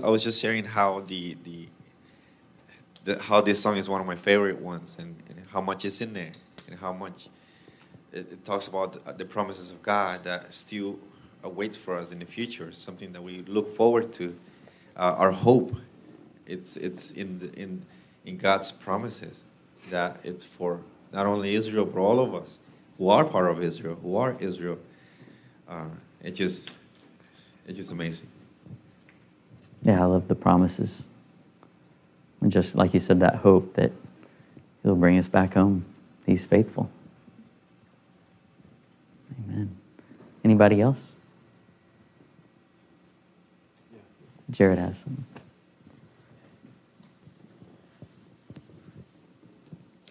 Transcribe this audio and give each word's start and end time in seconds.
I 0.00 0.10
was 0.10 0.22
just 0.22 0.40
sharing 0.40 0.64
how 0.64 1.00
the, 1.00 1.36
the, 1.42 1.66
the 3.02 3.18
how 3.20 3.40
this 3.40 3.60
song 3.60 3.76
is 3.76 3.90
one 3.90 4.00
of 4.00 4.06
my 4.06 4.14
favorite 4.14 4.60
ones, 4.60 4.96
and, 4.96 5.16
and 5.28 5.44
how 5.50 5.60
much 5.60 5.84
is 5.84 6.00
in 6.00 6.12
there, 6.12 6.30
and 6.68 6.78
how 6.78 6.92
much 6.92 7.28
it, 8.12 8.32
it 8.32 8.44
talks 8.44 8.68
about 8.68 9.18
the, 9.18 9.24
promises 9.24 9.72
of 9.72 9.82
God 9.82 10.22
that 10.22 10.54
still 10.54 11.00
awaits 11.42 11.76
for 11.76 11.96
us 11.96 12.12
in 12.12 12.20
the 12.20 12.24
future, 12.24 12.70
something 12.70 13.12
that 13.12 13.20
we 13.20 13.42
look 13.42 13.74
forward 13.76 14.12
to. 14.14 14.36
Uh, 14.96 15.16
our 15.18 15.32
hope, 15.32 15.74
it's 16.46 16.76
it's 16.76 17.10
in 17.10 17.40
the, 17.40 17.52
in 17.60 17.84
in 18.24 18.36
God's 18.36 18.70
promises 18.70 19.42
that 19.90 20.20
it's 20.22 20.44
for 20.44 20.80
not 21.12 21.26
only 21.26 21.56
Israel 21.56 21.84
but 21.84 21.98
all 21.98 22.20
of 22.20 22.36
us 22.36 22.60
who 22.98 23.08
are 23.08 23.24
part 23.24 23.50
of 23.50 23.60
Israel, 23.64 23.98
who 24.00 24.16
are 24.16 24.36
Israel. 24.38 24.78
Uh, 25.68 25.86
it 26.22 26.36
just 26.36 26.76
it's 27.66 27.76
just 27.76 27.90
amazing. 27.90 28.28
Yeah, 29.82 30.02
I 30.02 30.06
love 30.06 30.28
the 30.28 30.34
promises. 30.34 31.02
And 32.40 32.52
just 32.52 32.74
like 32.74 32.94
you 32.94 33.00
said, 33.00 33.20
that 33.20 33.36
hope 33.36 33.74
that 33.74 33.92
He'll 34.82 34.96
bring 34.96 35.18
us 35.18 35.28
back 35.28 35.54
home. 35.54 35.84
He's 36.24 36.46
faithful. 36.46 36.90
Amen. 39.44 39.76
Anybody 40.44 40.80
else? 40.80 41.12
Jared 44.50 44.78
has 44.78 44.98
some. 44.98 45.26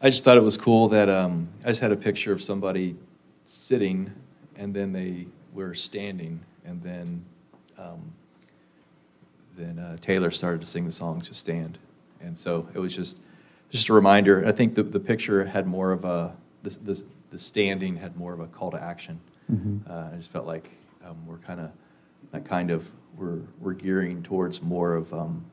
I 0.02 0.12
just 0.12 0.24
thought 0.24 0.38
it 0.38 0.44
was 0.44 0.58
cool 0.58 0.90
that 0.90 1.10
um, 1.10 1.48
I 1.66 1.70
just 1.70 1.82
had 1.82 1.92
a 1.92 1.96
picture 1.96 2.32
of 2.32 2.44
somebody 2.44 2.96
sitting 3.46 4.12
and 4.56 4.74
then 4.74 4.94
they 4.94 5.26
were 5.54 5.74
standing 5.74 6.40
and 6.66 6.84
then 6.84 7.26
um, 7.80 8.14
then 9.58 9.80
uh, 9.80 9.98
Taylor 10.00 10.32
started 10.32 10.62
to 10.62 10.68
sing 10.68 10.86
the 10.86 10.92
song 10.92 11.22
"To 11.22 11.34
Stand," 11.34 11.78
and 12.22 12.38
so 12.38 12.68
it 12.74 12.80
was 12.80 12.96
just 12.96 13.20
just 13.70 13.90
a 13.90 13.94
reminder. 13.94 14.46
I 14.46 14.52
think 14.52 14.76
the, 14.76 14.84
the 14.84 15.00
picture 15.00 15.44
had 15.44 15.68
more 15.68 15.92
of 15.92 16.06
a 16.06 16.36
the, 16.64 16.70
the, 16.70 17.04
the 17.32 17.40
standing 17.40 17.96
had 17.96 18.16
more 18.16 18.34
of 18.34 18.40
a 18.40 18.48
call 18.48 18.72
to 18.72 18.82
action. 18.82 19.20
Mm-hmm. 19.52 19.92
Uh, 19.92 20.10
I 20.14 20.16
just 20.16 20.32
felt 20.32 20.46
like 20.46 20.70
um, 21.06 21.18
we're 21.26 21.38
kind 21.38 21.60
of 21.60 21.72
that 22.32 22.46
kind 22.46 22.72
of 22.72 22.90
we're 23.18 23.42
we're 23.60 23.74
gearing 23.74 24.24
towards 24.24 24.62
more 24.62 24.96
of 24.96 25.14
um, 25.14 25.46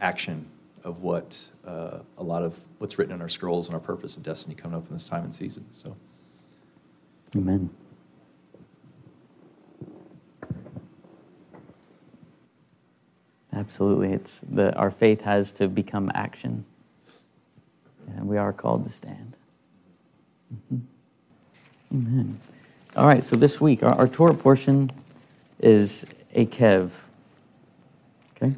action 0.00 0.46
of 0.82 1.00
what 1.00 1.50
uh, 1.66 2.00
a 2.18 2.22
lot 2.22 2.42
of 2.42 2.58
what's 2.78 2.98
written 2.98 3.14
in 3.14 3.22
our 3.22 3.28
scrolls 3.28 3.68
and 3.68 3.74
our 3.74 3.80
purpose 3.80 4.16
and 4.16 4.24
destiny 4.24 4.54
coming 4.54 4.76
up 4.76 4.86
in 4.86 4.92
this 4.92 5.06
time 5.06 5.24
and 5.24 5.34
season. 5.34 5.64
So, 5.70 5.96
Amen. 7.34 7.70
Absolutely. 13.64 14.12
It's 14.12 14.40
the, 14.46 14.74
our 14.74 14.90
faith 14.90 15.22
has 15.22 15.50
to 15.52 15.68
become 15.68 16.10
action. 16.14 16.66
And 18.14 18.28
we 18.28 18.36
are 18.36 18.52
called 18.52 18.84
to 18.84 18.90
stand. 18.90 19.36
Mm-hmm. 20.54 20.80
Amen. 21.96 22.40
All 22.94 23.06
right, 23.06 23.24
so 23.24 23.36
this 23.36 23.62
week, 23.62 23.82
our, 23.82 23.98
our 23.98 24.06
Torah 24.06 24.34
portion 24.34 24.92
is 25.60 26.04
Eikev. 26.36 26.90
Okay? 28.36 28.54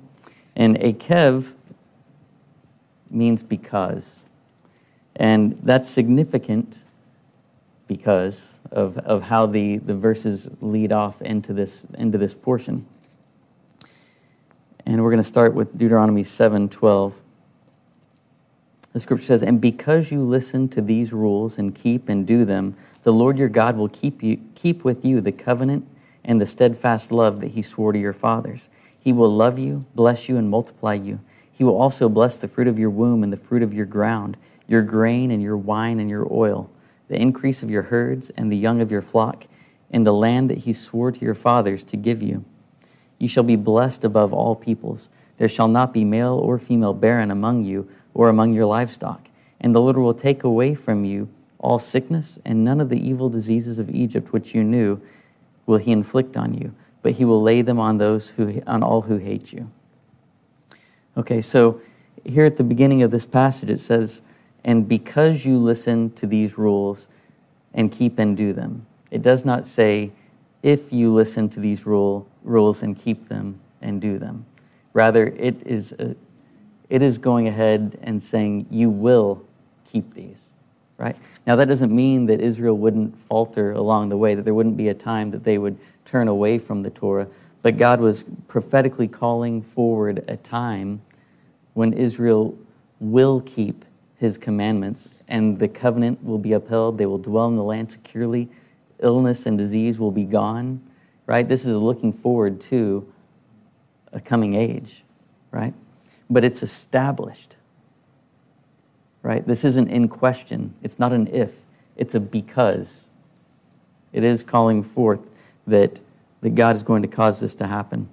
And 0.56 0.76
Eikev 0.76 1.54
means 3.08 3.44
because. 3.44 4.24
And 5.14 5.52
that's 5.62 5.88
significant 5.88 6.78
because 7.86 8.42
of, 8.72 8.98
of 8.98 9.22
how 9.22 9.46
the, 9.46 9.76
the 9.76 9.94
verses 9.94 10.48
lead 10.60 10.90
off 10.90 11.22
into 11.22 11.52
this, 11.52 11.86
into 11.96 12.18
this 12.18 12.34
portion. 12.34 12.86
And 14.86 15.02
we're 15.02 15.10
going 15.10 15.22
to 15.22 15.24
start 15.24 15.52
with 15.52 15.76
Deuteronomy 15.76 16.22
7 16.22 16.68
12. 16.68 17.22
The 18.92 19.00
scripture 19.00 19.26
says, 19.26 19.42
And 19.42 19.60
because 19.60 20.12
you 20.12 20.22
listen 20.22 20.68
to 20.70 20.80
these 20.80 21.12
rules 21.12 21.58
and 21.58 21.74
keep 21.74 22.08
and 22.08 22.26
do 22.26 22.44
them, 22.44 22.76
the 23.02 23.12
Lord 23.12 23.36
your 23.36 23.48
God 23.48 23.76
will 23.76 23.88
keep, 23.88 24.22
you, 24.22 24.40
keep 24.54 24.84
with 24.84 25.04
you 25.04 25.20
the 25.20 25.32
covenant 25.32 25.86
and 26.24 26.40
the 26.40 26.46
steadfast 26.46 27.12
love 27.12 27.40
that 27.40 27.48
he 27.48 27.62
swore 27.62 27.92
to 27.92 27.98
your 27.98 28.12
fathers. 28.12 28.68
He 28.98 29.12
will 29.12 29.28
love 29.28 29.58
you, 29.58 29.84
bless 29.94 30.28
you, 30.28 30.36
and 30.36 30.48
multiply 30.48 30.94
you. 30.94 31.20
He 31.50 31.64
will 31.64 31.76
also 31.76 32.08
bless 32.08 32.36
the 32.36 32.48
fruit 32.48 32.68
of 32.68 32.78
your 32.78 32.90
womb 32.90 33.22
and 33.22 33.32
the 33.32 33.36
fruit 33.36 33.62
of 33.62 33.74
your 33.74 33.86
ground, 33.86 34.36
your 34.66 34.82
grain 34.82 35.30
and 35.30 35.42
your 35.42 35.56
wine 35.56 36.00
and 36.00 36.08
your 36.08 36.26
oil, 36.32 36.70
the 37.08 37.20
increase 37.20 37.62
of 37.62 37.70
your 37.70 37.82
herds 37.82 38.30
and 38.30 38.50
the 38.50 38.56
young 38.56 38.80
of 38.80 38.90
your 38.90 39.02
flock, 39.02 39.46
in 39.90 40.04
the 40.04 40.14
land 40.14 40.48
that 40.50 40.58
he 40.58 40.72
swore 40.72 41.12
to 41.12 41.24
your 41.24 41.34
fathers 41.34 41.84
to 41.84 41.96
give 41.96 42.22
you. 42.22 42.44
You 43.18 43.28
shall 43.28 43.42
be 43.42 43.56
blessed 43.56 44.04
above 44.04 44.32
all 44.32 44.54
peoples. 44.54 45.10
There 45.36 45.48
shall 45.48 45.68
not 45.68 45.92
be 45.92 46.04
male 46.04 46.34
or 46.34 46.58
female 46.58 46.94
barren 46.94 47.30
among 47.30 47.64
you 47.64 47.88
or 48.14 48.28
among 48.28 48.52
your 48.52 48.66
livestock. 48.66 49.28
And 49.60 49.74
the 49.74 49.80
Lord 49.80 49.96
will 49.96 50.14
take 50.14 50.44
away 50.44 50.74
from 50.74 51.04
you 51.04 51.28
all 51.58 51.78
sickness, 51.78 52.38
and 52.44 52.64
none 52.64 52.80
of 52.80 52.90
the 52.90 53.08
evil 53.08 53.28
diseases 53.28 53.78
of 53.78 53.90
Egypt 53.90 54.32
which 54.32 54.54
you 54.54 54.62
knew 54.62 55.00
will 55.64 55.78
he 55.78 55.90
inflict 55.90 56.36
on 56.36 56.54
you, 56.54 56.74
but 57.02 57.12
he 57.12 57.24
will 57.24 57.42
lay 57.42 57.62
them 57.62 57.80
on 57.80 57.98
those 57.98 58.30
who 58.30 58.62
on 58.66 58.82
all 58.82 59.02
who 59.02 59.16
hate 59.16 59.52
you. 59.52 59.70
Okay, 61.16 61.40
so 61.40 61.80
here 62.24 62.44
at 62.44 62.56
the 62.56 62.64
beginning 62.64 63.02
of 63.02 63.10
this 63.10 63.26
passage 63.26 63.70
it 63.70 63.80
says, 63.80 64.22
and 64.64 64.86
because 64.86 65.46
you 65.46 65.58
listen 65.58 66.12
to 66.12 66.26
these 66.26 66.58
rules 66.58 67.08
and 67.72 67.92
keep 67.92 68.18
and 68.18 68.36
do 68.36 68.52
them. 68.52 68.86
It 69.10 69.22
does 69.22 69.44
not 69.44 69.64
say 69.66 70.10
if 70.62 70.92
you 70.92 71.14
listen 71.14 71.48
to 71.50 71.60
these 71.60 71.86
rule, 71.86 72.26
rules 72.46 72.82
and 72.82 72.96
keep 72.96 73.28
them 73.28 73.60
and 73.82 74.00
do 74.00 74.18
them. 74.18 74.46
Rather, 74.92 75.26
it 75.26 75.66
is, 75.66 75.92
a, 75.92 76.16
it 76.88 77.02
is 77.02 77.18
going 77.18 77.48
ahead 77.48 77.98
and 78.02 78.22
saying, 78.22 78.66
You 78.70 78.88
will 78.88 79.44
keep 79.84 80.14
these, 80.14 80.50
right? 80.96 81.16
Now, 81.46 81.56
that 81.56 81.68
doesn't 81.68 81.94
mean 81.94 82.26
that 82.26 82.40
Israel 82.40 82.76
wouldn't 82.76 83.18
falter 83.18 83.72
along 83.72 84.08
the 84.08 84.16
way, 84.16 84.34
that 84.34 84.44
there 84.44 84.54
wouldn't 84.54 84.76
be 84.76 84.88
a 84.88 84.94
time 84.94 85.30
that 85.32 85.44
they 85.44 85.58
would 85.58 85.78
turn 86.04 86.28
away 86.28 86.58
from 86.58 86.82
the 86.82 86.90
Torah, 86.90 87.26
but 87.62 87.76
God 87.76 88.00
was 88.00 88.24
prophetically 88.48 89.08
calling 89.08 89.60
forward 89.60 90.24
a 90.28 90.36
time 90.36 91.02
when 91.74 91.92
Israel 91.92 92.56
will 93.00 93.40
keep 93.40 93.84
his 94.16 94.38
commandments 94.38 95.08
and 95.28 95.58
the 95.58 95.68
covenant 95.68 96.22
will 96.24 96.38
be 96.38 96.52
upheld. 96.52 96.96
They 96.96 97.06
will 97.06 97.18
dwell 97.18 97.48
in 97.48 97.56
the 97.56 97.62
land 97.62 97.92
securely 97.92 98.48
illness 99.00 99.46
and 99.46 99.58
disease 99.58 100.00
will 100.00 100.10
be 100.10 100.24
gone, 100.24 100.80
right? 101.26 101.46
This 101.46 101.66
is 101.66 101.76
looking 101.76 102.12
forward 102.12 102.60
to 102.62 103.12
a 104.12 104.20
coming 104.20 104.54
age, 104.54 105.02
right? 105.50 105.74
But 106.30 106.44
it's 106.44 106.62
established, 106.62 107.56
right? 109.22 109.46
This 109.46 109.64
isn't 109.64 109.88
in 109.88 110.08
question. 110.08 110.74
It's 110.82 110.98
not 110.98 111.12
an 111.12 111.26
if, 111.28 111.62
it's 111.96 112.14
a 112.14 112.20
because. 112.20 113.04
It 114.12 114.24
is 114.24 114.42
calling 114.42 114.82
forth 114.82 115.20
that, 115.66 116.00
that 116.40 116.54
God 116.54 116.76
is 116.76 116.82
going 116.82 117.02
to 117.02 117.08
cause 117.08 117.40
this 117.40 117.54
to 117.56 117.66
happen. 117.66 118.08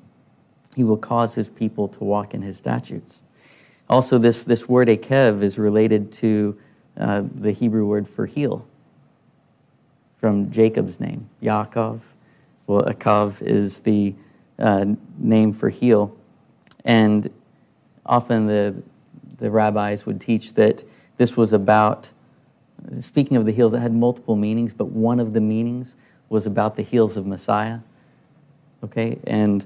He 0.75 0.83
will 0.83 0.97
cause 0.97 1.35
his 1.35 1.49
people 1.49 1.87
to 1.89 2.03
walk 2.03 2.33
in 2.33 2.41
his 2.41 2.57
statutes. 2.57 3.21
Also, 3.89 4.17
this, 4.17 4.43
this 4.43 4.67
word 4.67 4.87
akev 4.87 5.43
is 5.43 5.59
related 5.59 6.11
to 6.13 6.57
uh, 6.97 7.23
the 7.35 7.51
Hebrew 7.51 7.85
word 7.85 8.07
for 8.07 8.25
heel 8.25 8.67
from 10.17 10.49
Jacob's 10.51 10.99
name, 10.99 11.29
Yaakov. 11.41 11.99
Well, 12.67 12.83
Akav 12.83 13.41
is 13.41 13.81
the 13.81 14.15
uh, 14.57 14.85
name 15.17 15.53
for 15.53 15.69
heel. 15.69 16.15
And 16.85 17.29
often 18.05 18.47
the, 18.47 18.81
the 19.37 19.49
rabbis 19.49 20.05
would 20.05 20.21
teach 20.21 20.53
that 20.53 20.83
this 21.17 21.35
was 21.35 21.53
about, 21.53 22.11
speaking 22.99 23.37
of 23.37 23.45
the 23.45 23.51
heels, 23.51 23.73
it 23.73 23.79
had 23.79 23.93
multiple 23.93 24.35
meanings, 24.35 24.73
but 24.73 24.85
one 24.85 25.19
of 25.19 25.33
the 25.33 25.41
meanings 25.41 25.95
was 26.29 26.45
about 26.45 26.75
the 26.75 26.81
heels 26.81 27.17
of 27.17 27.25
Messiah. 27.25 27.79
Okay? 28.83 29.19
And 29.25 29.65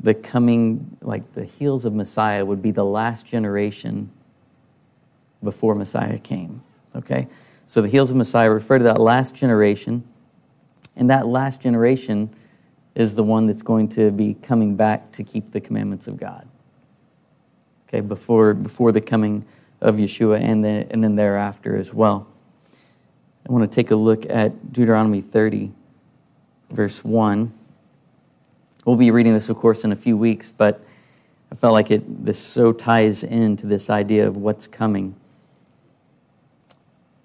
the 0.00 0.14
coming, 0.14 0.96
like 1.00 1.32
the 1.32 1.44
heels 1.44 1.84
of 1.84 1.94
Messiah 1.94 2.44
would 2.44 2.62
be 2.62 2.70
the 2.70 2.84
last 2.84 3.26
generation 3.26 4.10
before 5.42 5.74
Messiah 5.74 6.18
came. 6.18 6.62
Okay? 6.94 7.28
So 7.66 7.82
the 7.82 7.88
heels 7.88 8.10
of 8.10 8.16
Messiah 8.16 8.50
refer 8.50 8.78
to 8.78 8.84
that 8.84 9.00
last 9.00 9.34
generation. 9.34 10.04
And 10.98 11.08
that 11.10 11.26
last 11.26 11.60
generation 11.62 12.28
is 12.94 13.14
the 13.14 13.22
one 13.22 13.46
that's 13.46 13.62
going 13.62 13.88
to 13.90 14.10
be 14.10 14.34
coming 14.34 14.74
back 14.74 15.12
to 15.12 15.22
keep 15.22 15.52
the 15.52 15.60
commandments 15.60 16.08
of 16.08 16.18
God. 16.18 16.46
Okay, 17.88 18.00
before, 18.00 18.52
before 18.52 18.92
the 18.92 19.00
coming 19.00 19.46
of 19.80 19.96
Yeshua 19.96 20.40
and, 20.40 20.64
the, 20.64 20.86
and 20.90 21.02
then 21.02 21.14
thereafter 21.14 21.76
as 21.76 21.94
well. 21.94 22.26
I 23.48 23.52
want 23.52 23.70
to 23.70 23.74
take 23.74 23.92
a 23.92 23.96
look 23.96 24.26
at 24.28 24.72
Deuteronomy 24.72 25.20
30, 25.20 25.72
verse 26.70 27.02
1. 27.04 27.52
We'll 28.84 28.96
be 28.96 29.10
reading 29.10 29.32
this, 29.32 29.48
of 29.48 29.56
course, 29.56 29.84
in 29.84 29.92
a 29.92 29.96
few 29.96 30.16
weeks, 30.16 30.52
but 30.52 30.84
I 31.50 31.54
felt 31.54 31.72
like 31.72 31.90
it 31.90 32.24
this 32.24 32.38
so 32.38 32.72
ties 32.72 33.24
into 33.24 33.66
this 33.66 33.88
idea 33.88 34.26
of 34.26 34.36
what's 34.36 34.66
coming. 34.66 35.14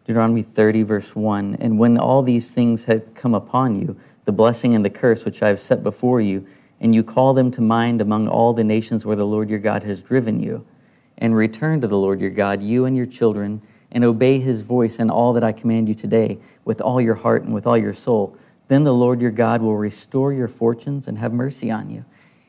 Deuteronomy 0.06 0.42
30, 0.42 0.84
verse 0.84 1.16
1 1.16 1.58
And 1.60 1.80
when 1.80 1.98
all 1.98 2.22
these 2.22 2.50
things 2.50 2.86
had 2.86 3.16
come 3.16 3.34
upon 3.34 3.80
you, 3.80 3.98
the 4.26 4.32
blessing 4.32 4.76
and 4.76 4.84
the 4.84 4.90
curse 4.90 5.26
which 5.26 5.42
I 5.42 5.48
have 5.48 5.60
set 5.60 5.84
before 5.84 6.22
you, 6.22 6.46
and 6.82 6.94
you 6.94 7.04
call 7.04 7.34
them 7.34 7.52
to 7.52 7.62
mind 7.62 8.02
among 8.02 8.28
all 8.28 8.54
the 8.54 8.64
nations 8.64 9.06
where 9.06 9.16
the 9.16 9.26
Lord 9.26 9.50
your 9.50 9.60
God 9.60 9.84
has 9.84 10.02
driven 10.02 10.42
you, 10.42 10.66
and 11.18 11.36
return 11.36 11.80
to 11.82 11.88
the 11.88 11.98
Lord 11.98 12.20
your 12.20 12.30
God, 12.30 12.62
you 12.62 12.86
and 12.86 12.98
your 12.98 13.06
children, 13.06 13.62
and 13.92 14.04
obey 14.04 14.40
his 14.40 14.62
voice 14.62 15.00
and 15.00 15.10
all 15.10 15.34
that 15.34 15.44
I 15.44 15.52
command 15.52 15.88
you 15.88 15.96
today 15.96 16.40
with 16.66 16.82
all 16.82 17.00
your 17.00 17.16
heart 17.16 17.44
and 17.44 17.54
with 17.54 17.68
all 17.68 17.78
your 17.78 17.94
soul, 17.94 18.36
then 18.68 18.84
the 18.84 18.94
Lord 18.94 19.22
your 19.22 19.32
God 19.32 19.62
will 19.62 19.78
restore 19.78 20.34
your 20.34 20.48
fortunes 20.48 21.08
and 21.08 21.18
have 21.20 21.32
mercy 21.32 21.70
on 21.70 21.90
you. 21.90 22.04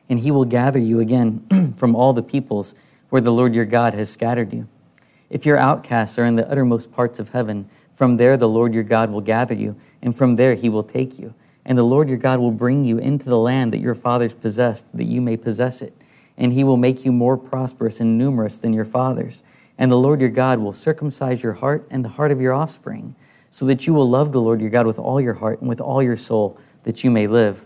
And 0.09 0.19
he 0.19 0.31
will 0.31 0.45
gather 0.45 0.79
you 0.79 0.99
again 0.99 1.73
from 1.77 1.95
all 1.95 2.13
the 2.13 2.23
peoples 2.23 2.73
where 3.09 3.21
the 3.21 3.31
Lord 3.31 3.53
your 3.53 3.65
God 3.65 3.93
has 3.93 4.09
scattered 4.09 4.51
you. 4.53 4.67
If 5.29 5.45
your 5.45 5.57
outcasts 5.57 6.17
are 6.19 6.25
in 6.25 6.35
the 6.35 6.49
uttermost 6.49 6.91
parts 6.91 7.19
of 7.19 7.29
heaven, 7.29 7.69
from 7.93 8.17
there 8.17 8.37
the 8.37 8.49
Lord 8.49 8.73
your 8.73 8.83
God 8.83 9.11
will 9.11 9.21
gather 9.21 9.55
you, 9.55 9.75
and 10.01 10.15
from 10.15 10.35
there 10.35 10.55
he 10.55 10.69
will 10.69 10.83
take 10.83 11.17
you. 11.17 11.33
And 11.65 11.77
the 11.77 11.83
Lord 11.83 12.09
your 12.09 12.17
God 12.17 12.39
will 12.39 12.51
bring 12.51 12.85
you 12.85 12.97
into 12.97 13.29
the 13.29 13.39
land 13.39 13.73
that 13.73 13.79
your 13.79 13.95
fathers 13.95 14.33
possessed, 14.33 14.95
that 14.95 15.05
you 15.05 15.21
may 15.21 15.37
possess 15.37 15.81
it. 15.81 15.93
And 16.37 16.53
he 16.53 16.63
will 16.63 16.77
make 16.77 17.05
you 17.05 17.11
more 17.11 17.37
prosperous 17.37 17.99
and 17.99 18.17
numerous 18.17 18.57
than 18.57 18.73
your 18.73 18.85
fathers 18.85 19.41
and 19.77 19.91
the 19.91 19.97
Lord 19.97 20.21
your 20.21 20.29
God 20.29 20.59
will 20.59 20.73
circumcise 20.73 21.43
your 21.43 21.53
heart 21.53 21.87
and 21.91 22.03
the 22.03 22.09
heart 22.09 22.31
of 22.31 22.41
your 22.41 22.53
offspring, 22.53 23.15
so 23.51 23.65
that 23.65 23.87
you 23.87 23.93
will 23.93 24.09
love 24.09 24.31
the 24.31 24.41
Lord 24.41 24.61
your 24.61 24.69
God 24.69 24.85
with 24.85 24.99
all 24.99 25.19
your 25.19 25.33
heart 25.33 25.59
and 25.59 25.69
with 25.69 25.81
all 25.81 26.01
your 26.01 26.17
soul, 26.17 26.59
that 26.83 27.03
you 27.03 27.11
may 27.11 27.27
live. 27.27 27.65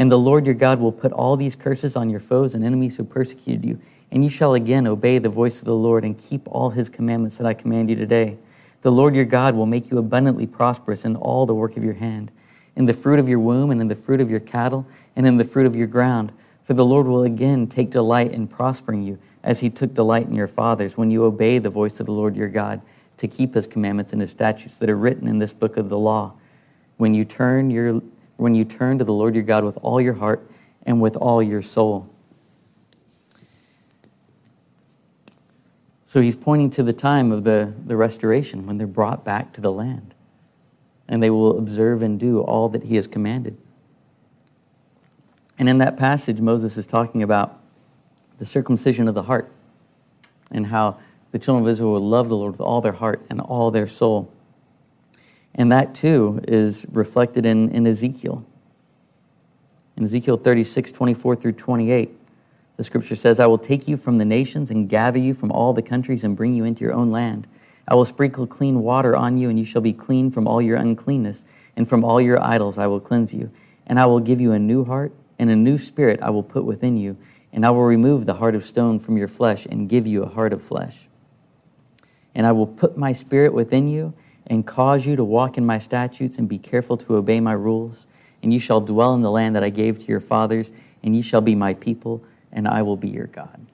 And 0.00 0.10
the 0.10 0.18
Lord 0.18 0.46
your 0.46 0.54
God 0.54 0.80
will 0.80 0.92
put 0.92 1.12
all 1.12 1.36
these 1.36 1.54
curses 1.54 1.94
on 1.94 2.08
your 2.08 2.20
foes 2.20 2.54
and 2.54 2.64
enemies 2.64 2.96
who 2.96 3.04
persecuted 3.04 3.66
you, 3.66 3.78
and 4.10 4.24
you 4.24 4.30
shall 4.30 4.54
again 4.54 4.86
obey 4.86 5.18
the 5.18 5.28
voice 5.28 5.58
of 5.58 5.66
the 5.66 5.76
Lord 5.76 6.06
and 6.06 6.16
keep 6.16 6.48
all 6.48 6.70
his 6.70 6.88
commandments 6.88 7.36
that 7.36 7.46
I 7.46 7.52
command 7.52 7.90
you 7.90 7.96
today. 7.96 8.38
The 8.80 8.90
Lord 8.90 9.14
your 9.14 9.26
God 9.26 9.54
will 9.54 9.66
make 9.66 9.90
you 9.90 9.98
abundantly 9.98 10.46
prosperous 10.46 11.04
in 11.04 11.16
all 11.16 11.44
the 11.44 11.54
work 11.54 11.76
of 11.76 11.84
your 11.84 11.92
hand, 11.92 12.32
in 12.76 12.86
the 12.86 12.94
fruit 12.94 13.18
of 13.18 13.28
your 13.28 13.40
womb, 13.40 13.70
and 13.70 13.78
in 13.78 13.88
the 13.88 13.94
fruit 13.94 14.22
of 14.22 14.30
your 14.30 14.40
cattle, 14.40 14.86
and 15.16 15.26
in 15.26 15.36
the 15.36 15.44
fruit 15.44 15.66
of 15.66 15.76
your 15.76 15.86
ground. 15.86 16.32
For 16.62 16.72
the 16.72 16.82
Lord 16.82 17.06
will 17.06 17.24
again 17.24 17.66
take 17.66 17.90
delight 17.90 18.32
in 18.32 18.48
prospering 18.48 19.02
you 19.02 19.18
as 19.42 19.60
he 19.60 19.68
took 19.68 19.92
delight 19.92 20.26
in 20.26 20.34
your 20.34 20.48
fathers, 20.48 20.96
when 20.96 21.10
you 21.10 21.24
obey 21.24 21.58
the 21.58 21.68
voice 21.68 22.00
of 22.00 22.06
the 22.06 22.12
Lord 22.12 22.36
your 22.36 22.48
God 22.48 22.80
to 23.18 23.28
keep 23.28 23.52
his 23.52 23.66
commandments 23.66 24.14
and 24.14 24.22
his 24.22 24.30
statutes 24.30 24.78
that 24.78 24.88
are 24.88 24.96
written 24.96 25.28
in 25.28 25.40
this 25.40 25.52
book 25.52 25.76
of 25.76 25.90
the 25.90 25.98
law. 25.98 26.32
When 26.96 27.12
you 27.12 27.26
turn 27.26 27.70
your 27.70 28.00
when 28.40 28.54
you 28.54 28.64
turn 28.64 28.98
to 28.98 29.04
the 29.04 29.12
Lord 29.12 29.34
your 29.34 29.44
God 29.44 29.64
with 29.64 29.78
all 29.82 30.00
your 30.00 30.14
heart 30.14 30.50
and 30.84 31.00
with 31.00 31.16
all 31.16 31.42
your 31.42 31.62
soul. 31.62 32.08
So 36.02 36.20
he's 36.20 36.36
pointing 36.36 36.70
to 36.70 36.82
the 36.82 36.92
time 36.92 37.30
of 37.30 37.44
the, 37.44 37.72
the 37.86 37.96
restoration 37.96 38.66
when 38.66 38.78
they're 38.78 38.86
brought 38.86 39.24
back 39.24 39.52
to 39.52 39.60
the 39.60 39.70
land. 39.70 40.14
And 41.06 41.22
they 41.22 41.30
will 41.30 41.58
observe 41.58 42.02
and 42.02 42.18
do 42.18 42.40
all 42.40 42.68
that 42.70 42.84
he 42.84 42.96
has 42.96 43.06
commanded. 43.06 43.56
And 45.58 45.68
in 45.68 45.78
that 45.78 45.96
passage, 45.96 46.40
Moses 46.40 46.76
is 46.76 46.86
talking 46.86 47.22
about 47.22 47.60
the 48.38 48.46
circumcision 48.46 49.06
of 49.06 49.14
the 49.14 49.24
heart, 49.24 49.52
and 50.50 50.66
how 50.66 50.98
the 51.30 51.38
children 51.38 51.64
of 51.64 51.70
Israel 51.70 51.92
will 51.92 52.08
love 52.08 52.30
the 52.30 52.36
Lord 52.36 52.52
with 52.52 52.60
all 52.62 52.80
their 52.80 52.92
heart 52.92 53.24
and 53.28 53.38
all 53.40 53.70
their 53.70 53.86
soul. 53.86 54.32
And 55.54 55.72
that 55.72 55.94
too 55.94 56.40
is 56.46 56.86
reflected 56.92 57.44
in, 57.44 57.70
in 57.70 57.86
Ezekiel. 57.86 58.46
In 59.96 60.04
Ezekiel 60.04 60.36
36, 60.36 60.92
24 60.92 61.36
through 61.36 61.52
28, 61.52 62.10
the 62.76 62.84
scripture 62.84 63.16
says, 63.16 63.40
I 63.40 63.46
will 63.46 63.58
take 63.58 63.86
you 63.86 63.96
from 63.96 64.18
the 64.18 64.24
nations 64.24 64.70
and 64.70 64.88
gather 64.88 65.18
you 65.18 65.34
from 65.34 65.52
all 65.52 65.72
the 65.72 65.82
countries 65.82 66.24
and 66.24 66.36
bring 66.36 66.54
you 66.54 66.64
into 66.64 66.84
your 66.84 66.94
own 66.94 67.10
land. 67.10 67.46
I 67.86 67.94
will 67.94 68.04
sprinkle 68.04 68.46
clean 68.46 68.80
water 68.80 69.16
on 69.16 69.36
you, 69.36 69.50
and 69.50 69.58
you 69.58 69.64
shall 69.64 69.82
be 69.82 69.92
clean 69.92 70.30
from 70.30 70.46
all 70.46 70.62
your 70.62 70.76
uncleanness, 70.76 71.44
and 71.76 71.88
from 71.88 72.04
all 72.04 72.20
your 72.20 72.40
idols 72.40 72.78
I 72.78 72.86
will 72.86 73.00
cleanse 73.00 73.34
you. 73.34 73.50
And 73.86 73.98
I 73.98 74.06
will 74.06 74.20
give 74.20 74.40
you 74.40 74.52
a 74.52 74.58
new 74.58 74.84
heart, 74.84 75.12
and 75.38 75.50
a 75.50 75.56
new 75.56 75.76
spirit 75.76 76.20
I 76.22 76.30
will 76.30 76.42
put 76.42 76.64
within 76.64 76.96
you, 76.96 77.18
and 77.52 77.66
I 77.66 77.70
will 77.70 77.84
remove 77.84 78.26
the 78.26 78.34
heart 78.34 78.54
of 78.54 78.64
stone 78.64 78.98
from 78.98 79.16
your 79.16 79.28
flesh 79.28 79.66
and 79.66 79.88
give 79.88 80.06
you 80.06 80.22
a 80.22 80.28
heart 80.28 80.52
of 80.52 80.62
flesh. 80.62 81.08
And 82.34 82.46
I 82.46 82.52
will 82.52 82.66
put 82.66 82.96
my 82.96 83.12
spirit 83.12 83.52
within 83.52 83.88
you 83.88 84.14
and 84.50 84.66
cause 84.66 85.06
you 85.06 85.16
to 85.16 85.24
walk 85.24 85.56
in 85.56 85.64
my 85.64 85.78
statutes 85.78 86.38
and 86.38 86.46
be 86.48 86.58
careful 86.58 86.98
to 86.98 87.16
obey 87.16 87.40
my 87.40 87.52
rules. 87.52 88.06
And 88.42 88.52
you 88.52 88.58
shall 88.58 88.80
dwell 88.80 89.14
in 89.14 89.22
the 89.22 89.30
land 89.30 89.56
that 89.56 89.64
I 89.64 89.70
gave 89.70 89.98
to 90.00 90.04
your 90.06 90.20
fathers, 90.20 90.72
and 91.02 91.16
you 91.16 91.22
shall 91.22 91.40
be 91.40 91.54
my 91.54 91.72
people, 91.72 92.22
and 92.52 92.68
I 92.68 92.82
will 92.82 92.96
be 92.96 93.08
your 93.08 93.28
God. 93.28 93.66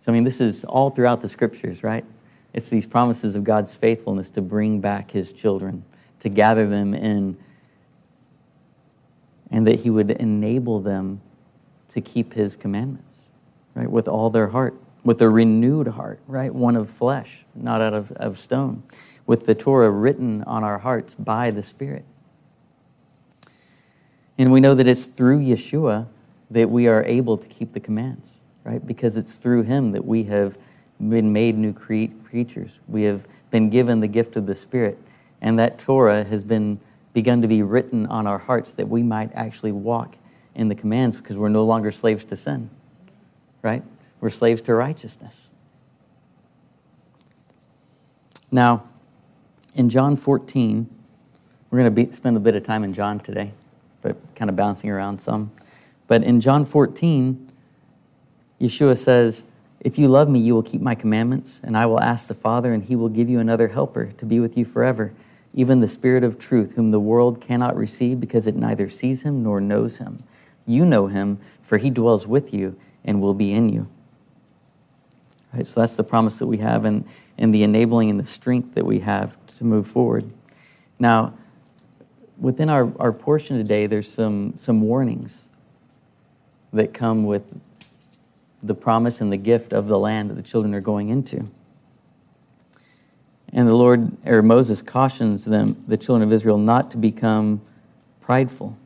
So, 0.00 0.10
I 0.10 0.14
mean, 0.14 0.24
this 0.24 0.40
is 0.40 0.64
all 0.64 0.90
throughout 0.90 1.20
the 1.20 1.28
scriptures, 1.28 1.82
right? 1.82 2.04
It's 2.52 2.68
these 2.68 2.86
promises 2.86 3.36
of 3.36 3.44
God's 3.44 3.74
faithfulness 3.74 4.28
to 4.30 4.42
bring 4.42 4.80
back 4.80 5.12
his 5.12 5.32
children, 5.32 5.84
to 6.20 6.28
gather 6.28 6.66
them 6.66 6.92
in 6.92 7.38
and 9.52 9.66
that 9.66 9.80
he 9.80 9.90
would 9.90 10.10
enable 10.10 10.80
them 10.80 11.20
to 11.90 12.00
keep 12.00 12.32
his 12.32 12.56
commandments, 12.56 13.20
right, 13.74 13.90
with 13.90 14.08
all 14.08 14.30
their 14.30 14.48
heart, 14.48 14.74
with 15.04 15.20
a 15.20 15.28
renewed 15.28 15.88
heart, 15.88 16.20
right, 16.26 16.54
one 16.54 16.76
of 16.76 16.88
flesh, 16.88 17.44
not 17.54 17.80
out 17.80 17.94
of, 17.94 18.12
of 18.12 18.38
stone, 18.38 18.82
with 19.26 19.46
the 19.46 19.54
Torah 19.54 19.90
written 19.90 20.42
on 20.44 20.62
our 20.62 20.78
hearts 20.78 21.14
by 21.14 21.50
the 21.50 21.62
Spirit. 21.62 22.04
And 24.38 24.52
we 24.52 24.60
know 24.60 24.74
that 24.74 24.86
it's 24.86 25.06
through 25.06 25.40
Yeshua 25.40 26.06
that 26.50 26.70
we 26.70 26.86
are 26.86 27.04
able 27.04 27.36
to 27.36 27.48
keep 27.48 27.72
the 27.72 27.80
commands, 27.80 28.28
right? 28.64 28.84
Because 28.84 29.16
it's 29.16 29.36
through 29.36 29.62
him 29.62 29.92
that 29.92 30.04
we 30.04 30.24
have 30.24 30.58
been 31.00 31.32
made 31.32 31.56
new 31.56 31.72
cre- 31.72 32.14
creatures. 32.24 32.78
We 32.86 33.02
have 33.04 33.26
been 33.50 33.70
given 33.70 34.00
the 34.00 34.08
gift 34.08 34.36
of 34.36 34.46
the 34.46 34.54
Spirit. 34.54 34.98
And 35.40 35.58
that 35.58 35.78
Torah 35.78 36.24
has 36.24 36.44
been 36.44 36.80
begun 37.12 37.42
to 37.42 37.48
be 37.48 37.62
written 37.62 38.06
on 38.06 38.26
our 38.26 38.38
hearts 38.38 38.74
that 38.74 38.88
we 38.88 39.02
might 39.02 39.30
actually 39.34 39.72
walk 39.72 40.16
in 40.54 40.68
the 40.68 40.74
commands 40.74 41.16
because 41.16 41.36
we're 41.36 41.48
no 41.48 41.64
longer 41.64 41.90
slaves 41.90 42.24
to 42.26 42.36
sin, 42.36 42.70
right? 43.62 43.82
We're 44.22 44.30
slaves 44.30 44.62
to 44.62 44.74
righteousness. 44.74 45.48
Now, 48.50 48.88
in 49.74 49.90
John 49.90 50.16
14, 50.16 50.88
we're 51.70 51.78
going 51.78 51.94
to 51.94 52.14
spend 52.14 52.38
a 52.38 52.40
bit 52.40 52.54
of 52.54 52.62
time 52.62 52.84
in 52.84 52.94
John 52.94 53.20
today, 53.20 53.52
but 54.00 54.16
kind 54.34 54.48
of 54.48 54.56
bouncing 54.56 54.88
around 54.88 55.20
some. 55.20 55.52
But 56.06 56.22
in 56.22 56.40
John 56.40 56.64
14, 56.64 57.52
Yeshua 58.58 58.96
says, 58.96 59.44
If 59.80 59.98
you 59.98 60.08
love 60.08 60.30
me, 60.30 60.38
you 60.40 60.54
will 60.54 60.62
keep 60.62 60.80
my 60.80 60.94
commandments, 60.94 61.60
and 61.62 61.76
I 61.76 61.84
will 61.84 62.00
ask 62.00 62.28
the 62.28 62.34
Father, 62.34 62.72
and 62.72 62.82
he 62.82 62.96
will 62.96 63.10
give 63.10 63.28
you 63.28 63.40
another 63.40 63.68
helper 63.68 64.12
to 64.12 64.24
be 64.24 64.40
with 64.40 64.56
you 64.56 64.64
forever 64.64 65.12
even 65.54 65.80
the 65.80 65.88
Spirit 65.88 66.24
of 66.24 66.38
truth, 66.38 66.74
whom 66.74 66.90
the 66.90 67.00
world 67.00 67.40
cannot 67.40 67.76
receive 67.76 68.20
because 68.20 68.46
it 68.46 68.56
neither 68.56 68.88
sees 68.88 69.22
him 69.22 69.42
nor 69.42 69.60
knows 69.60 69.98
him. 69.98 70.22
You 70.66 70.84
know 70.84 71.08
him, 71.08 71.38
for 71.62 71.78
he 71.78 71.90
dwells 71.90 72.26
with 72.26 72.54
you 72.54 72.78
and 73.04 73.20
will 73.20 73.34
be 73.34 73.52
in 73.52 73.68
you. 73.68 73.88
Right, 75.54 75.66
so 75.66 75.80
that's 75.80 75.96
the 75.96 76.04
promise 76.04 76.38
that 76.38 76.46
we 76.46 76.58
have 76.58 76.84
and, 76.84 77.04
and 77.36 77.54
the 77.54 77.62
enabling 77.62 78.08
and 78.08 78.18
the 78.18 78.24
strength 78.24 78.74
that 78.74 78.86
we 78.86 79.00
have 79.00 79.36
to 79.58 79.64
move 79.64 79.86
forward. 79.86 80.24
Now, 80.98 81.34
within 82.38 82.70
our, 82.70 82.90
our 82.98 83.12
portion 83.12 83.58
today, 83.58 83.86
there's 83.86 84.10
some, 84.10 84.54
some 84.56 84.80
warnings 84.80 85.48
that 86.72 86.94
come 86.94 87.24
with 87.24 87.60
the 88.62 88.74
promise 88.74 89.20
and 89.20 89.32
the 89.32 89.36
gift 89.36 89.72
of 89.72 89.88
the 89.88 89.98
land 89.98 90.30
that 90.30 90.34
the 90.34 90.42
children 90.42 90.74
are 90.74 90.80
going 90.80 91.10
into. 91.10 91.48
And 93.52 93.68
the 93.68 93.74
Lord, 93.74 94.16
or 94.26 94.40
Moses 94.40 94.80
cautions 94.80 95.44
them, 95.44 95.84
the 95.86 95.98
children 95.98 96.26
of 96.26 96.32
Israel, 96.32 96.56
not 96.56 96.90
to 96.92 96.96
become 96.96 97.60
prideful. 98.20 98.78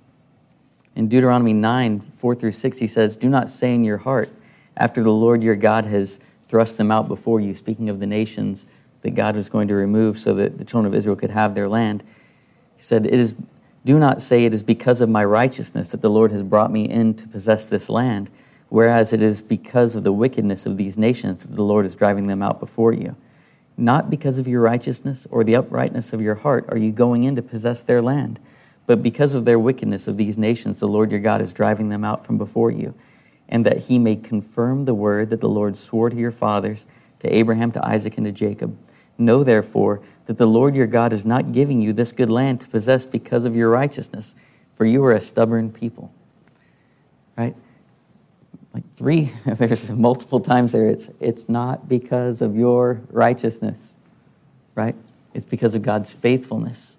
In 0.97 1.09
Deuteronomy 1.09 1.53
9, 1.53 2.01
4 2.01 2.35
through 2.35 2.53
6, 2.53 2.79
he 2.79 2.87
says, 2.87 3.17
Do 3.17 3.29
not 3.29 3.49
say 3.49 3.75
in 3.75 3.85
your 3.85 3.99
heart, 3.99 4.31
after 4.77 5.03
the 5.03 5.13
Lord 5.13 5.43
your 5.43 5.55
God 5.55 5.85
has 5.85 6.19
thrust 6.49 6.79
them 6.79 6.91
out 6.91 7.09
before 7.09 7.41
you, 7.41 7.55
speaking 7.55 7.89
of 7.89 8.01
the 8.01 8.07
nations 8.07 8.67
that 9.03 9.15
God 9.15 9.37
was 9.37 9.49
going 9.49 9.69
to 9.69 9.75
remove 9.75 10.19
so 10.19 10.35
that 10.35 10.59
the 10.59 10.65
children 10.65 10.93
of 10.93 10.97
Israel 10.97 11.17
could 11.17 11.31
have 11.31 11.55
their 11.55 11.69
land. 11.69 12.03
He 12.77 12.83
said, 12.83 13.07
It 13.07 13.15
is 13.15 13.35
do 13.85 14.01
not 14.01 14.21
say 14.21 14.45
it 14.45 14.53
is 14.53 14.65
because 14.65 15.01
of 15.01 15.09
my 15.09 15.25
righteousness 15.25 15.93
that 15.93 16.01
the 16.01 16.11
Lord 16.11 16.33
has 16.33 16.43
brought 16.43 16.73
me 16.73 16.89
in 16.89 17.15
to 17.15 17.29
possess 17.29 17.67
this 17.67 17.89
land, 17.89 18.29
whereas 18.69 19.13
it 19.13 19.23
is 19.23 19.43
because 19.43 19.95
of 19.95 20.03
the 20.03 20.13
wickedness 20.13 20.67
of 20.67 20.77
these 20.77 20.99
nations 20.99 21.45
that 21.45 21.55
the 21.55 21.63
Lord 21.63 21.87
is 21.87 21.95
driving 21.95 22.27
them 22.27 22.43
out 22.43 22.59
before 22.59 22.93
you. 22.93 23.15
Not 23.77 24.11
because 24.11 24.41
of 24.41 24.49
your 24.49 24.61
righteousness 24.61 25.29
or 25.31 25.45
the 25.45 25.55
uprightness 25.55 26.13
of 26.13 26.21
your 26.21 26.35
heart 26.35 26.65
are 26.69 26.77
you 26.77 26.91
going 26.91 27.23
in 27.23 27.37
to 27.37 27.43
possess 27.43 27.85
their 27.85 28.03
land, 28.03 28.41
But 28.87 29.03
because 29.03 29.35
of 29.35 29.45
their 29.45 29.59
wickedness 29.59 30.09
of 30.09 30.17
these 30.17 30.37
nations, 30.37 30.81
the 30.81 30.89
Lord 30.89 31.13
your 31.13 31.21
God 31.21 31.41
is 31.41 31.53
driving 31.53 31.89
them 31.89 32.05
out 32.05 32.27
from 32.27 32.39
before 32.39 32.73
you, 32.73 32.93
and 33.49 33.65
that 33.65 33.79
he 33.79 33.99
may 33.99 34.17
confirm 34.17 34.85
the 34.85 34.95
word 34.95 35.31
that 35.31 35.41
the 35.41 35.49
Lord 35.49 35.77
swore 35.77 36.11
to 36.11 36.17
your 36.17 36.33
fathers, 36.33 36.87
to 37.21 37.35
Abraham, 37.35 37.71
to 37.73 37.87
Isaac, 37.87 38.17
and 38.17 38.27
to 38.27 38.33
Jacob. 38.33 38.77
Know 39.19 39.45
therefore 39.45 40.03
that 40.27 40.37
the 40.37 40.47
Lord 40.47 40.75
your 40.75 40.87
God 40.87 41.13
is 41.13 41.25
not 41.25 41.53
giving 41.53 41.81
you 41.81 41.93
this 41.93 42.13
good 42.13 42.31
land 42.31 42.61
to 42.61 42.67
possess 42.67 43.07
because 43.07 43.45
of 43.45 43.57
your 43.57 43.71
righteousness, 43.71 44.35
for 44.75 44.85
you 44.85 45.03
are 45.05 45.13
a 45.13 45.21
stubborn 45.21 45.71
people. 45.71 46.13
Right? 47.37 47.55
Like 48.75 48.91
three, 48.95 49.33
there's 49.47 49.91
multiple 49.91 50.41
times 50.41 50.73
there, 50.73 50.89
it's, 50.89 51.11
it's 51.21 51.49
not 51.49 51.89
because 51.89 52.43
of 52.43 52.57
your 52.57 53.01
righteousness, 53.11 53.95
right? 54.75 54.97
It's 55.33 55.47
because 55.47 55.75
of 55.75 55.83
God's 55.83 56.13
faithfulness 56.13 56.96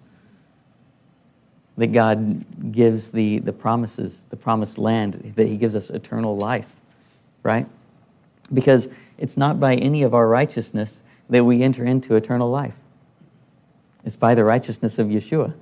that 1.78 1.92
God 1.92 2.72
gives 2.72 3.12
the, 3.12 3.38
the 3.38 3.52
promises, 3.52 4.26
the 4.30 4.36
promised 4.36 4.78
land, 4.78 5.34
that 5.36 5.46
He 5.46 5.56
gives 5.56 5.76
us 5.76 5.90
eternal 5.90 6.36
life, 6.36 6.74
right? 7.44 7.66
Because 8.52 8.94
it's 9.16 9.36
not 9.36 9.60
by 9.60 9.76
any 9.76 10.02
of 10.02 10.12
our 10.12 10.28
righteousness 10.28 11.04
that 11.30 11.44
we 11.44 11.62
enter 11.62 11.84
into 11.84 12.16
eternal 12.16 12.50
life. 12.50 12.74
It's 14.04 14.16
by 14.16 14.34
the 14.34 14.44
righteousness 14.44 14.98
of 14.98 15.06
Yeshua 15.06 15.54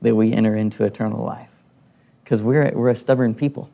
that 0.00 0.14
we 0.14 0.32
enter 0.32 0.56
into 0.56 0.84
eternal 0.84 1.22
life. 1.22 1.50
Because 2.24 2.42
we're, 2.42 2.72
we're 2.74 2.88
a 2.88 2.96
stubborn 2.96 3.34
people. 3.34 3.68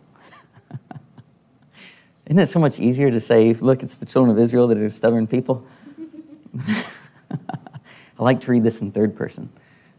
Isn't 2.27 2.39
it 2.41 2.49
so 2.49 2.59
much 2.59 2.81
easier 2.81 3.13
to 3.13 3.21
say, 3.21 3.55
look, 3.55 3.85
it's 3.85 3.99
the 3.99 4.07
children 4.07 4.37
of 4.37 4.43
Israel 4.43 4.67
that 4.69 4.79
are 4.79 4.91
stubborn 4.91 5.29
people? 5.29 5.65
I 7.31 8.23
like 8.23 8.41
to 8.41 8.51
read 8.51 8.65
this 8.65 8.81
in 8.81 8.91
third 8.91 9.15
person. 9.15 9.51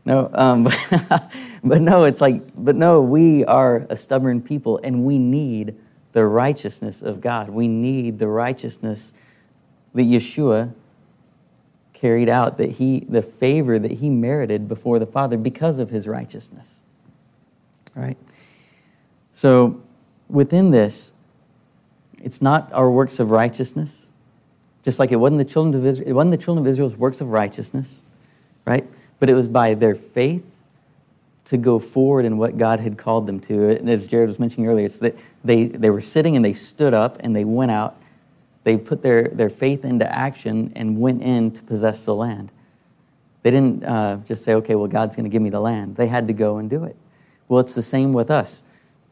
No, 0.03 0.29
um, 0.33 0.69
but 1.63 1.81
no, 1.81 2.03
it's 2.03 2.21
like, 2.21 2.43
but 2.55 2.75
no, 2.75 3.01
we 3.01 3.45
are 3.45 3.87
a 3.89 3.97
stubborn 3.97 4.41
people 4.41 4.79
and 4.83 5.03
we 5.03 5.17
need 5.17 5.75
the 6.13 6.25
righteousness 6.25 7.01
of 7.01 7.21
God. 7.21 7.49
We 7.49 7.67
need 7.67 8.19
the 8.19 8.27
righteousness 8.27 9.13
that 9.93 10.03
Yeshua 10.03 10.73
carried 11.93 12.29
out, 12.29 12.57
that 12.57 12.73
he, 12.73 13.01
the 13.01 13.21
favor 13.21 13.79
that 13.79 13.91
he 13.91 14.09
merited 14.09 14.67
before 14.67 14.99
the 14.99 15.05
Father 15.05 15.37
because 15.37 15.79
of 15.79 15.89
his 15.89 16.07
righteousness. 16.07 16.81
Right? 17.95 18.17
So 19.31 19.81
within 20.29 20.71
this, 20.71 21.13
it's 22.23 22.41
not 22.41 22.71
our 22.73 22.89
works 22.89 23.19
of 23.19 23.31
righteousness, 23.31 24.09
just 24.83 24.99
like 24.99 25.11
it 25.11 25.17
wasn't 25.17 25.39
the 25.39 25.45
children 25.45 25.75
of 25.75 25.85
Israel, 25.85 26.09
it 26.09 26.13
wasn't 26.13 26.31
the 26.31 26.37
children 26.37 26.65
of 26.65 26.69
Israel's 26.69 26.97
works 26.97 27.21
of 27.21 27.29
righteousness, 27.29 28.01
right? 28.65 28.87
but 29.19 29.29
it 29.29 29.33
was 29.33 29.47
by 29.47 29.73
their 29.73 29.95
faith 29.95 30.45
to 31.47 31.55
go 31.55 31.79
forward 31.79 32.25
in 32.25 32.37
what 32.37 32.57
God 32.57 32.81
had 32.81 32.97
called 32.97 33.25
them 33.25 33.39
to. 33.39 33.69
And 33.69 33.89
as 33.89 34.05
Jared 34.05 34.27
was 34.27 34.37
mentioning 34.37 34.67
earlier, 34.67 34.85
it's 34.85 34.99
that 34.99 35.17
they, 35.45 35.67
they 35.67 35.89
were 35.89 36.01
sitting 36.01 36.35
and 36.35 36.43
they 36.43 36.51
stood 36.51 36.93
up 36.93 37.15
and 37.21 37.33
they 37.33 37.45
went 37.45 37.71
out. 37.71 37.95
They 38.65 38.75
put 38.75 39.01
their, 39.01 39.29
their 39.29 39.49
faith 39.49 39.85
into 39.85 40.13
action 40.13 40.73
and 40.75 40.99
went 40.99 41.23
in 41.23 41.51
to 41.51 41.63
possess 41.63 42.03
the 42.03 42.13
land. 42.13 42.51
They 43.43 43.51
didn't 43.51 43.85
uh, 43.85 44.17
just 44.25 44.43
say, 44.43 44.55
okay, 44.55 44.75
well, 44.75 44.89
God's 44.89 45.15
going 45.15 45.23
to 45.23 45.29
give 45.29 45.41
me 45.41 45.49
the 45.49 45.61
land. 45.61 45.95
They 45.95 46.07
had 46.07 46.27
to 46.27 46.33
go 46.33 46.57
and 46.57 46.69
do 46.69 46.83
it. 46.83 46.97
Well, 47.47 47.61
it's 47.61 47.75
the 47.75 47.81
same 47.81 48.11
with 48.11 48.29
us, 48.29 48.61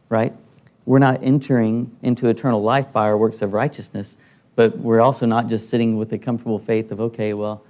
right? 0.09 0.33
We're 0.85 0.99
not 0.99 1.23
entering 1.23 1.95
into 2.01 2.27
eternal 2.27 2.61
life 2.61 2.91
by 2.91 3.05
our 3.05 3.17
works 3.17 3.41
of 3.41 3.53
righteousness, 3.53 4.17
but 4.57 4.77
we're 4.77 4.99
also 4.99 5.25
not 5.25 5.47
just 5.47 5.69
sitting 5.69 5.95
with 5.95 6.09
the 6.09 6.17
comfortable 6.17 6.59
faith 6.59 6.91
of, 6.91 6.99
okay, 6.99 7.33
well, 7.33 7.63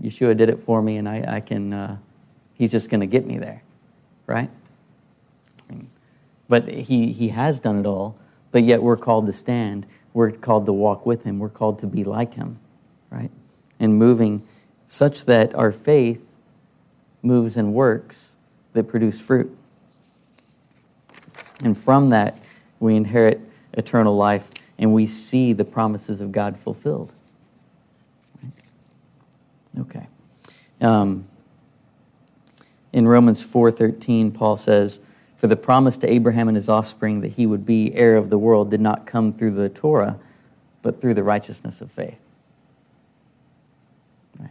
Yeshua 0.00 0.34
did 0.34 0.48
it 0.48 0.58
for 0.58 0.80
me, 0.80 0.96
and 0.96 1.06
I, 1.06 1.36
I 1.36 1.40
can, 1.40 1.74
uh, 1.74 1.98
he's 2.62 2.70
just 2.70 2.88
going 2.88 3.00
to 3.00 3.08
get 3.08 3.26
me 3.26 3.38
there, 3.38 3.60
right? 4.24 4.48
But 6.46 6.68
he, 6.68 7.10
he 7.12 7.30
has 7.30 7.58
done 7.58 7.80
it 7.80 7.86
all, 7.86 8.16
but 8.52 8.62
yet 8.62 8.80
we're 8.80 8.96
called 8.96 9.26
to 9.26 9.32
stand. 9.32 9.84
We're 10.14 10.30
called 10.30 10.66
to 10.66 10.72
walk 10.72 11.04
with 11.04 11.24
him. 11.24 11.40
We're 11.40 11.48
called 11.48 11.80
to 11.80 11.88
be 11.88 12.04
like 12.04 12.34
him, 12.34 12.60
right? 13.10 13.32
And 13.80 13.98
moving 13.98 14.44
such 14.86 15.24
that 15.24 15.56
our 15.56 15.72
faith 15.72 16.24
moves 17.20 17.56
and 17.56 17.74
works 17.74 18.36
that 18.74 18.84
produce 18.84 19.20
fruit. 19.20 19.58
And 21.64 21.76
from 21.76 22.10
that, 22.10 22.38
we 22.78 22.94
inherit 22.94 23.40
eternal 23.72 24.16
life 24.16 24.48
and 24.78 24.92
we 24.92 25.06
see 25.08 25.52
the 25.52 25.64
promises 25.64 26.20
of 26.20 26.30
God 26.30 26.56
fulfilled. 26.56 27.12
Okay. 29.80 30.06
Um, 30.80 31.26
in 32.92 33.08
Romans 33.08 33.42
4:13, 33.42 34.30
Paul 34.32 34.56
says, 34.56 35.00
"For 35.36 35.46
the 35.46 35.56
promise 35.56 35.96
to 35.98 36.10
Abraham 36.10 36.48
and 36.48 36.56
his 36.56 36.68
offspring 36.68 37.20
that 37.22 37.32
he 37.32 37.46
would 37.46 37.64
be 37.64 37.94
heir 37.94 38.16
of 38.16 38.28
the 38.28 38.38
world 38.38 38.70
did 38.70 38.80
not 38.80 39.06
come 39.06 39.32
through 39.32 39.52
the 39.52 39.68
Torah, 39.68 40.18
but 40.82 41.00
through 41.00 41.14
the 41.14 41.24
righteousness 41.24 41.80
of 41.80 41.90
faith." 41.90 42.18
Right. 44.38 44.50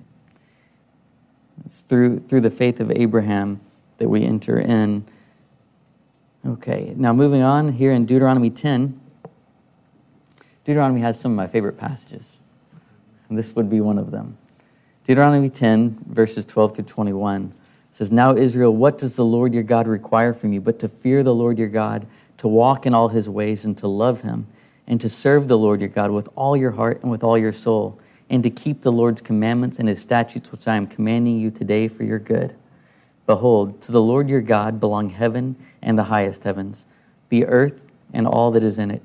It's 1.66 1.82
through 1.82 2.20
through 2.20 2.42
the 2.42 2.52
faith 2.52 2.80
of 2.80 2.92
Abraham 2.92 3.60
that 3.98 4.10
we 4.10 4.24
enter 4.24 4.58
in. 4.58 5.06
Okay. 6.46 6.94
Now 6.98 7.14
moving 7.14 7.44
on 7.44 7.74
here 7.74 7.92
in 7.92 8.06
Deuteronomy 8.06 8.50
10. 8.50 9.00
Deuteronomy 10.66 11.02
has 11.02 11.20
some 11.20 11.32
of 11.32 11.36
my 11.36 11.48
favorite 11.48 11.78
passages. 11.78 12.38
And 13.30 13.38
this 13.38 13.56
would 13.56 13.70
be 13.70 13.80
one 13.80 13.98
of 13.98 14.12
them. 14.12 14.38
Deuteronomy 15.06 15.50
10, 15.50 15.98
verses 16.08 16.46
12 16.46 16.76
through 16.76 16.86
21 16.86 17.54
says, 17.92 18.12
Now, 18.12 18.36
Israel, 18.36 18.76
what 18.76 18.98
does 18.98 19.16
the 19.16 19.26
Lord 19.26 19.54
your 19.54 19.64
God 19.64 19.88
require 19.88 20.34
from 20.34 20.54
you 20.54 20.62
but 20.62 20.80
to 20.80 20.88
fear 20.88 21.24
the 21.24 21.36
Lord 21.36 21.60
your 21.60 21.68
God, 21.68 22.08
to 22.38 22.48
walk 22.48 22.86
in 22.86 22.94
all 22.94 23.10
his 23.10 23.30
ways, 23.30 23.66
and 23.66 23.78
to 23.78 23.88
love 23.88 24.22
him, 24.22 24.48
and 24.88 25.00
to 25.02 25.10
serve 25.10 25.48
the 25.48 25.58
Lord 25.58 25.82
your 25.82 25.90
God 25.90 26.12
with 26.12 26.28
all 26.36 26.58
your 26.58 26.72
heart 26.72 27.02
and 27.04 27.12
with 27.12 27.24
all 27.24 27.38
your 27.38 27.54
soul, 27.54 28.00
and 28.30 28.42
to 28.44 28.50
keep 28.50 28.82
the 28.82 28.92
Lord's 28.92 29.22
commandments 29.22 29.78
and 29.78 29.88
his 29.88 30.02
statutes, 30.02 30.52
which 30.52 30.68
I 30.68 30.76
am 30.76 30.88
commanding 30.88 31.40
you 31.40 31.52
today 31.52 31.88
for 31.88 32.04
your 32.04 32.20
good? 32.20 32.56
Behold, 33.28 33.82
to 33.82 33.92
the 33.92 34.02
Lord 34.02 34.30
your 34.30 34.42
God 34.42 34.80
belong 34.80 35.10
heaven 35.10 35.56
and 35.82 35.98
the 35.98 36.04
highest 36.04 36.44
heavens, 36.44 36.86
the 37.30 37.46
earth 37.46 37.86
and 38.14 38.26
all 38.26 38.52
that 38.52 38.64
is 38.64 38.80
in 38.80 38.92
it 38.92 39.04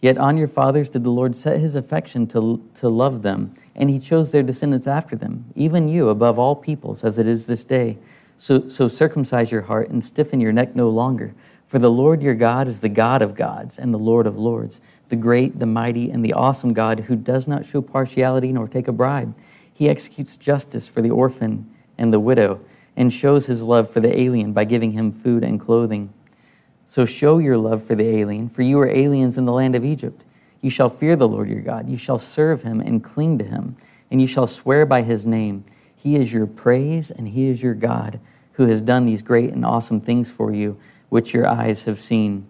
Yet 0.00 0.18
on 0.18 0.36
your 0.36 0.48
fathers 0.48 0.88
did 0.88 1.02
the 1.02 1.10
Lord 1.10 1.34
set 1.34 1.58
his 1.58 1.74
affection 1.74 2.26
to, 2.28 2.62
to 2.74 2.88
love 2.88 3.22
them, 3.22 3.52
and 3.74 3.90
he 3.90 3.98
chose 3.98 4.30
their 4.30 4.44
descendants 4.44 4.86
after 4.86 5.16
them, 5.16 5.44
even 5.56 5.88
you 5.88 6.08
above 6.08 6.38
all 6.38 6.54
peoples, 6.54 7.02
as 7.02 7.18
it 7.18 7.26
is 7.26 7.46
this 7.46 7.64
day. 7.64 7.98
So, 8.36 8.68
so 8.68 8.86
circumcise 8.86 9.50
your 9.50 9.62
heart 9.62 9.90
and 9.90 10.04
stiffen 10.04 10.40
your 10.40 10.52
neck 10.52 10.76
no 10.76 10.88
longer. 10.88 11.34
For 11.66 11.80
the 11.80 11.90
Lord 11.90 12.22
your 12.22 12.36
God 12.36 12.68
is 12.68 12.80
the 12.80 12.88
God 12.88 13.20
of 13.20 13.34
gods 13.34 13.78
and 13.78 13.92
the 13.92 13.98
Lord 13.98 14.26
of 14.26 14.38
lords, 14.38 14.80
the 15.08 15.16
great, 15.16 15.58
the 15.58 15.66
mighty, 15.66 16.10
and 16.10 16.24
the 16.24 16.32
awesome 16.32 16.72
God 16.72 17.00
who 17.00 17.16
does 17.16 17.48
not 17.48 17.66
show 17.66 17.82
partiality 17.82 18.52
nor 18.52 18.68
take 18.68 18.88
a 18.88 18.92
bribe. 18.92 19.34
He 19.74 19.88
executes 19.88 20.36
justice 20.36 20.88
for 20.88 21.02
the 21.02 21.10
orphan 21.10 21.68
and 21.98 22.12
the 22.12 22.20
widow, 22.20 22.60
and 22.96 23.12
shows 23.12 23.46
his 23.46 23.64
love 23.64 23.90
for 23.90 24.00
the 24.00 24.18
alien 24.18 24.52
by 24.52 24.64
giving 24.64 24.92
him 24.92 25.12
food 25.12 25.42
and 25.44 25.60
clothing. 25.60 26.12
So 26.88 27.04
show 27.04 27.36
your 27.36 27.58
love 27.58 27.84
for 27.84 27.94
the 27.94 28.08
alien, 28.16 28.48
for 28.48 28.62
you 28.62 28.80
are 28.80 28.88
aliens 28.88 29.36
in 29.36 29.44
the 29.44 29.52
land 29.52 29.76
of 29.76 29.84
Egypt. 29.84 30.24
You 30.62 30.70
shall 30.70 30.88
fear 30.88 31.16
the 31.16 31.28
Lord 31.28 31.50
your 31.50 31.60
God. 31.60 31.86
You 31.86 31.98
shall 31.98 32.18
serve 32.18 32.62
him 32.62 32.80
and 32.80 33.04
cling 33.04 33.36
to 33.40 33.44
him, 33.44 33.76
and 34.10 34.22
you 34.22 34.26
shall 34.26 34.46
swear 34.46 34.86
by 34.86 35.02
his 35.02 35.26
name. 35.26 35.64
He 35.94 36.16
is 36.16 36.32
your 36.32 36.46
praise, 36.46 37.10
and 37.10 37.28
he 37.28 37.48
is 37.48 37.62
your 37.62 37.74
God, 37.74 38.20
who 38.52 38.68
has 38.68 38.80
done 38.80 39.04
these 39.04 39.20
great 39.20 39.50
and 39.50 39.66
awesome 39.66 40.00
things 40.00 40.32
for 40.32 40.50
you, 40.50 40.80
which 41.10 41.34
your 41.34 41.46
eyes 41.46 41.84
have 41.84 42.00
seen. 42.00 42.46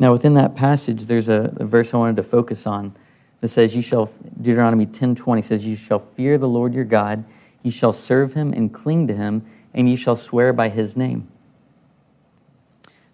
Now, 0.00 0.10
within 0.10 0.34
that 0.34 0.56
passage, 0.56 1.06
there's 1.06 1.28
a, 1.28 1.54
a 1.58 1.64
verse 1.64 1.94
I 1.94 1.98
wanted 1.98 2.16
to 2.16 2.24
focus 2.24 2.66
on 2.66 2.96
that 3.42 3.48
says, 3.48 3.76
You 3.76 3.82
shall, 3.82 4.10
Deuteronomy 4.42 4.86
10 4.86 5.14
20 5.14 5.40
says, 5.40 5.64
You 5.64 5.76
shall 5.76 6.00
fear 6.00 6.36
the 6.36 6.48
Lord 6.48 6.74
your 6.74 6.82
God, 6.82 7.24
you 7.62 7.70
shall 7.70 7.92
serve 7.92 8.34
him 8.34 8.52
and 8.52 8.74
cling 8.74 9.06
to 9.06 9.14
him, 9.14 9.46
and 9.72 9.88
you 9.88 9.96
shall 9.96 10.16
swear 10.16 10.52
by 10.52 10.68
his 10.68 10.96
name. 10.96 11.28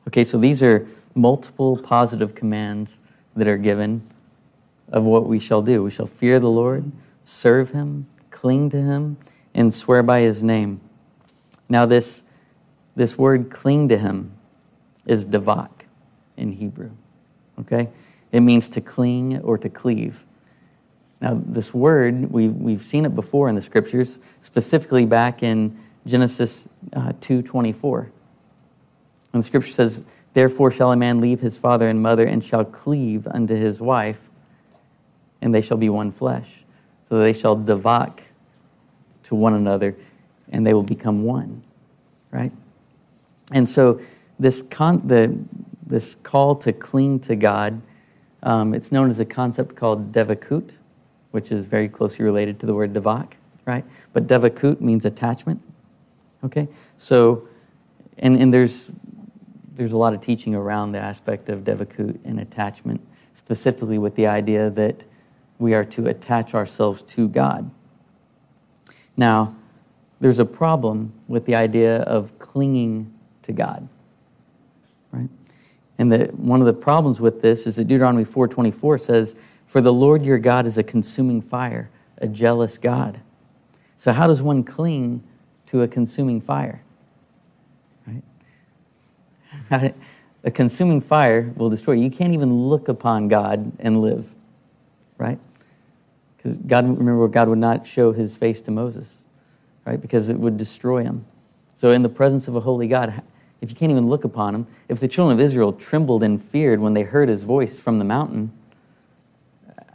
Okay, 0.08 0.24
so 0.24 0.38
these 0.38 0.62
are 0.62 0.86
multiple 1.14 1.76
positive 1.76 2.34
commands 2.34 2.98
that 3.36 3.46
are 3.46 3.58
given 3.58 4.02
of 4.88 5.04
what 5.04 5.26
we 5.26 5.38
shall 5.38 5.62
do. 5.62 5.82
We 5.82 5.90
shall 5.90 6.06
fear 6.06 6.40
the 6.40 6.50
Lord, 6.50 6.90
serve 7.22 7.70
him, 7.70 8.06
cling 8.30 8.70
to 8.70 8.78
him, 8.78 9.18
and 9.54 9.72
swear 9.72 10.02
by 10.02 10.20
his 10.20 10.42
name. 10.42 10.80
Now, 11.68 11.86
this, 11.86 12.24
this 12.96 13.16
word 13.16 13.50
cling 13.50 13.88
to 13.88 13.98
him 13.98 14.32
is 15.06 15.26
davak 15.26 15.70
in 16.36 16.52
Hebrew. 16.52 16.90
Okay? 17.60 17.88
It 18.32 18.40
means 18.40 18.68
to 18.70 18.80
cling 18.80 19.40
or 19.42 19.58
to 19.58 19.68
cleave. 19.68 20.24
Now, 21.20 21.40
this 21.44 21.74
word, 21.74 22.30
we've, 22.30 22.54
we've 22.54 22.82
seen 22.82 23.04
it 23.04 23.14
before 23.14 23.48
in 23.48 23.54
the 23.54 23.62
scriptures, 23.62 24.20
specifically 24.40 25.04
back 25.04 25.42
in 25.42 25.78
Genesis 26.06 26.68
uh, 26.94 27.12
2.24. 27.20 28.10
And 29.32 29.42
the 29.42 29.46
scripture 29.46 29.72
says, 29.72 30.04
Therefore 30.32 30.70
shall 30.70 30.92
a 30.92 30.96
man 30.96 31.20
leave 31.20 31.40
his 31.40 31.58
father 31.58 31.88
and 31.88 32.02
mother 32.02 32.24
and 32.24 32.44
shall 32.44 32.64
cleave 32.64 33.26
unto 33.26 33.54
his 33.54 33.80
wife, 33.80 34.28
and 35.40 35.54
they 35.54 35.60
shall 35.60 35.76
be 35.76 35.88
one 35.88 36.10
flesh. 36.10 36.64
So 37.04 37.18
they 37.18 37.32
shall 37.32 37.56
devak 37.56 38.20
to 39.24 39.34
one 39.34 39.54
another, 39.54 39.96
and 40.50 40.66
they 40.66 40.74
will 40.74 40.82
become 40.82 41.24
one. 41.24 41.62
right? 42.30 42.52
And 43.52 43.68
so 43.68 44.00
this, 44.38 44.62
con- 44.62 45.06
the, 45.06 45.38
this 45.86 46.14
call 46.14 46.56
to 46.56 46.72
cling 46.72 47.20
to 47.20 47.36
God, 47.36 47.80
um, 48.42 48.74
it's 48.74 48.90
known 48.92 49.10
as 49.10 49.20
a 49.20 49.24
concept 49.24 49.74
called 49.76 50.12
devekut, 50.12 50.76
which 51.30 51.52
is 51.52 51.64
very 51.64 51.88
closely 51.88 52.24
related 52.24 52.58
to 52.60 52.66
the 52.66 52.74
word 52.74 52.92
devak, 52.92 53.32
right? 53.66 53.84
But 54.12 54.26
devekut 54.26 54.80
means 54.80 55.04
attachment, 55.04 55.60
okay? 56.44 56.68
So, 56.96 57.48
and, 58.18 58.36
and 58.40 58.52
there's, 58.52 58.90
there's 59.80 59.92
a 59.92 59.96
lot 59.96 60.12
of 60.12 60.20
teaching 60.20 60.54
around 60.54 60.92
the 60.92 61.00
aspect 61.00 61.48
of 61.48 61.60
devekut 61.60 62.18
and 62.26 62.38
attachment, 62.38 63.00
specifically 63.32 63.96
with 63.96 64.14
the 64.14 64.26
idea 64.26 64.68
that 64.68 65.04
we 65.58 65.72
are 65.72 65.86
to 65.86 66.06
attach 66.06 66.52
ourselves 66.52 67.02
to 67.02 67.26
God. 67.26 67.70
Now, 69.16 69.56
there's 70.20 70.38
a 70.38 70.44
problem 70.44 71.14
with 71.28 71.46
the 71.46 71.54
idea 71.54 72.02
of 72.02 72.38
clinging 72.38 73.10
to 73.40 73.52
God. 73.52 73.88
Right? 75.12 75.30
And 75.96 76.12
the, 76.12 76.26
one 76.36 76.60
of 76.60 76.66
the 76.66 76.74
problems 76.74 77.22
with 77.22 77.40
this 77.40 77.66
is 77.66 77.76
that 77.76 77.84
Deuteronomy 77.84 78.26
4:24 78.26 79.00
says, 79.00 79.34
"For 79.64 79.80
the 79.80 79.94
Lord 79.94 80.26
your 80.26 80.38
God 80.38 80.66
is 80.66 80.76
a 80.76 80.82
consuming 80.82 81.40
fire, 81.40 81.88
a 82.18 82.28
jealous 82.28 82.76
God." 82.76 83.20
So 83.96 84.12
how 84.12 84.26
does 84.26 84.42
one 84.42 84.62
cling 84.62 85.22
to 85.68 85.80
a 85.80 85.88
consuming 85.88 86.42
fire? 86.42 86.82
A 89.70 90.50
consuming 90.50 91.00
fire 91.00 91.52
will 91.56 91.68
destroy 91.68 91.94
you. 91.94 92.04
You 92.04 92.10
can't 92.10 92.32
even 92.32 92.68
look 92.68 92.88
upon 92.88 93.28
God 93.28 93.72
and 93.78 94.00
live. 94.00 94.34
Right? 95.18 95.38
Because 96.36 96.54
God, 96.54 96.86
remember, 96.98 97.28
God 97.28 97.48
would 97.48 97.58
not 97.58 97.86
show 97.86 98.12
his 98.12 98.34
face 98.34 98.62
to 98.62 98.70
Moses, 98.70 99.18
right? 99.84 100.00
Because 100.00 100.30
it 100.30 100.38
would 100.38 100.56
destroy 100.56 101.02
him. 101.02 101.26
So, 101.74 101.90
in 101.90 102.02
the 102.02 102.08
presence 102.08 102.48
of 102.48 102.56
a 102.56 102.60
holy 102.60 102.88
God, 102.88 103.22
if 103.60 103.68
you 103.68 103.76
can't 103.76 103.92
even 103.92 104.06
look 104.06 104.24
upon 104.24 104.54
him, 104.54 104.66
if 104.88 105.00
the 105.00 105.08
children 105.08 105.38
of 105.38 105.44
Israel 105.44 105.72
trembled 105.72 106.22
and 106.22 106.40
feared 106.40 106.80
when 106.80 106.94
they 106.94 107.02
heard 107.02 107.28
his 107.28 107.42
voice 107.42 107.78
from 107.78 107.98
the 107.98 108.04
mountain, 108.06 108.52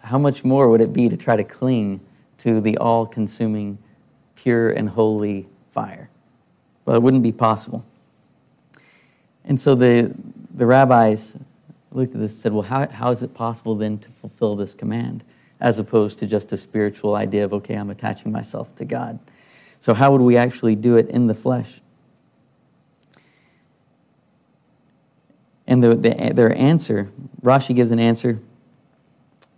how 0.03 0.19
much 0.19 0.43
more 0.43 0.69
would 0.69 0.81
it 0.81 0.93
be 0.93 1.09
to 1.09 1.17
try 1.17 1.35
to 1.35 1.43
cling 1.43 1.99
to 2.37 2.61
the 2.61 2.77
all 2.77 3.07
consuming, 3.07 3.79
pure, 4.35 4.69
and 4.69 4.89
holy 4.89 5.47
fire? 5.71 6.11
Well, 6.85 6.95
it 6.95 7.01
wouldn't 7.01 7.23
be 7.23 7.31
possible. 7.31 7.83
And 9.45 9.59
so 9.59 9.75
the, 9.75 10.13
the 10.53 10.65
rabbis 10.65 11.35
looked 11.91 12.13
at 12.13 12.19
this 12.19 12.33
and 12.33 12.41
said, 12.41 12.53
well, 12.53 12.63
how, 12.63 12.87
how 12.89 13.11
is 13.11 13.23
it 13.23 13.33
possible 13.33 13.75
then 13.75 13.99
to 13.99 14.09
fulfill 14.09 14.55
this 14.55 14.73
command? 14.73 15.23
as 15.59 15.79
opposed 15.79 16.19
to 16.19 16.27
just 16.27 16.51
a 16.51 16.57
spiritual 16.57 17.15
idea 17.15 17.45
of, 17.45 17.53
okay, 17.53 17.75
I'm 17.75 17.89
attaching 17.89 18.31
myself 18.31 18.75
to 18.75 18.85
God. 18.85 19.19
So, 19.79 19.93
how 19.93 20.11
would 20.11 20.21
we 20.21 20.37
actually 20.37 20.75
do 20.75 20.97
it 20.97 21.09
in 21.09 21.27
the 21.27 21.33
flesh? 21.33 21.81
And 25.67 25.83
the, 25.83 25.95
the, 25.95 26.31
their 26.33 26.55
answer, 26.55 27.11
Rashi 27.41 27.75
gives 27.75 27.91
an 27.91 27.99
answer 27.99 28.39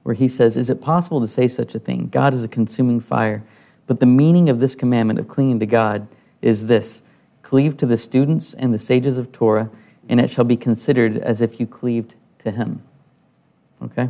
where 0.04 0.16
he 0.16 0.28
says, 0.28 0.56
Is 0.56 0.70
it 0.70 0.82
possible 0.82 1.20
to 1.22 1.28
say 1.28 1.48
such 1.48 1.76
a 1.76 1.80
thing? 1.80 2.08
God 2.08 2.34
is 2.34 2.44
a 2.44 2.48
consuming 2.48 3.00
fire. 3.00 3.44
But 3.88 4.00
the 4.00 4.06
meaning 4.06 4.50
of 4.50 4.60
this 4.60 4.76
commandment 4.76 5.20
of 5.20 5.28
clinging 5.28 5.60
to 5.62 5.66
God 5.66 6.08
is 6.42 6.68
this 6.68 7.04
cleave 7.48 7.78
to 7.78 7.86
the 7.86 7.98
students 7.98 8.54
and 8.54 8.74
the 8.74 8.80
sages 8.80 9.18
of 9.18 9.32
Torah, 9.32 9.70
and 10.10 10.20
it 10.20 10.30
shall 10.30 10.44
be 10.44 10.58
considered 10.58 11.18
as 11.20 11.40
if 11.40 11.62
you 11.62 11.66
cleaved 11.66 12.14
to 12.40 12.52
him. 12.52 12.84
Okay? 13.82 14.10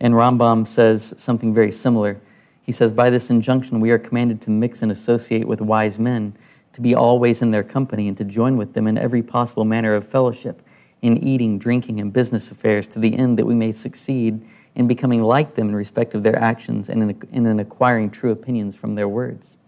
And 0.00 0.14
Rambam 0.14 0.66
says 0.66 1.14
something 1.16 1.54
very 1.54 1.70
similar. 1.70 2.20
He 2.64 2.72
says, 2.72 2.92
By 2.92 3.10
this 3.10 3.30
injunction, 3.30 3.78
we 3.78 3.92
are 3.92 3.98
commanded 3.98 4.40
to 4.40 4.50
mix 4.50 4.82
and 4.82 4.90
associate 4.90 5.46
with 5.46 5.60
wise 5.60 6.00
men, 6.00 6.34
to 6.72 6.80
be 6.80 6.96
always 6.96 7.42
in 7.42 7.52
their 7.52 7.62
company, 7.62 8.08
and 8.08 8.16
to 8.16 8.24
join 8.24 8.56
with 8.56 8.74
them 8.74 8.88
in 8.88 8.98
every 8.98 9.22
possible 9.22 9.64
manner 9.64 9.94
of 9.94 10.04
fellowship, 10.04 10.62
in 11.00 11.18
eating, 11.18 11.60
drinking, 11.60 12.00
and 12.00 12.12
business 12.12 12.50
affairs, 12.50 12.88
to 12.88 12.98
the 12.98 13.16
end 13.16 13.38
that 13.38 13.46
we 13.46 13.54
may 13.54 13.70
succeed 13.70 14.44
in 14.74 14.88
becoming 14.88 15.22
like 15.22 15.54
them 15.54 15.68
in 15.68 15.76
respect 15.76 16.12
of 16.12 16.24
their 16.24 16.36
actions 16.40 16.88
and 16.88 17.24
in, 17.30 17.46
in 17.46 17.60
acquiring 17.60 18.10
true 18.10 18.32
opinions 18.32 18.74
from 18.74 18.96
their 18.96 19.08
words. 19.08 19.58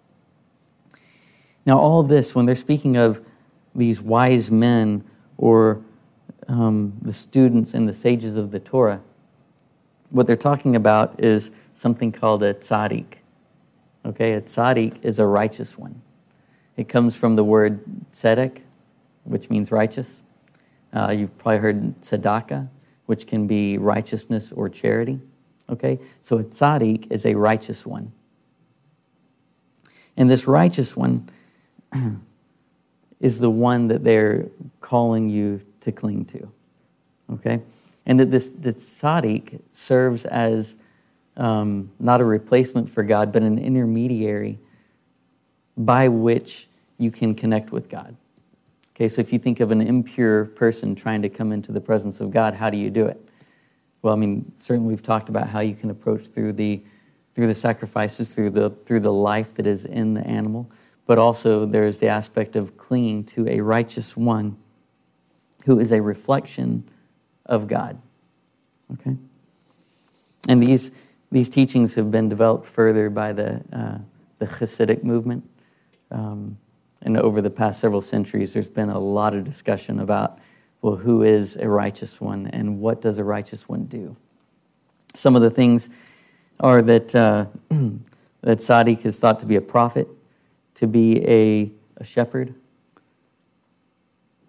Now, 1.66 1.78
all 1.78 2.02
this, 2.02 2.34
when 2.34 2.46
they're 2.46 2.54
speaking 2.54 2.96
of 2.96 3.24
these 3.74 4.00
wise 4.00 4.50
men 4.50 5.04
or 5.38 5.82
um, 6.48 6.94
the 7.00 7.12
students 7.12 7.74
and 7.74 7.88
the 7.88 7.92
sages 7.92 8.36
of 8.36 8.50
the 8.50 8.60
Torah, 8.60 9.00
what 10.10 10.26
they're 10.26 10.36
talking 10.36 10.76
about 10.76 11.18
is 11.18 11.50
something 11.72 12.12
called 12.12 12.42
a 12.42 12.54
tzaddik. 12.54 13.16
Okay, 14.04 14.34
a 14.34 14.40
tzaddik 14.40 15.02
is 15.02 15.18
a 15.18 15.26
righteous 15.26 15.78
one. 15.78 16.02
It 16.76 16.88
comes 16.88 17.16
from 17.16 17.36
the 17.36 17.44
word 17.44 17.82
tzedek, 18.12 18.62
which 19.24 19.48
means 19.48 19.72
righteous. 19.72 20.22
Uh, 20.92 21.14
you've 21.16 21.36
probably 21.38 21.58
heard 21.58 22.00
tzedakah, 22.00 22.68
which 23.06 23.26
can 23.26 23.46
be 23.46 23.78
righteousness 23.78 24.52
or 24.52 24.68
charity. 24.68 25.20
Okay, 25.68 25.98
so 26.22 26.38
a 26.38 26.44
tzaddik 26.44 27.10
is 27.10 27.24
a 27.24 27.34
righteous 27.34 27.86
one. 27.86 28.12
And 30.16 30.30
this 30.30 30.46
righteous 30.46 30.96
one 30.96 31.28
is 33.20 33.38
the 33.38 33.50
one 33.50 33.88
that 33.88 34.04
they're 34.04 34.48
calling 34.80 35.28
you 35.28 35.60
to 35.80 35.92
cling 35.92 36.24
to. 36.26 36.50
Okay? 37.32 37.62
and 38.06 38.20
that 38.20 38.30
this, 38.30 38.50
this 38.50 38.74
tzaddik 38.76 39.60
serves 39.72 40.24
as 40.26 40.76
um, 41.36 41.90
not 41.98 42.20
a 42.20 42.24
replacement 42.24 42.88
for 42.88 43.02
God, 43.02 43.32
but 43.32 43.42
an 43.42 43.58
intermediary 43.58 44.58
by 45.76 46.08
which 46.08 46.68
you 46.98 47.10
can 47.10 47.34
connect 47.34 47.72
with 47.72 47.88
God. 47.88 48.16
Okay, 48.94 49.08
so 49.08 49.20
if 49.20 49.32
you 49.32 49.38
think 49.38 49.58
of 49.58 49.72
an 49.72 49.80
impure 49.80 50.44
person 50.44 50.94
trying 50.94 51.22
to 51.22 51.28
come 51.28 51.50
into 51.50 51.72
the 51.72 51.80
presence 51.80 52.20
of 52.20 52.30
God, 52.30 52.54
how 52.54 52.70
do 52.70 52.76
you 52.76 52.90
do 52.90 53.06
it? 53.06 53.20
Well, 54.02 54.12
I 54.12 54.16
mean, 54.16 54.52
certainly 54.58 54.88
we've 54.88 55.02
talked 55.02 55.28
about 55.28 55.48
how 55.48 55.60
you 55.60 55.74
can 55.74 55.90
approach 55.90 56.26
through 56.26 56.52
the 56.54 56.82
through 57.34 57.48
the 57.48 57.54
sacrifices, 57.54 58.32
through 58.32 58.50
the 58.50 58.70
through 58.70 59.00
the 59.00 59.12
life 59.12 59.54
that 59.54 59.66
is 59.66 59.84
in 59.86 60.14
the 60.14 60.24
animal, 60.24 60.70
but 61.06 61.18
also 61.18 61.66
there's 61.66 62.00
the 62.00 62.08
aspect 62.08 62.56
of 62.56 62.76
clinging 62.76 63.24
to 63.24 63.48
a 63.48 63.60
righteous 63.60 64.16
one 64.16 64.56
who 65.64 65.78
is 65.78 65.92
a 65.92 66.00
reflection 66.00 66.88
of 67.46 67.66
God. 67.66 68.00
Okay? 68.92 69.16
And 70.48 70.62
these, 70.62 70.92
these 71.30 71.48
teachings 71.48 71.94
have 71.94 72.10
been 72.10 72.28
developed 72.28 72.66
further 72.66 73.10
by 73.10 73.32
the, 73.32 73.62
uh, 73.72 73.98
the 74.38 74.46
Hasidic 74.46 75.02
movement. 75.02 75.48
Um, 76.10 76.58
and 77.02 77.18
over 77.18 77.40
the 77.40 77.50
past 77.50 77.80
several 77.80 78.00
centuries, 78.00 78.52
there's 78.52 78.68
been 78.68 78.90
a 78.90 78.98
lot 78.98 79.34
of 79.34 79.44
discussion 79.44 80.00
about, 80.00 80.38
well, 80.80 80.96
who 80.96 81.22
is 81.22 81.56
a 81.56 81.68
righteous 81.68 82.20
one 82.20 82.46
and 82.48 82.80
what 82.80 83.00
does 83.00 83.18
a 83.18 83.24
righteous 83.24 83.68
one 83.68 83.84
do? 83.84 84.16
Some 85.14 85.36
of 85.36 85.42
the 85.42 85.50
things 85.50 85.90
are 86.60 86.82
that, 86.82 87.14
uh, 87.14 87.46
that 88.40 88.58
Tzaddik 88.58 89.04
is 89.04 89.18
thought 89.18 89.40
to 89.40 89.46
be 89.46 89.56
a 89.56 89.60
prophet, 89.60 90.08
to 90.74 90.86
be 90.86 91.26
a, 91.28 91.70
a 91.96 92.04
shepherd, 92.04 92.54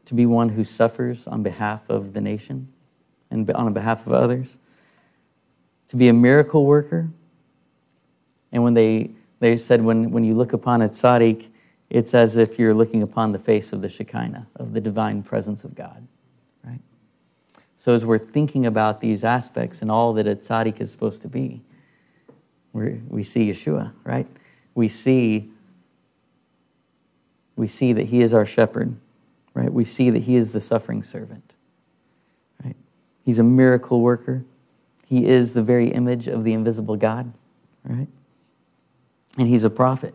to 0.06 0.14
be 0.14 0.26
one 0.26 0.50
who 0.50 0.64
suffers 0.64 1.28
on 1.28 1.44
behalf 1.44 1.90
of 1.90 2.14
the 2.14 2.22
nation, 2.22 2.68
and 3.32 3.50
on 3.52 3.74
behalf 3.74 4.06
of 4.08 4.14
others, 4.14 4.60
to 5.88 5.98
be 5.98 6.08
a 6.08 6.14
miracle 6.14 6.66
worker. 6.66 7.10
And 8.52 8.64
when 8.64 8.74
they, 8.74 9.12
they 9.40 9.58
said, 9.58 9.82
when, 9.82 10.12
when 10.12 10.24
you 10.24 10.34
look 10.34 10.54
upon 10.54 10.82
a 10.82 10.90
tzaddik, 10.90 11.50
it's 11.90 12.14
as 12.14 12.38
if 12.38 12.58
you're 12.58 12.74
looking 12.74 13.04
upon 13.04 13.32
the 13.32 13.40
face 13.40 13.72
of 13.72 13.82
the 13.82 13.90
Shekinah, 13.90 14.48
of 14.56 14.74
the 14.74 14.82
divine 14.82 15.22
presence 15.24 15.64
of 15.64 15.76
God, 15.76 16.08
right? 16.64 16.80
So 17.78 17.94
as 17.94 18.06
we're 18.06 18.18
thinking 18.18 18.66
about 18.66 19.02
these 19.02 19.24
aspects 19.24 19.82
and 19.82 19.92
all 19.92 20.14
that 20.14 20.28
a 20.28 20.36
tzaddik 20.36 20.82
is 20.82 20.92
supposed 20.92 21.22
to 21.22 21.28
be, 21.28 21.62
we 22.74 23.02
we 23.08 23.24
see 23.24 23.50
Yeshua, 23.50 23.94
right? 24.04 24.28
We 24.74 24.88
see, 24.88 25.52
we 27.56 27.68
see 27.68 27.94
that 27.94 28.08
he 28.08 28.22
is 28.22 28.34
our 28.34 28.46
shepherd, 28.46 28.96
right? 29.54 29.72
We 29.72 29.84
see 29.84 30.10
that 30.10 30.24
he 30.24 30.36
is 30.36 30.52
the 30.52 30.62
suffering 30.62 31.04
servant. 31.04 31.54
Right? 32.64 32.76
He's 33.24 33.40
a 33.40 33.44
miracle 33.44 34.02
worker. 34.02 34.44
He 35.08 35.26
is 35.26 35.54
the 35.54 35.64
very 35.64 35.90
image 35.90 36.28
of 36.28 36.44
the 36.44 36.54
invisible 36.54 36.96
God, 36.96 37.34
right? 37.84 38.08
And 39.38 39.48
he's 39.48 39.64
a 39.64 39.70
prophet. 39.70 40.14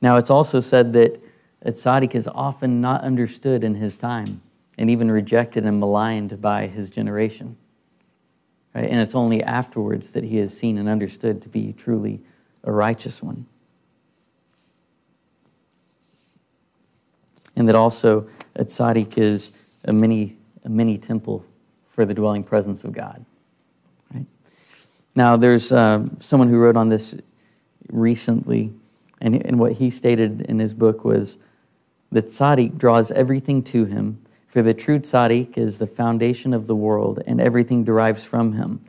Now, 0.00 0.16
it's 0.16 0.30
also 0.30 0.60
said 0.60 0.92
that 0.94 1.20
tzaddik 1.64 2.14
is 2.14 2.28
often 2.28 2.80
not 2.80 3.02
understood 3.02 3.64
in 3.64 3.74
his 3.74 3.96
time 3.96 4.42
and 4.78 4.90
even 4.90 5.10
rejected 5.10 5.64
and 5.64 5.78
maligned 5.78 6.40
by 6.40 6.66
his 6.66 6.90
generation. 6.90 7.56
Right? 8.74 8.88
And 8.88 9.00
it's 9.00 9.14
only 9.14 9.42
afterwards 9.42 10.12
that 10.12 10.24
he 10.24 10.38
is 10.38 10.56
seen 10.56 10.78
and 10.78 10.88
understood 10.88 11.42
to 11.42 11.48
be 11.48 11.72
truly 11.72 12.20
a 12.64 12.72
righteous 12.72 13.22
one. 13.22 13.46
And 17.56 17.68
that 17.68 17.74
also 17.74 18.28
a 18.56 18.64
tzaddik 18.64 19.18
is 19.18 19.52
a 19.84 19.92
mini, 19.92 20.36
a 20.64 20.68
mini 20.68 20.98
temple 20.98 21.44
for 21.86 22.04
the 22.04 22.14
dwelling 22.14 22.44
presence 22.44 22.84
of 22.84 22.92
God. 22.92 23.24
Right? 24.12 24.26
Now, 25.14 25.36
there's 25.36 25.72
uh, 25.72 26.06
someone 26.18 26.48
who 26.48 26.58
wrote 26.58 26.76
on 26.76 26.88
this 26.88 27.16
recently, 27.90 28.72
and, 29.20 29.44
and 29.44 29.58
what 29.58 29.72
he 29.72 29.90
stated 29.90 30.42
in 30.42 30.58
his 30.58 30.72
book 30.72 31.04
was 31.04 31.38
The 32.10 32.22
tzaddik 32.22 32.78
draws 32.78 33.10
everything 33.10 33.62
to 33.64 33.84
him, 33.84 34.22
for 34.46 34.62
the 34.62 34.74
true 34.74 34.98
tzaddik 34.98 35.58
is 35.58 35.78
the 35.78 35.86
foundation 35.86 36.54
of 36.54 36.66
the 36.66 36.76
world, 36.76 37.22
and 37.26 37.40
everything 37.40 37.84
derives 37.84 38.24
from 38.24 38.52
him. 38.54 38.80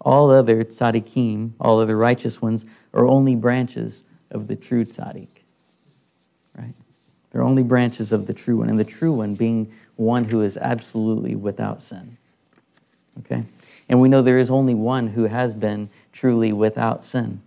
All 0.00 0.30
other 0.30 0.64
tzaddikim, 0.64 1.52
all 1.60 1.80
other 1.80 1.96
righteous 1.96 2.40
ones, 2.40 2.64
are 2.94 3.06
only 3.06 3.34
branches 3.34 4.04
of 4.30 4.46
the 4.46 4.56
true 4.56 4.84
tzaddik. 4.84 5.28
Right? 6.56 6.74
They're 7.30 7.42
only 7.42 7.62
branches 7.62 8.12
of 8.12 8.26
the 8.26 8.34
true 8.34 8.58
one, 8.58 8.68
and 8.68 8.78
the 8.78 8.84
true 8.84 9.12
one 9.12 9.34
being 9.34 9.72
one 9.96 10.24
who 10.24 10.40
is 10.42 10.56
absolutely 10.56 11.34
without 11.34 11.82
sin. 11.82 12.16
Okay? 13.20 13.44
And 13.88 14.00
we 14.00 14.08
know 14.08 14.22
there 14.22 14.38
is 14.38 14.50
only 14.50 14.74
one 14.74 15.08
who 15.08 15.24
has 15.24 15.54
been 15.54 15.90
truly 16.12 16.52
without 16.52 17.04
sin. 17.04 17.42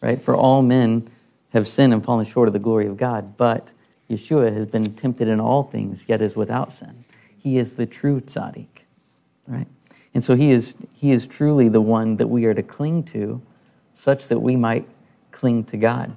Right? 0.00 0.20
For 0.20 0.34
all 0.34 0.62
men 0.62 1.08
have 1.52 1.66
sinned 1.66 1.92
and 1.92 2.02
fallen 2.02 2.24
short 2.24 2.48
of 2.48 2.52
the 2.52 2.58
glory 2.58 2.86
of 2.86 2.96
God, 2.96 3.36
but 3.36 3.70
Yeshua 4.08 4.52
has 4.54 4.66
been 4.66 4.94
tempted 4.94 5.28
in 5.28 5.40
all 5.40 5.64
things, 5.64 6.04
yet 6.06 6.22
is 6.22 6.34
without 6.36 6.72
sin. 6.72 7.04
He 7.36 7.58
is 7.58 7.74
the 7.74 7.86
true 7.86 8.20
tzaddik. 8.20 8.84
Right? 9.46 9.66
And 10.14 10.24
so 10.24 10.34
he 10.34 10.50
is, 10.50 10.74
he 10.94 11.12
is 11.12 11.26
truly 11.26 11.68
the 11.68 11.80
one 11.80 12.16
that 12.16 12.28
we 12.28 12.44
are 12.46 12.54
to 12.54 12.62
cling 12.62 13.04
to, 13.04 13.42
such 13.96 14.28
that 14.28 14.40
we 14.40 14.56
might 14.56 14.88
cling 15.30 15.64
to 15.64 15.76
God. 15.76 16.16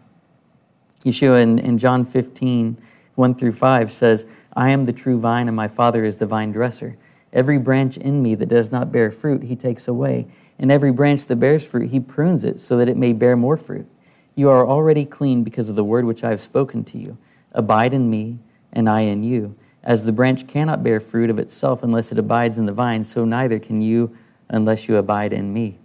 Yeshua 1.03 1.41
in, 1.41 1.59
in 1.59 1.77
John 1.77 2.05
15, 2.05 2.77
1 3.15 3.35
through 3.35 3.51
5 3.51 3.91
says, 3.91 4.25
I 4.55 4.69
am 4.69 4.85
the 4.85 4.93
true 4.93 5.19
vine, 5.19 5.47
and 5.47 5.55
my 5.55 5.67
Father 5.67 6.03
is 6.03 6.17
the 6.17 6.25
vine 6.25 6.51
dresser. 6.51 6.97
Every 7.31 7.57
branch 7.57 7.97
in 7.97 8.21
me 8.21 8.35
that 8.35 8.47
does 8.47 8.71
not 8.71 8.91
bear 8.91 9.09
fruit, 9.11 9.43
he 9.43 9.55
takes 9.55 9.87
away. 9.87 10.27
And 10.59 10.71
every 10.71 10.91
branch 10.91 11.25
that 11.25 11.37
bears 11.37 11.65
fruit, 11.65 11.89
he 11.89 11.99
prunes 11.99 12.45
it 12.45 12.59
so 12.59 12.77
that 12.77 12.87
it 12.87 12.97
may 12.97 13.11
bear 13.11 13.35
more 13.35 13.57
fruit. 13.57 13.87
You 14.35 14.49
are 14.49 14.65
already 14.65 15.05
clean 15.05 15.43
because 15.43 15.69
of 15.69 15.75
the 15.75 15.83
word 15.83 16.05
which 16.05 16.23
I 16.23 16.29
have 16.29 16.41
spoken 16.41 16.83
to 16.85 16.97
you. 16.97 17.17
Abide 17.51 17.93
in 17.93 18.09
me, 18.09 18.39
and 18.71 18.87
I 18.87 19.01
in 19.01 19.23
you. 19.23 19.55
As 19.83 20.05
the 20.05 20.13
branch 20.13 20.47
cannot 20.47 20.83
bear 20.83 20.99
fruit 20.99 21.29
of 21.29 21.39
itself 21.39 21.83
unless 21.83 22.11
it 22.11 22.19
abides 22.19 22.57
in 22.57 22.65
the 22.65 22.73
vine, 22.73 23.03
so 23.03 23.25
neither 23.25 23.59
can 23.59 23.81
you 23.81 24.15
unless 24.49 24.87
you 24.87 24.97
abide 24.97 25.33
in 25.33 25.53
me. 25.53 25.79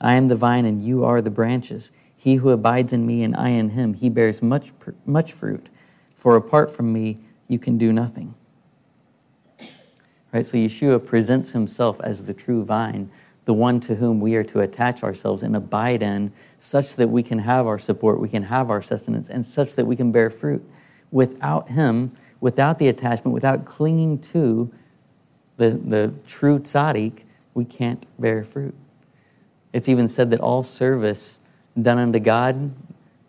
I 0.00 0.14
am 0.14 0.28
the 0.28 0.36
vine, 0.36 0.64
and 0.64 0.82
you 0.82 1.04
are 1.04 1.22
the 1.22 1.30
branches. 1.30 1.92
He 2.26 2.34
who 2.34 2.50
abides 2.50 2.92
in 2.92 3.06
me, 3.06 3.22
and 3.22 3.36
I 3.36 3.50
in 3.50 3.70
him, 3.70 3.94
he 3.94 4.10
bears 4.10 4.42
much, 4.42 4.72
much 5.04 5.32
fruit. 5.32 5.68
For 6.16 6.34
apart 6.34 6.72
from 6.72 6.92
me, 6.92 7.18
you 7.46 7.60
can 7.60 7.78
do 7.78 7.92
nothing. 7.92 8.34
Right? 10.32 10.44
So 10.44 10.56
Yeshua 10.56 11.06
presents 11.06 11.52
himself 11.52 12.00
as 12.00 12.26
the 12.26 12.34
true 12.34 12.64
vine, 12.64 13.12
the 13.44 13.54
one 13.54 13.78
to 13.78 13.94
whom 13.94 14.18
we 14.18 14.34
are 14.34 14.42
to 14.42 14.58
attach 14.58 15.04
ourselves 15.04 15.44
and 15.44 15.54
abide 15.54 16.02
in, 16.02 16.32
such 16.58 16.96
that 16.96 17.10
we 17.10 17.22
can 17.22 17.38
have 17.38 17.68
our 17.68 17.78
support, 17.78 18.18
we 18.18 18.28
can 18.28 18.42
have 18.42 18.70
our 18.70 18.82
sustenance, 18.82 19.28
and 19.28 19.46
such 19.46 19.76
that 19.76 19.86
we 19.86 19.94
can 19.94 20.10
bear 20.10 20.28
fruit. 20.28 20.68
Without 21.12 21.68
him, 21.68 22.10
without 22.40 22.80
the 22.80 22.88
attachment, 22.88 23.34
without 23.34 23.64
clinging 23.64 24.18
to 24.18 24.74
the, 25.58 25.70
the 25.70 26.12
true 26.26 26.58
tzaddik, 26.58 27.20
we 27.54 27.64
can't 27.64 28.04
bear 28.20 28.42
fruit. 28.42 28.74
It's 29.72 29.88
even 29.88 30.08
said 30.08 30.30
that 30.32 30.40
all 30.40 30.64
service 30.64 31.38
done 31.80 31.98
unto 31.98 32.18
God, 32.18 32.74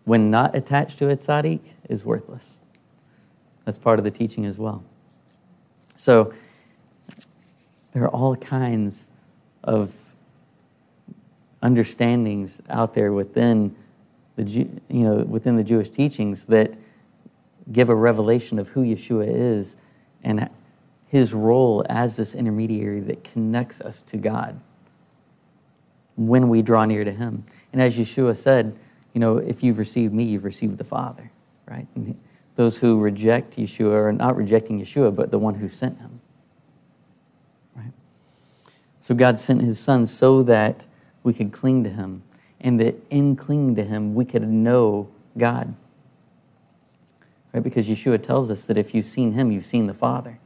when 0.05 0.31
not 0.31 0.55
attached 0.55 0.99
to 0.99 1.09
a 1.09 1.17
tzaddik, 1.17 1.59
is 1.89 2.05
worthless. 2.05 2.45
That's 3.65 3.77
part 3.77 3.99
of 3.99 4.05
the 4.05 4.11
teaching 4.11 4.45
as 4.45 4.57
well. 4.57 4.83
So, 5.95 6.33
there 7.91 8.03
are 8.03 8.09
all 8.09 8.35
kinds 8.35 9.09
of 9.63 10.13
understandings 11.61 12.61
out 12.69 12.93
there 12.93 13.11
within 13.11 13.75
the 14.35 14.43
you 14.43 14.79
know 14.89 15.15
within 15.23 15.55
the 15.55 15.63
Jewish 15.63 15.89
teachings 15.89 16.45
that 16.45 16.75
give 17.71 17.89
a 17.89 17.95
revelation 17.95 18.59
of 18.59 18.69
who 18.69 18.83
Yeshua 18.83 19.25
is 19.27 19.75
and 20.23 20.49
his 21.07 21.33
role 21.33 21.83
as 21.89 22.17
this 22.17 22.35
intermediary 22.35 22.99
that 23.01 23.23
connects 23.23 23.81
us 23.81 24.01
to 24.03 24.17
God 24.17 24.59
when 26.17 26.49
we 26.49 26.61
draw 26.61 26.83
near 26.83 27.05
to 27.05 27.11
him. 27.11 27.43
And 27.71 27.81
as 27.81 27.97
Yeshua 27.97 28.35
said, 28.35 28.77
you 29.13 29.21
know, 29.21 29.37
if 29.37 29.63
you've 29.63 29.77
received 29.77 30.13
me, 30.13 30.23
you've 30.23 30.43
received 30.43 30.77
the 30.77 30.83
Father, 30.83 31.31
right? 31.67 31.87
And 31.95 32.19
those 32.55 32.77
who 32.77 32.99
reject 32.99 33.55
Yeshua 33.55 33.93
are 33.93 34.11
not 34.11 34.35
rejecting 34.35 34.81
Yeshua, 34.81 35.15
but 35.15 35.31
the 35.31 35.39
one 35.39 35.55
who 35.55 35.69
sent 35.69 35.99
him. 35.99 36.19
Right? 37.75 37.93
So 38.99 39.15
God 39.15 39.39
sent 39.39 39.61
his 39.61 39.79
son 39.79 40.05
so 40.07 40.41
that 40.43 40.85
we 41.23 41.33
could 41.33 41.51
cling 41.51 41.83
to 41.83 41.89
him, 41.91 42.23
and 42.59 42.79
that 42.79 42.95
in 43.09 43.35
clinging 43.35 43.75
to 43.75 43.83
him, 43.83 44.15
we 44.15 44.25
could 44.25 44.47
know 44.47 45.09
God. 45.37 45.75
Right? 47.53 47.63
Because 47.63 47.87
Yeshua 47.87 48.21
tells 48.21 48.49
us 48.49 48.65
that 48.65 48.77
if 48.77 48.95
you've 48.95 49.05
seen 49.05 49.33
him, 49.33 49.51
you've 49.51 49.65
seen 49.65 49.85
the 49.85 49.93
Father. 49.93 50.39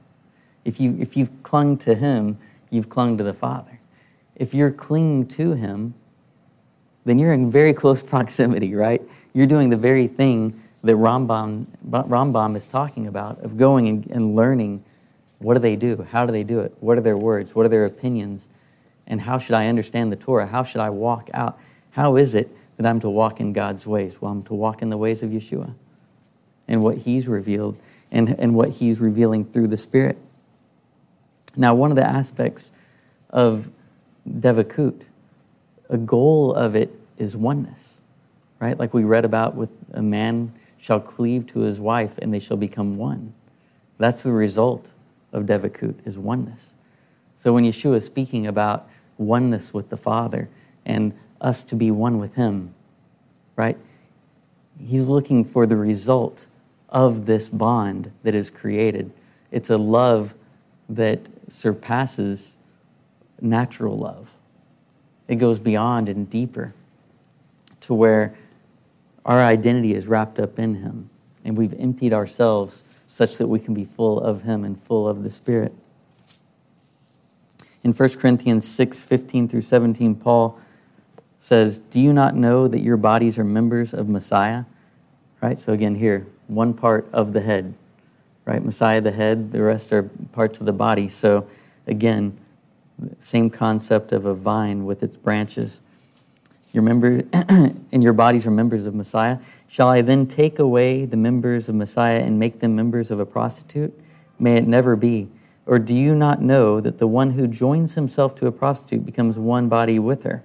If, 0.66 0.80
you, 0.80 0.98
if 1.00 1.16
you've 1.16 1.44
clung 1.44 1.78
to 1.80 1.96
him, 1.96 2.38
you've 2.70 2.90
clung 2.90 3.18
to 3.18 3.24
the 3.24 3.34
Father. 3.34 3.71
If 4.36 4.54
you're 4.54 4.72
clinging 4.72 5.28
to 5.30 5.54
him, 5.54 5.94
then 7.06 7.20
you're 7.20 7.34
in 7.34 7.52
very 7.52 7.74
close 7.74 8.04
proximity, 8.14 8.74
right? 8.76 9.02
You're 9.34 9.48
doing 9.48 9.70
the 9.70 9.78
very 9.78 10.08
thing 10.08 10.60
that 10.84 10.96
Rambam, 10.96 11.68
Rambam 11.88 12.56
is 12.56 12.68
talking 12.68 13.08
about 13.08 13.40
of 13.44 13.58
going 13.58 13.88
and, 13.88 14.08
and 14.12 14.36
learning 14.36 14.84
what 15.42 15.56
do 15.56 15.60
they 15.60 15.76
do? 15.76 16.06
How 16.12 16.28
do 16.28 16.32
they 16.32 16.44
do 16.44 16.60
it? 16.60 16.76
What 16.80 16.98
are 17.00 17.02
their 17.02 17.18
words? 17.18 17.56
What 17.56 17.66
are 17.66 17.70
their 17.70 17.86
opinions? 17.86 18.48
And 19.08 19.20
how 19.20 19.40
should 19.40 19.56
I 19.56 19.68
understand 19.68 20.12
the 20.12 20.16
Torah? 20.16 20.46
How 20.46 20.64
should 20.64 20.82
I 20.82 20.92
walk 20.92 21.30
out? 21.34 21.60
How 21.92 22.16
is 22.16 22.36
it 22.36 22.50
that 22.78 22.86
I'm 22.86 23.00
to 23.00 23.10
walk 23.10 23.40
in 23.40 23.52
God's 23.52 23.88
ways? 23.88 24.22
Well, 24.22 24.32
I'm 24.32 24.44
to 24.44 24.54
walk 24.54 24.84
in 24.84 24.92
the 24.92 24.98
ways 24.98 25.24
of 25.24 25.32
Yeshua 25.32 25.74
and 26.68 26.84
what 26.84 26.98
He's 26.98 27.28
revealed 27.28 27.82
and, 28.12 28.30
and 28.40 28.54
what 28.54 28.70
He's 28.70 29.00
revealing 29.00 29.46
through 29.46 29.68
the 29.68 29.78
Spirit. 29.78 30.18
Now, 31.58 31.74
one 31.74 31.90
of 31.90 31.98
the 31.98 32.08
aspects 32.08 32.72
of 33.32 33.70
Devekut, 34.30 35.04
a 35.90 35.98
goal 35.98 36.54
of 36.54 36.76
it 36.76 36.94
is 37.18 37.36
oneness, 37.36 37.96
right? 38.60 38.78
Like 38.78 38.94
we 38.94 39.04
read 39.04 39.26
about 39.26 39.56
with 39.56 39.70
a 39.94 40.02
man 40.02 40.54
shall 40.78 41.00
cleave 41.00 41.46
to 41.48 41.60
his 41.60 41.80
wife 41.80 42.18
and 42.18 42.34
they 42.34 42.40
shall 42.40 42.58
become 42.58 42.98
one. 42.98 43.34
That's 43.98 44.24
the 44.24 44.32
result 44.32 44.92
of 45.32 45.44
Devekut, 45.44 45.96
is 46.06 46.18
oneness. 46.18 46.72
So 47.38 47.54
when 47.54 47.64
Yeshua 47.64 47.96
is 47.96 48.06
speaking 48.06 48.46
about 48.48 48.88
oneness 49.18 49.74
with 49.74 49.90
the 49.90 49.98
Father 49.98 50.50
and 50.86 51.14
us 51.40 51.64
to 51.66 51.76
be 51.76 51.92
one 51.92 52.20
with 52.20 52.36
Him, 52.36 52.74
right? 53.56 53.78
He's 54.80 55.10
looking 55.10 55.44
for 55.44 55.66
the 55.66 55.78
result 55.78 56.48
of 56.90 57.26
this 57.26 57.50
bond 57.50 58.12
that 58.24 58.36
is 58.36 58.50
created. 58.50 59.12
It's 59.52 59.70
a 59.70 59.78
love 59.78 60.36
that 60.90 61.22
surpasses 61.50 62.56
natural 63.42 63.98
love. 63.98 64.30
It 65.28 65.36
goes 65.36 65.60
beyond 65.60 66.10
and 66.10 66.30
deeper 66.30 66.74
to 67.82 67.94
where 67.94 68.36
our 69.26 69.42
identity 69.42 69.94
is 69.94 70.08
wrapped 70.08 70.40
up 70.40 70.60
in 70.60 70.76
Him 70.76 71.10
and 71.44 71.58
we've 71.58 71.74
emptied 71.80 72.14
ourselves 72.14 72.84
such 73.08 73.38
that 73.38 73.48
we 73.48 73.60
can 73.60 73.74
be 73.74 73.86
full 73.86 74.20
of 74.20 74.44
Him 74.44 74.64
and 74.64 74.80
full 74.80 75.08
of 75.08 75.24
the 75.24 75.30
Spirit. 75.30 75.74
In 77.84 77.94
1 77.94 78.10
Corinthians 78.20 78.68
6 78.68 79.02
15 79.02 79.48
through 79.48 79.62
17, 79.62 80.16
Paul 80.16 80.60
says, 81.40 81.80
Do 81.80 82.00
you 82.00 82.14
not 82.14 82.36
know 82.36 82.68
that 82.68 82.82
your 82.82 82.98
bodies 82.98 83.40
are 83.40 83.44
members 83.44 83.94
of 83.94 84.08
Messiah? 84.08 84.66
Right? 85.42 85.60
So, 85.60 85.74
again, 85.74 85.96
here, 85.96 86.28
one 86.48 86.74
part 86.74 87.10
of 87.12 87.34
the 87.34 87.42
head, 87.42 87.74
right? 88.46 88.64
Messiah, 88.64 89.02
the 89.02 89.12
head, 89.12 89.52
the 89.52 89.62
rest 89.62 89.92
are 89.92 90.04
parts 90.32 90.60
of 90.60 90.68
the 90.68 90.74
body. 90.74 91.10
So, 91.10 91.48
again, 91.88 92.38
same 93.20 93.50
concept 93.50 94.12
of 94.12 94.26
a 94.26 94.34
vine 94.34 94.86
with 94.86 95.04
its 95.04 95.18
branches. 95.18 95.82
Your 96.74 96.84
member 96.84 97.24
and 97.34 98.04
your 98.04 98.14
bodies 98.14 98.48
are 98.48 98.52
members 98.52 98.86
of 98.86 98.96
Messiah. 98.96 99.40
Shall 99.68 99.90
I 99.90 100.02
then 100.02 100.28
take 100.28 100.60
away 100.60 101.06
the 101.06 101.18
members 101.18 101.68
of 101.68 101.76
Messiah 101.76 102.20
and 102.20 102.40
make 102.40 102.60
them 102.60 102.76
members 102.76 103.12
of 103.12 103.20
a 103.20 103.26
prostitute? 103.26 103.94
May 104.40 104.58
it 104.58 104.68
never 104.68 104.96
be. 104.96 105.30
Or 105.66 105.80
do 105.80 105.94
you 105.94 106.16
not 106.16 106.42
know 106.42 106.80
that 106.80 106.98
the 106.98 107.08
one 107.08 107.32
who 107.32 107.48
joins 107.48 107.96
himself 107.96 108.36
to 108.36 108.48
a 108.48 108.52
prostitute 108.52 109.06
becomes 109.06 109.38
one 109.38 109.70
body 109.70 110.00
with 110.00 110.24
her? 110.24 110.44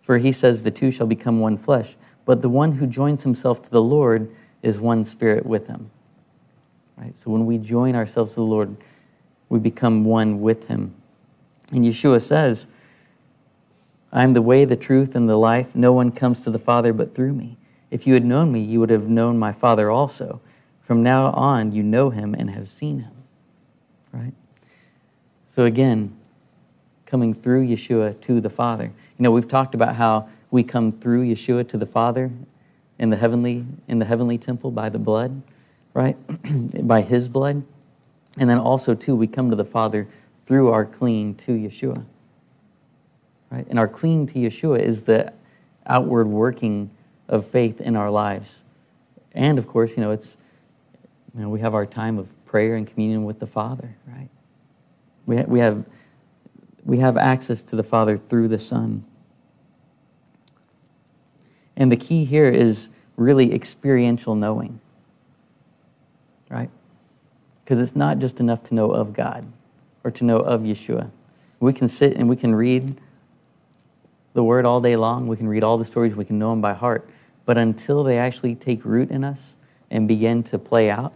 For 0.00 0.18
he 0.18 0.32
says, 0.32 0.62
The 0.62 0.70
two 0.70 0.90
shall 0.90 1.06
become 1.06 1.40
one 1.40 1.56
flesh. 1.56 1.96
But 2.24 2.42
the 2.42 2.48
one 2.48 2.72
who 2.72 2.86
joins 2.86 3.22
himself 3.22 3.62
to 3.62 3.70
the 3.70 3.82
Lord 3.82 4.30
is 4.62 4.80
one 4.80 5.04
spirit 5.04 5.46
with 5.46 5.66
him. 5.66 5.90
Right? 6.96 7.16
So 7.16 7.30
when 7.30 7.46
we 7.46 7.58
join 7.58 7.94
ourselves 7.94 8.34
to 8.34 8.40
the 8.40 8.46
Lord, 8.46 8.76
we 9.48 9.58
become 9.58 10.04
one 10.04 10.40
with 10.40 10.68
him. 10.68 10.94
And 11.72 11.84
Yeshua 11.84 12.22
says, 12.22 12.66
I 14.12 14.24
am 14.24 14.32
the 14.32 14.42
way, 14.42 14.64
the 14.64 14.76
truth, 14.76 15.14
and 15.14 15.28
the 15.28 15.36
life. 15.36 15.76
No 15.76 15.92
one 15.92 16.10
comes 16.10 16.40
to 16.40 16.50
the 16.50 16.58
Father 16.58 16.92
but 16.92 17.14
through 17.14 17.34
me. 17.34 17.58
If 17.90 18.06
you 18.06 18.14
had 18.14 18.24
known 18.24 18.52
me, 18.52 18.60
you 18.60 18.80
would 18.80 18.90
have 18.90 19.08
known 19.08 19.38
my 19.38 19.52
Father 19.52 19.90
also. 19.90 20.40
From 20.80 21.02
now 21.02 21.26
on, 21.32 21.72
you 21.72 21.82
know 21.82 22.10
him 22.10 22.34
and 22.34 22.50
have 22.50 22.68
seen 22.68 23.00
him. 23.00 23.12
Right? 24.12 24.32
So 25.46 25.64
again, 25.64 26.16
coming 27.04 27.34
through 27.34 27.66
Yeshua 27.66 28.20
to 28.22 28.40
the 28.40 28.50
Father. 28.50 28.84
You 28.84 29.22
know, 29.22 29.30
we've 29.30 29.48
talked 29.48 29.74
about 29.74 29.96
how 29.96 30.28
we 30.50 30.62
come 30.62 30.92
through 30.92 31.26
Yeshua 31.26 31.68
to 31.68 31.76
the 31.76 31.86
Father 31.86 32.30
in 32.98 33.10
the 33.10 33.16
heavenly 33.16 33.66
in 33.86 33.98
the 33.98 34.04
heavenly 34.04 34.38
temple 34.38 34.70
by 34.70 34.88
the 34.88 34.98
blood. 34.98 35.42
right? 35.94 36.16
By 36.86 37.00
his 37.00 37.28
blood. 37.28 37.64
And 38.38 38.48
then 38.48 38.58
also, 38.58 38.94
too, 38.94 39.16
we 39.16 39.26
come 39.26 39.50
to 39.50 39.56
the 39.56 39.64
Father 39.64 40.06
through 40.48 40.70
our 40.70 40.86
clinging 40.86 41.34
to 41.34 41.52
Yeshua. 41.52 42.06
Right? 43.50 43.66
And 43.68 43.78
our 43.78 43.86
clinging 43.86 44.28
to 44.28 44.34
Yeshua 44.36 44.80
is 44.80 45.02
the 45.02 45.34
outward 45.86 46.26
working 46.26 46.90
of 47.28 47.46
faith 47.46 47.82
in 47.82 47.96
our 47.96 48.10
lives. 48.10 48.62
And 49.32 49.58
of 49.58 49.66
course, 49.66 49.90
you 49.94 50.02
know, 50.02 50.10
it's 50.10 50.38
you 51.34 51.42
know, 51.42 51.50
we 51.50 51.60
have 51.60 51.74
our 51.74 51.84
time 51.84 52.18
of 52.18 52.42
prayer 52.46 52.76
and 52.76 52.86
communion 52.86 53.24
with 53.24 53.40
the 53.40 53.46
Father, 53.46 53.94
right? 54.06 54.30
We, 55.26 55.36
ha- 55.36 55.44
we, 55.46 55.60
have, 55.60 55.84
we 56.82 56.96
have 56.98 57.18
access 57.18 57.62
to 57.64 57.76
the 57.76 57.82
Father 57.82 58.16
through 58.16 58.48
the 58.48 58.58
Son. 58.58 59.04
And 61.76 61.92
the 61.92 61.96
key 61.98 62.24
here 62.24 62.48
is 62.48 62.88
really 63.16 63.52
experiential 63.52 64.34
knowing, 64.34 64.80
right? 66.48 66.70
Because 67.62 67.78
it's 67.80 67.94
not 67.94 68.18
just 68.18 68.40
enough 68.40 68.62
to 68.64 68.74
know 68.74 68.90
of 68.92 69.12
God 69.12 69.46
or 70.04 70.10
to 70.10 70.24
know 70.24 70.38
of 70.38 70.62
Yeshua. 70.62 71.10
We 71.60 71.72
can 71.72 71.88
sit 71.88 72.16
and 72.16 72.28
we 72.28 72.36
can 72.36 72.54
read 72.54 73.00
the 74.34 74.44
Word 74.44 74.64
all 74.64 74.80
day 74.80 74.94
long, 74.94 75.26
we 75.26 75.36
can 75.36 75.48
read 75.48 75.64
all 75.64 75.78
the 75.78 75.84
stories, 75.84 76.14
we 76.14 76.24
can 76.24 76.38
know 76.38 76.50
them 76.50 76.60
by 76.60 76.74
heart. 76.74 77.08
But 77.44 77.58
until 77.58 78.04
they 78.04 78.18
actually 78.18 78.54
take 78.54 78.84
root 78.84 79.10
in 79.10 79.24
us 79.24 79.56
and 79.90 80.06
begin 80.06 80.42
to 80.44 80.58
play 80.58 80.90
out, 80.90 81.12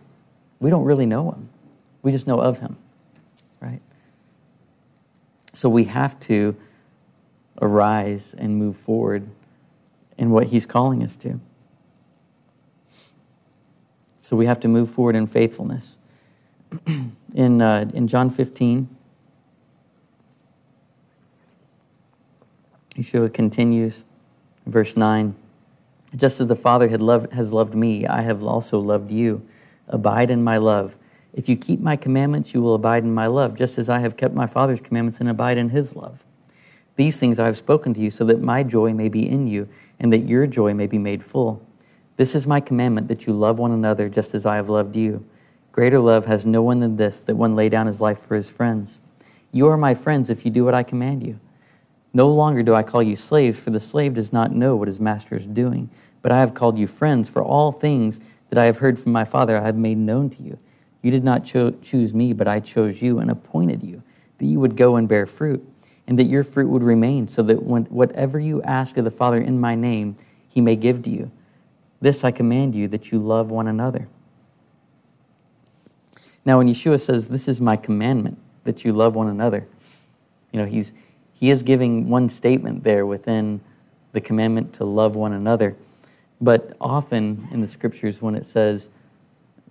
we 0.59 0.71
don't 0.71 0.85
really 0.85 1.07
know 1.07 1.31
Him. 1.31 1.49
We 2.03 2.11
just 2.11 2.27
know 2.27 2.41
of 2.41 2.59
Him, 2.59 2.77
right? 3.61 3.81
So 5.53 5.69
we 5.69 5.85
have 5.85 6.19
to 6.21 6.57
arise 7.61 8.35
and 8.37 8.57
move 8.57 8.77
forward 8.77 9.29
in 10.19 10.31
what 10.31 10.49
He's 10.49 10.67
calling 10.67 11.03
us 11.03 11.15
to. 11.17 11.39
So 14.21 14.37
we 14.37 14.47
have 14.47 14.61
to 14.61 14.69
move 14.69 14.91
forward 14.91 15.17
in 15.17 15.27
faithfulness. 15.27 15.99
In, 17.35 17.63
uh, 17.63 17.91
in 17.93 18.09
John 18.09 18.31
15, 18.31 18.89
Yeshua 22.97 23.33
continues, 23.33 24.05
verse 24.67 24.97
9 24.97 25.35
Just 26.15 26.41
as 26.41 26.47
the 26.47 26.57
Father 26.57 26.89
had 26.89 27.01
loved, 27.01 27.33
has 27.33 27.53
loved 27.53 27.75
me, 27.75 28.07
I 28.07 28.23
have 28.23 28.45
also 28.45 28.79
loved 28.79 29.11
you. 29.11 29.47
Abide 29.89 30.31
in 30.31 30.43
my 30.45 30.59
love. 30.59 30.97
If 31.33 31.49
you 31.49 31.57
keep 31.57 31.81
my 31.81 31.97
commandments, 31.97 32.53
you 32.53 32.61
will 32.61 32.75
abide 32.75 33.05
in 33.05 33.15
my 33.15 33.27
love, 33.27 33.55
just 33.57 33.79
as 33.79 33.89
I 33.89 34.01
have 34.01 34.17
kept 34.17 34.35
my 34.35 34.47
Father's 34.47 34.81
commandments 34.81 35.21
and 35.21 35.29
abide 35.29 35.57
in 35.57 35.71
his 35.71 35.97
love. 35.97 36.25
These 36.97 37.19
things 37.19 37.39
I 37.39 37.47
have 37.47 37.57
spoken 37.57 37.95
to 37.95 38.01
you, 38.01 38.11
so 38.11 38.25
that 38.27 38.43
my 38.43 38.63
joy 38.63 38.93
may 38.93 39.09
be 39.09 39.27
in 39.27 39.47
you, 39.47 39.69
and 39.99 40.13
that 40.13 40.21
your 40.21 40.47
joy 40.47 40.75
may 40.75 40.87
be 40.87 40.99
made 40.99 41.25
full. 41.25 41.67
This 42.17 42.35
is 42.35 42.47
my 42.47 42.61
commandment 42.61 43.09
that 43.09 43.27
you 43.27 43.33
love 43.33 43.59
one 43.59 43.73
another 43.73 44.09
just 44.11 44.35
as 44.35 44.45
I 44.45 44.57
have 44.57 44.69
loved 44.69 44.95
you. 44.95 45.25
Greater 45.73 45.99
love 45.99 46.27
has 46.27 46.45
no 46.45 46.63
one 46.63 46.81
than 46.81 46.97
this, 46.97 47.23
that 47.23 47.37
one 47.37 47.57
lay 47.57 47.71
down 47.71 47.87
his 47.87 48.01
life 48.01 48.19
for 48.19 48.37
his 48.37 48.51
friends. 48.51 49.01
You 49.53 49.69
are 49.69 49.79
my 49.79 49.95
friends 49.95 50.29
if 50.29 50.45
you 50.45 50.51
do 50.51 50.65
what 50.65 50.75
I 50.75 50.83
command 50.83 51.27
you. 51.27 51.41
No 52.13 52.29
longer 52.29 52.63
do 52.63 52.75
I 52.75 52.83
call 52.83 53.03
you 53.03 53.17
slaves, 53.17 53.59
for 53.59 53.71
the 53.71 53.81
slave 53.81 54.13
does 54.13 54.35
not 54.35 54.53
know 54.53 54.77
what 54.77 54.89
his 54.89 55.01
master 55.01 55.35
is 55.35 55.47
doing. 55.47 55.89
But 56.21 56.31
I 56.31 56.41
have 56.41 56.53
called 56.53 56.77
you 56.77 56.87
friends, 56.87 57.31
for 57.31 57.43
all 57.43 57.73
things 57.73 58.21
that 58.51 58.59
I 58.59 58.67
have 58.67 58.79
heard 58.79 58.99
from 58.99 59.13
my 59.13 59.25
Father 59.25 59.57
I 59.57 59.65
have 59.65 59.77
made 59.77 59.97
known 59.97 60.29
to 60.31 60.43
you. 60.43 60.59
You 61.01 61.11
did 61.11 61.25
not 61.25 61.43
cho- 61.43 61.71
choose 61.71 62.13
me, 62.13 62.35
but 62.35 62.47
I 62.47 62.61
chose 62.61 63.01
you 63.01 63.19
and 63.19 63.31
appointed 63.31 63.83
you, 63.83 64.03
that 64.39 64.45
you 64.45 64.61
would 64.61 64.77
go 64.77 64.97
and 64.97 65.09
bear 65.09 65.27
fruit, 65.27 65.67
and 66.07 66.19
that 66.19 66.25
your 66.25 66.45
fruit 66.45 66.69
would 66.69 66.83
remain, 66.83 67.29
so 67.29 67.43
that 67.45 67.63
when, 67.63 67.85
whatever 67.85 68.39
you 68.39 68.61
ask 68.63 68.99
of 68.99 69.05
the 69.05 69.11
Father 69.11 69.41
in 69.41 69.59
my 69.59 69.75
name, 69.75 70.17
he 70.49 70.61
may 70.61 70.77
give 70.77 71.03
to 71.05 71.11
you. 71.11 71.31
This 72.03 72.25
I 72.25 72.31
command 72.31 72.75
you, 72.75 72.89
that 72.89 73.11
you 73.11 73.19
love 73.19 73.51
one 73.51 73.69
another. 73.69 74.07
Now, 76.45 76.59
when 76.59 76.69
Yeshua 76.69 77.01
says, 77.01 77.29
This 77.29 77.49
is 77.49 77.61
my 77.61 77.77
commandment, 77.77 78.39
that 78.65 78.85
you 78.85 78.93
love 78.93 79.15
one 79.15 79.29
another, 79.29 79.67
you 80.53 80.59
know, 80.61 80.67
he's, 80.67 80.93
he 81.33 81.51
is 81.51 81.63
giving 81.63 82.09
one 82.09 82.29
statement 82.29 82.85
there 82.85 83.07
within 83.07 83.61
the 84.13 84.21
commandment 84.21 84.75
to 84.75 84.85
love 84.85 85.17
one 85.17 85.33
another. 85.33 85.77
But 86.41 86.77
often 86.81 87.49
in 87.51 87.61
the 87.61 87.69
scriptures, 87.69 88.21
when 88.21 88.35
it 88.35 88.47
says, 88.47 88.91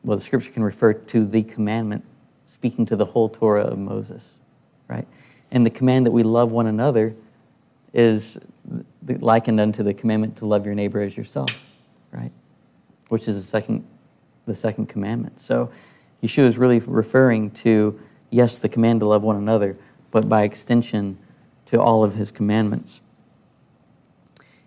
well, 0.04 0.18
the 0.18 0.24
scripture 0.24 0.52
can 0.52 0.64
refer 0.64 0.94
to 0.94 1.26
the 1.26 1.44
commandment, 1.44 2.04
speaking 2.48 2.86
to 2.88 2.96
the 2.96 3.06
whole 3.06 3.30
Torah 3.30 3.64
of 3.64 3.78
Moses, 3.78 4.24
right? 4.88 5.08
And 5.52 5.66
the 5.66 5.70
command 5.70 6.06
that 6.06 6.12
we 6.12 6.24
love 6.24 6.52
one 6.52 6.66
another 6.66 7.14
is 7.94 8.40
likened 9.06 9.60
unto 9.60 9.84
the 9.84 9.94
commandment 9.94 10.38
to 10.38 10.46
love 10.46 10.66
your 10.66 10.76
neighbor 10.76 11.02
as 11.02 11.16
yourself, 11.16 11.50
right? 12.12 12.32
Which 13.10 13.28
is 13.28 13.36
the 13.36 13.44
second, 13.44 13.86
the 14.46 14.56
second 14.56 14.88
commandment. 14.88 15.40
So 15.42 15.72
Yeshua 16.24 16.46
is 16.46 16.58
really 16.58 16.80
referring 16.80 17.52
to, 17.52 18.00
yes, 18.30 18.60
the 18.60 18.70
command 18.70 19.00
to 19.00 19.08
love 19.08 19.24
one 19.24 19.36
another, 19.36 19.78
but 20.12 20.30
by 20.30 20.44
extension 20.44 21.18
to 21.66 21.82
all 21.82 22.04
of 22.04 22.14
his 22.14 22.32
commandments. 22.32 23.02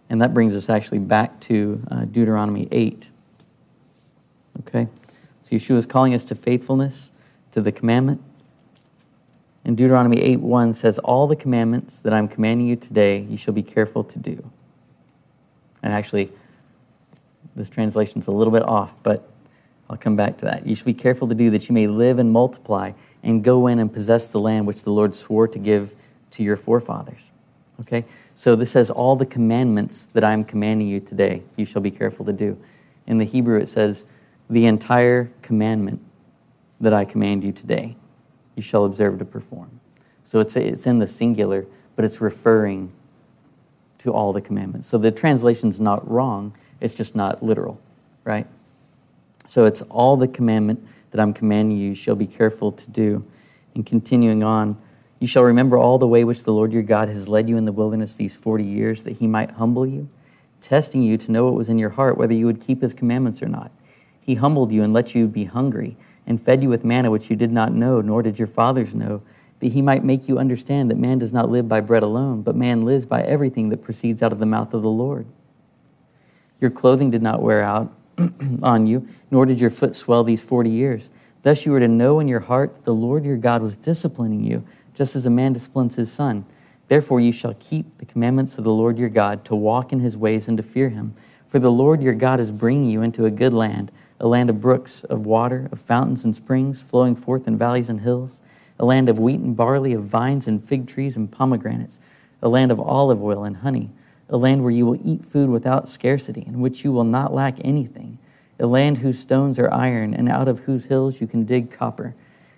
And 0.09 0.21
that 0.21 0.35
brings 0.35 0.55
us 0.55 0.69
actually 0.69 0.99
back 0.99 1.41
to 1.41 1.83
uh, 1.91 2.05
Deuteronomy 2.05 2.69
8. 2.73 3.11
Okay? 4.61 4.89
So 5.41 5.57
Yeshua 5.57 5.77
is 5.77 5.87
calling 5.87 6.15
us 6.15 6.25
to 6.27 6.35
faithfulness, 6.35 7.13
to 7.53 7.61
the 7.61 7.73
commandment. 7.73 8.23
And 9.65 9.77
Deuteronomy 9.77 10.21
8 10.23 10.41
1 10.41 10.73
says, 10.75 10.99
All 10.99 11.27
the 11.27 11.37
commandments 11.37 12.03
that 12.03 12.13
I'm 12.13 12.29
commanding 12.29 12.67
you 12.67 12.77
today, 12.77 13.21
you 13.21 13.37
shall 13.37 13.55
be 13.55 13.63
careful 13.63 14.05
to 14.05 14.19
do. 14.19 14.51
And 15.83 15.93
actually, 15.93 16.33
this 17.55 17.69
translation 17.69 18.21
is 18.21 18.27
a 18.27 18.31
little 18.31 18.53
bit 18.53 18.63
off, 18.63 18.97
but 19.03 19.31
I'll 19.89 19.97
come 19.97 20.17
back 20.17 20.39
to 20.39 20.47
that. 20.47 20.67
You 20.67 20.75
should 20.75 20.87
be 20.87 20.95
careful 20.95 21.29
to 21.29 21.35
do 21.35 21.51
that 21.51 21.69
you 21.69 21.75
may 21.75 21.87
live 21.87 22.19
and 22.19 22.33
multiply 22.33 22.93
and 23.23 23.45
go 23.45 23.67
in 23.67 23.79
and 23.79 23.93
possess 23.93 24.33
the 24.33 24.41
land 24.41 24.67
which 24.67 24.83
the 24.83 24.91
Lord 24.91 25.15
swore 25.15 25.47
to 25.49 25.59
give 25.59 25.95
to 26.33 26.43
your 26.43 26.57
forefathers. 26.57 27.31
Okay? 27.81 28.05
So 28.35 28.57
this 28.57 28.71
says, 28.71 28.91
All 28.91 29.17
the 29.17 29.27
commandments 29.27 30.07
that 30.07 30.25
I'm 30.25 30.45
commanding 30.45 30.89
you 30.89 31.01
today, 31.01 31.43
you 31.57 31.65
shall 31.65 31.83
be 31.83 31.91
careful 31.91 32.25
to 32.25 32.33
do. 32.33 32.59
In 33.07 33.19
the 33.19 33.25
Hebrew, 33.25 33.59
it 33.59 33.69
says, 33.69 34.07
The 34.49 34.67
entire 34.67 35.31
commandment 35.43 36.01
that 36.81 36.93
I 36.95 37.05
command 37.05 37.45
you 37.45 37.53
today, 37.53 37.97
you 38.57 38.63
shall 38.63 38.85
observe 38.85 39.19
to 39.19 39.25
perform. 39.25 39.81
So 40.25 40.41
it's, 40.41 40.57
it's 40.57 40.87
in 40.87 40.99
the 40.99 41.07
singular, 41.07 41.67
but 41.97 42.05
it's 42.05 42.21
referring 42.21 42.93
to 43.99 44.13
all 44.13 44.33
the 44.33 44.41
commandments. 44.41 44.87
So 44.87 44.99
the 44.99 45.11
translation's 45.11 45.79
not 45.79 46.09
wrong, 46.11 46.57
it's 46.81 46.95
just 46.95 47.15
not 47.15 47.43
literal, 47.43 47.81
right? 48.25 48.47
So 49.47 49.65
it's 49.67 49.83
all 49.83 50.17
the 50.17 50.29
commandment 50.29 50.87
that 51.11 51.21
I'm 51.21 51.33
commanding 51.33 51.79
you 51.79 51.95
shall 51.95 52.17
be 52.17 52.27
careful 52.27 52.73
to 52.73 52.91
do. 52.91 53.25
And 53.75 53.85
continuing 53.85 54.43
on, 54.43 54.77
you 55.21 55.27
shall 55.27 55.45
remember 55.45 55.79
all 55.79 55.99
the 55.99 56.09
way 56.09 56.25
which 56.25 56.45
the 56.45 56.53
Lord 56.53 56.73
your 56.73 56.83
God 56.83 57.09
has 57.09 57.29
led 57.29 57.49
you 57.49 57.57
in 57.57 57.65
the 57.65 57.73
wilderness 57.73 58.15
these 58.15 58.37
40 58.37 58.65
years, 58.65 59.05
that 59.05 59.19
he 59.19 59.27
might 59.27 59.53
humble 59.53 59.87
you, 59.87 60.09
testing 60.61 61.03
you 61.03 61.17
to 61.19 61.33
know 61.33 61.45
what 61.45 61.55
was 61.55 61.69
in 61.69 61.79
your 61.79 61.91
heart, 61.91 62.19
whether 62.19 62.35
you 62.35 62.47
would 62.47 62.61
keep 62.61 62.83
his 62.83 62.95
commandments 62.95 63.43
or 63.43 63.49
not. 63.49 63.71
He 64.21 64.35
humbled 64.35 64.73
you 64.73 64.83
and 64.83 64.93
let 64.93 65.15
you 65.15 65.29
be 65.29 65.45
hungry, 65.45 65.97
and 66.27 66.41
fed 66.41 66.63
you 66.63 66.69
with 66.69 66.85
manna 66.85 67.11
which 67.11 67.31
you 67.31 67.37
did 67.37 67.53
not 67.53 67.73
know, 67.73 68.01
nor 68.01 68.23
did 68.23 68.39
your 68.39 68.49
fathers 68.49 68.95
know, 68.95 69.23
that 69.61 69.73
he 69.73 69.83
might 69.83 70.05
make 70.05 70.29
you 70.29 70.39
understand 70.39 70.91
that 70.91 70.99
man 70.99 71.19
does 71.19 71.33
not 71.33 71.51
live 71.51 71.69
by 71.69 71.81
bread 71.81 72.03
alone, 72.03 72.43
but 72.43 72.57
man 72.57 72.85
lives 72.85 73.07
by 73.07 73.23
everything 73.23 73.69
that 73.69 73.83
proceeds 73.83 74.23
out 74.23 74.33
of 74.33 74.39
the 74.39 74.47
mouth 74.47 74.75
of 74.75 74.83
the 74.83 74.91
Lord. 74.91 75.27
Your 76.61 76.71
clothing 76.71 77.11
did 77.11 77.23
not 77.23 77.43
wear 77.43 77.63
out 77.63 77.95
on 78.63 78.87
you, 78.87 79.07
nor 79.31 79.47
did 79.47 79.61
your 79.61 79.71
foot 79.71 79.97
swell 79.97 80.25
these 80.25 80.43
40 80.43 80.71
years. 80.71 81.11
Thus 81.43 81.67
you 81.67 81.73
were 81.73 81.81
to 81.81 81.89
know 81.89 82.21
in 82.21 82.29
your 82.29 82.41
heart 82.41 82.75
that 82.75 82.85
the 82.85 82.95
Lord 82.95 83.25
your 83.25 83.37
God 83.37 83.63
was 83.63 83.77
disciplining 83.77 84.43
you 84.43 84.65
just 84.95 85.17
as 85.17 85.27
a 85.27 85.31
man 85.31 85.53
disciplines 85.53 85.97
his 85.97 86.11
son. 86.11 86.45
Therefore, 86.89 87.21
you 87.21 87.33
shall 87.33 87.55
keep 87.59 87.99
the 87.99 88.07
commandments 88.07 88.59
of 88.59 88.65
the 88.65 88.73
Lord 88.73 88.99
your 88.99 89.09
God 89.09 89.45
to 89.47 89.57
walk 89.57 89.93
in 89.93 90.01
his 90.01 90.17
ways 90.17 90.49
and 90.49 90.57
to 90.57 90.63
fear 90.63 90.89
him. 90.89 91.15
For 91.49 91.59
the 91.59 91.71
Lord 91.71 92.03
your 92.03 92.15
God 92.15 92.41
is 92.41 92.51
bringing 92.51 92.91
you 92.91 93.03
into 93.03 93.25
a 93.25 93.31
good 93.31 93.53
land, 93.53 93.91
a 94.21 94.27
land 94.27 94.51
of 94.51 94.61
brooks, 94.61 95.05
of 95.05 95.27
water, 95.27 95.69
of 95.73 95.81
fountains 95.81 96.25
and 96.25 96.35
springs, 96.35 96.83
flowing 96.83 97.17
forth 97.17 97.49
in 97.49 97.57
valleys 97.57 97.91
and 97.91 98.01
hills, 98.01 98.41
a 98.79 98.85
land 98.85 99.09
of 99.09 99.19
wheat 99.19 99.41
and 99.41 99.57
barley, 99.57 99.93
of 99.93 100.05
vines 100.05 100.49
and 100.49 100.63
fig 100.63 100.87
trees 100.87 101.17
and 101.17 101.31
pomegranates, 101.31 102.01
a 102.43 102.49
land 102.49 102.71
of 102.71 102.81
olive 102.81 103.23
oil 103.23 103.45
and 103.45 103.57
honey, 103.57 103.91
a 104.29 104.37
land 104.37 104.63
where 104.63 104.73
you 104.73 104.87
will 104.87 105.01
eat 105.05 105.25
food 105.25 105.51
without 105.51 105.89
scarcity, 105.89 106.45
in 106.47 106.61
which 106.61 106.85
you 106.85 106.93
will 106.93 107.05
not 107.05 107.35
lack 107.35 107.57
anything, 107.65 108.19
a 108.59 108.67
land 108.67 108.99
whose 108.99 109.19
stones 109.19 109.59
are 109.59 109.73
iron, 109.73 110.15
and 110.15 110.29
out 110.29 110.49
of 110.49 110.61
whose 110.61 110.87
hills 110.87 111.21
you 111.21 111.27
can 111.27 111.45
dig 111.45 111.71
copper 111.71 112.15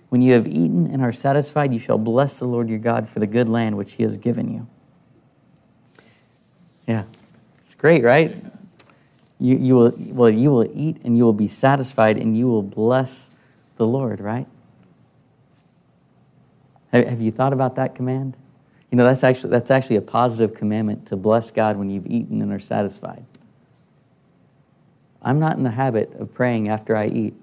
when 0.09 0.21
you 0.21 0.33
have 0.33 0.47
eaten 0.47 0.87
and 0.87 1.01
are 1.01 1.11
satisfied, 1.11 1.73
you 1.73 1.79
shall 1.79 1.97
bless 1.97 2.39
the 2.39 2.45
Lord 2.45 2.69
your 2.69 2.79
God 2.79 3.09
for 3.09 3.19
the 3.19 3.27
good 3.27 3.49
land 3.49 3.75
which 3.75 3.93
he 3.93 4.03
has 4.03 4.17
given 4.17 4.53
you. 4.53 4.67
Yeah, 6.87 7.03
it's 7.63 7.75
great, 7.75 8.03
right? 8.03 8.43
You, 9.39 9.57
you 9.57 9.75
will, 9.75 9.93
well, 9.97 10.29
you 10.29 10.51
will 10.51 10.69
eat 10.73 11.03
and 11.03 11.17
you 11.17 11.25
will 11.25 11.33
be 11.33 11.49
satisfied 11.49 12.17
and 12.17 12.37
you 12.37 12.47
will 12.47 12.63
bless 12.63 13.31
the 13.75 13.85
Lord, 13.85 14.21
right? 14.21 14.47
Have, 16.93 17.07
have 17.07 17.21
you 17.21 17.31
thought 17.31 17.51
about 17.51 17.75
that 17.75 17.93
command? 17.93 18.37
You 18.91 18.97
know, 18.97 19.03
that's 19.03 19.23
actually, 19.23 19.51
that's 19.51 19.71
actually 19.71 19.97
a 19.97 20.01
positive 20.01 20.53
commandment 20.53 21.07
to 21.07 21.17
bless 21.17 21.51
God 21.51 21.77
when 21.77 21.89
you've 21.89 22.07
eaten 22.07 22.41
and 22.41 22.53
are 22.53 22.59
satisfied. 22.59 23.25
I'm 25.21 25.39
not 25.39 25.57
in 25.57 25.63
the 25.63 25.71
habit 25.71 26.13
of 26.13 26.33
praying 26.33 26.69
after 26.69 26.95
I 26.95 27.07
eat 27.07 27.33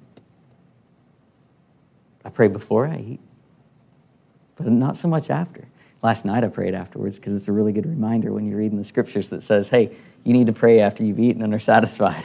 I 2.25 2.31
pray 2.31 2.49
before 2.49 2.87
I 2.87 2.99
eat, 2.99 3.21
but 4.57 4.67
not 4.67 4.97
so 4.97 5.09
much 5.09 5.29
after. 5.31 5.69
Last 6.03 6.25
night 6.25 6.45
I 6.45 6.49
prayed 6.49 6.75
afterwards 6.75 7.19
because 7.19 7.35
it's 7.35 7.49
a 7.49 7.53
really 7.53 7.73
good 7.73 7.87
reminder 7.87 8.33
when 8.33 8.47
you're 8.47 8.59
reading 8.59 8.79
the 8.79 8.85
scriptures 8.85 9.31
that 9.31 9.43
says, 9.43 9.69
hey, 9.69 9.95
you 10.23 10.33
need 10.33 10.47
to 10.47 10.53
pray 10.53 10.81
after 10.81 11.05
you've 11.05 11.19
eaten 11.19 11.43
and 11.43 11.53
are 11.55 11.61
satisfied. 11.61 12.25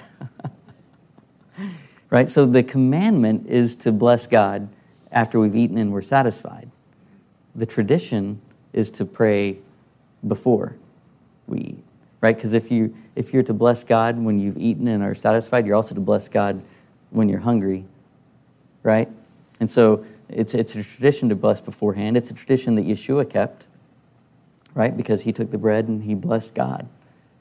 right? 2.09 2.29
So 2.29 2.45
the 2.45 2.63
commandment 2.63 3.47
is 3.47 3.75
to 3.77 3.91
bless 3.91 4.27
God 4.27 4.69
after 5.11 5.39
we've 5.39 5.55
eaten 5.55 5.77
and 5.77 5.91
we're 5.91 6.01
satisfied. 6.01 6.69
The 7.55 7.65
tradition 7.65 8.41
is 8.73 8.91
to 8.91 9.05
pray 9.05 9.57
before 10.27 10.75
we 11.47 11.59
eat, 11.59 11.83
right? 12.21 12.35
Because 12.35 12.53
if, 12.53 12.71
you, 12.71 12.93
if 13.15 13.33
you're 13.33 13.43
to 13.43 13.53
bless 13.53 13.83
God 13.83 14.17
when 14.17 14.39
you've 14.39 14.57
eaten 14.57 14.87
and 14.87 15.03
are 15.03 15.15
satisfied, 15.15 15.65
you're 15.65 15.75
also 15.75 15.95
to 15.95 16.01
bless 16.01 16.27
God 16.27 16.61
when 17.09 17.29
you're 17.29 17.39
hungry, 17.39 17.85
right? 18.83 19.09
And 19.59 19.69
so 19.69 20.05
it's, 20.29 20.53
it's 20.53 20.75
a 20.75 20.83
tradition 20.83 21.29
to 21.29 21.35
bless 21.35 21.59
beforehand. 21.61 22.15
It's 22.15 22.31
a 22.31 22.33
tradition 22.33 22.75
that 22.75 22.85
Yeshua 22.85 23.29
kept, 23.29 23.65
right? 24.73 24.95
Because 24.95 25.23
he 25.23 25.31
took 25.31 25.51
the 25.51 25.57
bread 25.57 25.87
and 25.87 26.03
he 26.03 26.13
blessed 26.13 26.53
God 26.53 26.87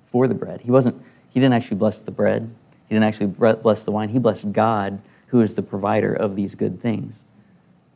for 0.06 0.26
the 0.26 0.34
bread. 0.34 0.62
He 0.62 0.70
wasn't, 0.70 1.00
he 1.28 1.40
didn't 1.40 1.54
actually 1.54 1.76
bless 1.76 2.02
the 2.02 2.10
bread. 2.10 2.50
He 2.88 2.94
didn't 2.94 3.04
actually 3.04 3.26
bless 3.26 3.84
the 3.84 3.92
wine. 3.92 4.08
He 4.08 4.18
blessed 4.18 4.52
God, 4.52 5.00
who 5.26 5.42
is 5.42 5.54
the 5.54 5.62
provider 5.62 6.12
of 6.12 6.36
these 6.36 6.54
good 6.54 6.80
things, 6.80 7.22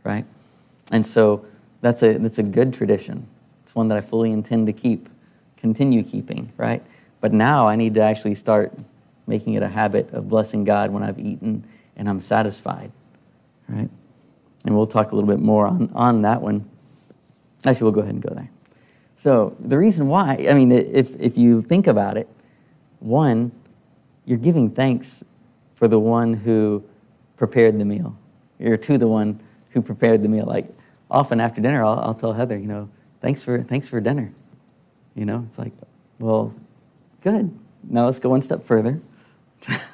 right? 0.04 0.26
And 0.90 1.06
so 1.06 1.46
that's 1.82 2.02
a, 2.02 2.16
that's 2.16 2.38
a 2.38 2.42
good 2.42 2.72
tradition. 2.72 3.26
It's 3.64 3.74
one 3.74 3.88
that 3.88 3.98
I 3.98 4.00
fully 4.00 4.32
intend 4.32 4.66
to 4.68 4.72
keep, 4.72 5.08
continue 5.58 6.02
keeping, 6.02 6.52
right? 6.56 6.82
But 7.20 7.32
now 7.32 7.68
I 7.68 7.76
need 7.76 7.94
to 7.96 8.00
actually 8.00 8.36
start 8.36 8.72
making 9.26 9.54
it 9.54 9.62
a 9.62 9.68
habit 9.68 10.10
of 10.12 10.28
blessing 10.28 10.64
God 10.64 10.90
when 10.90 11.02
I've 11.02 11.18
eaten 11.18 11.64
and 11.96 12.08
I'm 12.08 12.20
satisfied, 12.20 12.90
right? 13.68 13.90
And 14.64 14.76
we'll 14.76 14.86
talk 14.86 15.12
a 15.12 15.14
little 15.14 15.28
bit 15.28 15.40
more 15.40 15.66
on, 15.66 15.90
on 15.94 16.22
that 16.22 16.40
one. 16.40 16.68
Actually, 17.64 17.84
we'll 17.84 17.92
go 17.92 18.00
ahead 18.00 18.14
and 18.14 18.22
go 18.22 18.34
there. 18.34 18.50
So, 19.16 19.56
the 19.60 19.78
reason 19.78 20.08
why, 20.08 20.46
I 20.48 20.54
mean, 20.54 20.72
if, 20.72 21.14
if 21.20 21.38
you 21.38 21.62
think 21.62 21.86
about 21.86 22.16
it, 22.16 22.28
one, 22.98 23.52
you're 24.24 24.38
giving 24.38 24.70
thanks 24.70 25.22
for 25.74 25.86
the 25.86 25.98
one 25.98 26.34
who 26.34 26.82
prepared 27.36 27.78
the 27.78 27.84
meal. 27.84 28.16
You're 28.58 28.76
to 28.76 28.98
the 28.98 29.08
one 29.08 29.40
who 29.70 29.82
prepared 29.82 30.22
the 30.22 30.28
meal. 30.28 30.46
Like, 30.46 30.66
often 31.12 31.40
after 31.40 31.60
dinner, 31.60 31.84
I'll, 31.84 32.00
I'll 32.00 32.14
tell 32.14 32.32
Heather, 32.32 32.58
you 32.58 32.66
know, 32.66 32.88
thanks 33.20 33.44
for, 33.44 33.62
thanks 33.62 33.88
for 33.88 34.00
dinner. 34.00 34.32
You 35.14 35.26
know, 35.26 35.44
it's 35.46 35.58
like, 35.58 35.72
well, 36.18 36.54
good. 37.20 37.56
Now 37.88 38.06
let's 38.06 38.18
go 38.18 38.30
one 38.30 38.42
step 38.42 38.64
further 38.64 39.00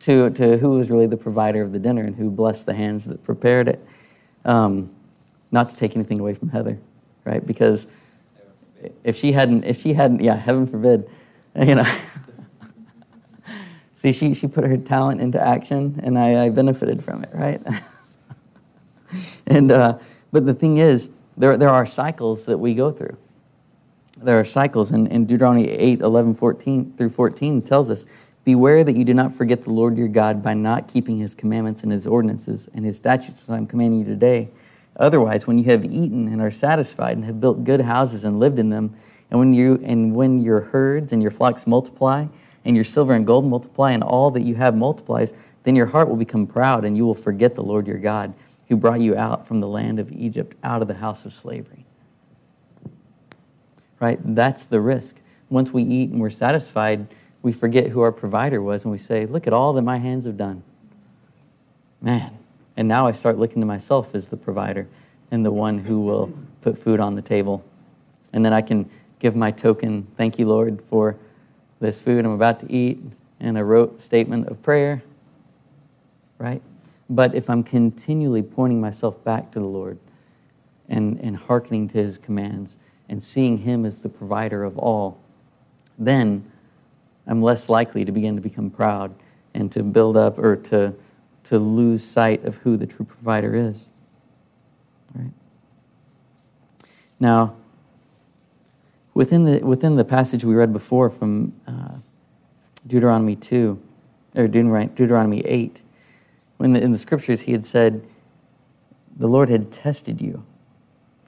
to, 0.00 0.30
to 0.30 0.58
who 0.58 0.70
was 0.70 0.90
really 0.90 1.06
the 1.06 1.16
provider 1.16 1.62
of 1.62 1.72
the 1.72 1.78
dinner 1.78 2.02
and 2.02 2.14
who 2.14 2.30
blessed 2.30 2.66
the 2.66 2.74
hands 2.74 3.06
that 3.06 3.24
prepared 3.24 3.68
it. 3.68 3.84
Um, 4.44 4.94
not 5.50 5.70
to 5.70 5.76
take 5.76 5.96
anything 5.96 6.20
away 6.20 6.34
from 6.34 6.50
Heather, 6.50 6.78
right? 7.24 7.44
Because 7.44 7.86
if 9.02 9.16
she 9.16 9.32
hadn't, 9.32 9.64
if 9.64 9.80
she 9.80 9.94
hadn't, 9.94 10.20
yeah, 10.20 10.36
heaven 10.36 10.66
forbid, 10.66 11.08
you 11.58 11.76
know. 11.76 11.86
See, 13.94 14.12
she, 14.12 14.34
she 14.34 14.46
put 14.46 14.64
her 14.64 14.76
talent 14.76 15.22
into 15.22 15.40
action, 15.40 15.98
and 16.02 16.18
I, 16.18 16.44
I 16.44 16.50
benefited 16.50 17.02
from 17.02 17.24
it, 17.24 17.30
right? 17.32 17.62
and 19.46 19.70
uh, 19.70 19.98
but 20.34 20.44
the 20.44 20.52
thing 20.52 20.78
is, 20.78 21.10
there 21.36 21.56
there 21.56 21.70
are 21.70 21.86
cycles 21.86 22.44
that 22.46 22.58
we 22.58 22.74
go 22.74 22.90
through. 22.90 23.16
There 24.20 24.38
are 24.40 24.44
cycles, 24.44 24.90
and, 24.90 25.06
in 25.06 25.26
Deuteronomy 25.26 25.70
8, 25.70 26.00
11, 26.00 26.34
14 26.34 26.94
through 26.96 27.10
14 27.10 27.62
tells 27.62 27.88
us 27.88 28.04
Beware 28.42 28.82
that 28.82 28.96
you 28.96 29.04
do 29.04 29.14
not 29.14 29.32
forget 29.32 29.62
the 29.62 29.70
Lord 29.70 29.96
your 29.96 30.08
God 30.08 30.42
by 30.42 30.52
not 30.52 30.88
keeping 30.88 31.18
his 31.18 31.36
commandments 31.36 31.84
and 31.84 31.92
his 31.92 32.04
ordinances 32.04 32.68
and 32.74 32.84
his 32.84 32.96
statutes, 32.96 33.42
which 33.42 33.56
I'm 33.56 33.66
commanding 33.66 34.00
you 34.00 34.04
today. 34.04 34.50
Otherwise, 34.96 35.46
when 35.46 35.56
you 35.56 35.64
have 35.66 35.84
eaten 35.84 36.26
and 36.26 36.42
are 36.42 36.50
satisfied 36.50 37.16
and 37.16 37.24
have 37.24 37.40
built 37.40 37.62
good 37.62 37.80
houses 37.80 38.24
and 38.24 38.40
lived 38.40 38.58
in 38.58 38.68
them, 38.68 38.92
and 39.30 39.38
when, 39.38 39.54
you, 39.54 39.80
and 39.84 40.16
when 40.16 40.42
your 40.42 40.60
herds 40.60 41.12
and 41.12 41.22
your 41.22 41.30
flocks 41.30 41.64
multiply, 41.64 42.26
and 42.64 42.74
your 42.74 42.84
silver 42.84 43.14
and 43.14 43.24
gold 43.24 43.44
multiply, 43.44 43.92
and 43.92 44.02
all 44.02 44.32
that 44.32 44.42
you 44.42 44.56
have 44.56 44.76
multiplies, 44.76 45.32
then 45.62 45.76
your 45.76 45.86
heart 45.86 46.08
will 46.08 46.16
become 46.16 46.44
proud, 46.44 46.84
and 46.84 46.96
you 46.96 47.06
will 47.06 47.14
forget 47.14 47.54
the 47.54 47.62
Lord 47.62 47.86
your 47.86 47.98
God, 47.98 48.34
who 48.68 48.76
brought 48.76 49.00
you 49.00 49.16
out 49.16 49.46
from 49.46 49.60
the 49.60 49.68
land 49.68 49.98
of 49.98 50.10
Egypt, 50.12 50.56
out 50.62 50.82
of 50.82 50.88
the 50.88 50.94
house 50.94 51.24
of 51.24 51.32
slavery. 51.32 51.84
Right? 54.00 54.18
That's 54.22 54.64
the 54.64 54.80
risk. 54.80 55.16
Once 55.48 55.72
we 55.72 55.82
eat 55.82 56.10
and 56.10 56.20
we're 56.20 56.30
satisfied, 56.30 57.06
we 57.42 57.52
forget 57.52 57.88
who 57.88 58.00
our 58.00 58.12
provider 58.12 58.60
was 58.62 58.84
and 58.84 58.92
we 58.92 58.98
say, 58.98 59.26
Look 59.26 59.46
at 59.46 59.52
all 59.52 59.72
that 59.74 59.82
my 59.82 59.98
hands 59.98 60.24
have 60.24 60.36
done. 60.36 60.62
Man. 62.00 62.38
And 62.76 62.88
now 62.88 63.06
I 63.06 63.12
start 63.12 63.38
looking 63.38 63.60
to 63.60 63.66
myself 63.66 64.14
as 64.14 64.28
the 64.28 64.36
provider 64.36 64.88
and 65.30 65.44
the 65.44 65.52
one 65.52 65.78
who 65.78 66.00
will 66.00 66.32
put 66.60 66.76
food 66.76 67.00
on 67.00 67.14
the 67.14 67.22
table. 67.22 67.64
And 68.32 68.44
then 68.44 68.52
I 68.52 68.62
can 68.62 68.90
give 69.20 69.36
my 69.36 69.50
token, 69.50 70.08
thank 70.16 70.38
you, 70.38 70.48
Lord, 70.48 70.82
for 70.82 71.16
this 71.80 72.02
food 72.02 72.24
I'm 72.24 72.32
about 72.32 72.60
to 72.60 72.72
eat, 72.72 73.00
and 73.40 73.58
a 73.58 73.64
rote 73.64 74.00
statement 74.00 74.48
of 74.48 74.62
prayer, 74.62 75.02
right? 76.38 76.62
But 77.08 77.34
if 77.34 77.50
I'm 77.50 77.62
continually 77.62 78.42
pointing 78.42 78.80
myself 78.80 79.22
back 79.24 79.50
to 79.52 79.60
the 79.60 79.66
Lord 79.66 79.98
and, 80.88 81.20
and 81.20 81.36
hearkening 81.36 81.88
to 81.88 81.98
his 81.98 82.18
commands 82.18 82.76
and 83.08 83.22
seeing 83.22 83.58
him 83.58 83.84
as 83.84 84.00
the 84.00 84.08
provider 84.08 84.64
of 84.64 84.78
all, 84.78 85.20
then 85.98 86.50
I'm 87.26 87.42
less 87.42 87.68
likely 87.68 88.04
to 88.04 88.12
begin 88.12 88.36
to 88.36 88.42
become 88.42 88.70
proud 88.70 89.14
and 89.54 89.70
to 89.72 89.82
build 89.82 90.16
up 90.16 90.38
or 90.38 90.56
to, 90.56 90.94
to 91.44 91.58
lose 91.58 92.04
sight 92.04 92.44
of 92.44 92.56
who 92.58 92.76
the 92.76 92.86
true 92.86 93.04
provider 93.04 93.54
is. 93.54 93.88
Right? 95.14 95.30
Now, 97.20 97.56
within 99.12 99.44
the, 99.44 99.64
within 99.64 99.96
the 99.96 100.04
passage 100.04 100.44
we 100.44 100.54
read 100.54 100.72
before 100.72 101.08
from 101.10 101.52
uh, 101.66 101.96
Deuteronomy 102.86 103.36
2, 103.36 103.80
or 104.36 104.48
Deuteronomy 104.48 105.40
8, 105.40 105.82
when 106.56 106.72
the, 106.72 106.82
in 106.82 106.92
the 106.92 106.98
scriptures 106.98 107.42
he 107.42 107.52
had 107.52 107.64
said, 107.64 108.06
the 109.16 109.28
Lord 109.28 109.48
had 109.48 109.70
tested 109.70 110.20
you, 110.20 110.44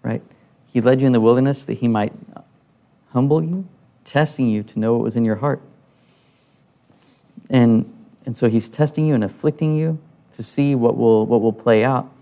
right? 0.02 0.22
He 0.66 0.80
led 0.80 1.00
you 1.00 1.06
in 1.06 1.12
the 1.12 1.20
wilderness 1.20 1.64
that 1.64 1.74
he 1.74 1.88
might 1.88 2.12
humble 3.10 3.42
you, 3.42 3.66
testing 4.04 4.48
you 4.48 4.62
to 4.62 4.78
know 4.78 4.94
what 4.94 5.02
was 5.02 5.16
in 5.16 5.24
your 5.24 5.36
heart. 5.36 5.60
And, 7.48 7.92
and 8.24 8.36
so 8.36 8.48
he's 8.48 8.68
testing 8.68 9.06
you 9.06 9.14
and 9.14 9.24
afflicting 9.24 9.74
you 9.74 9.98
to 10.32 10.42
see 10.42 10.74
what 10.74 10.96
will, 10.96 11.26
what 11.26 11.40
will 11.40 11.52
play 11.52 11.84
out. 11.84 12.12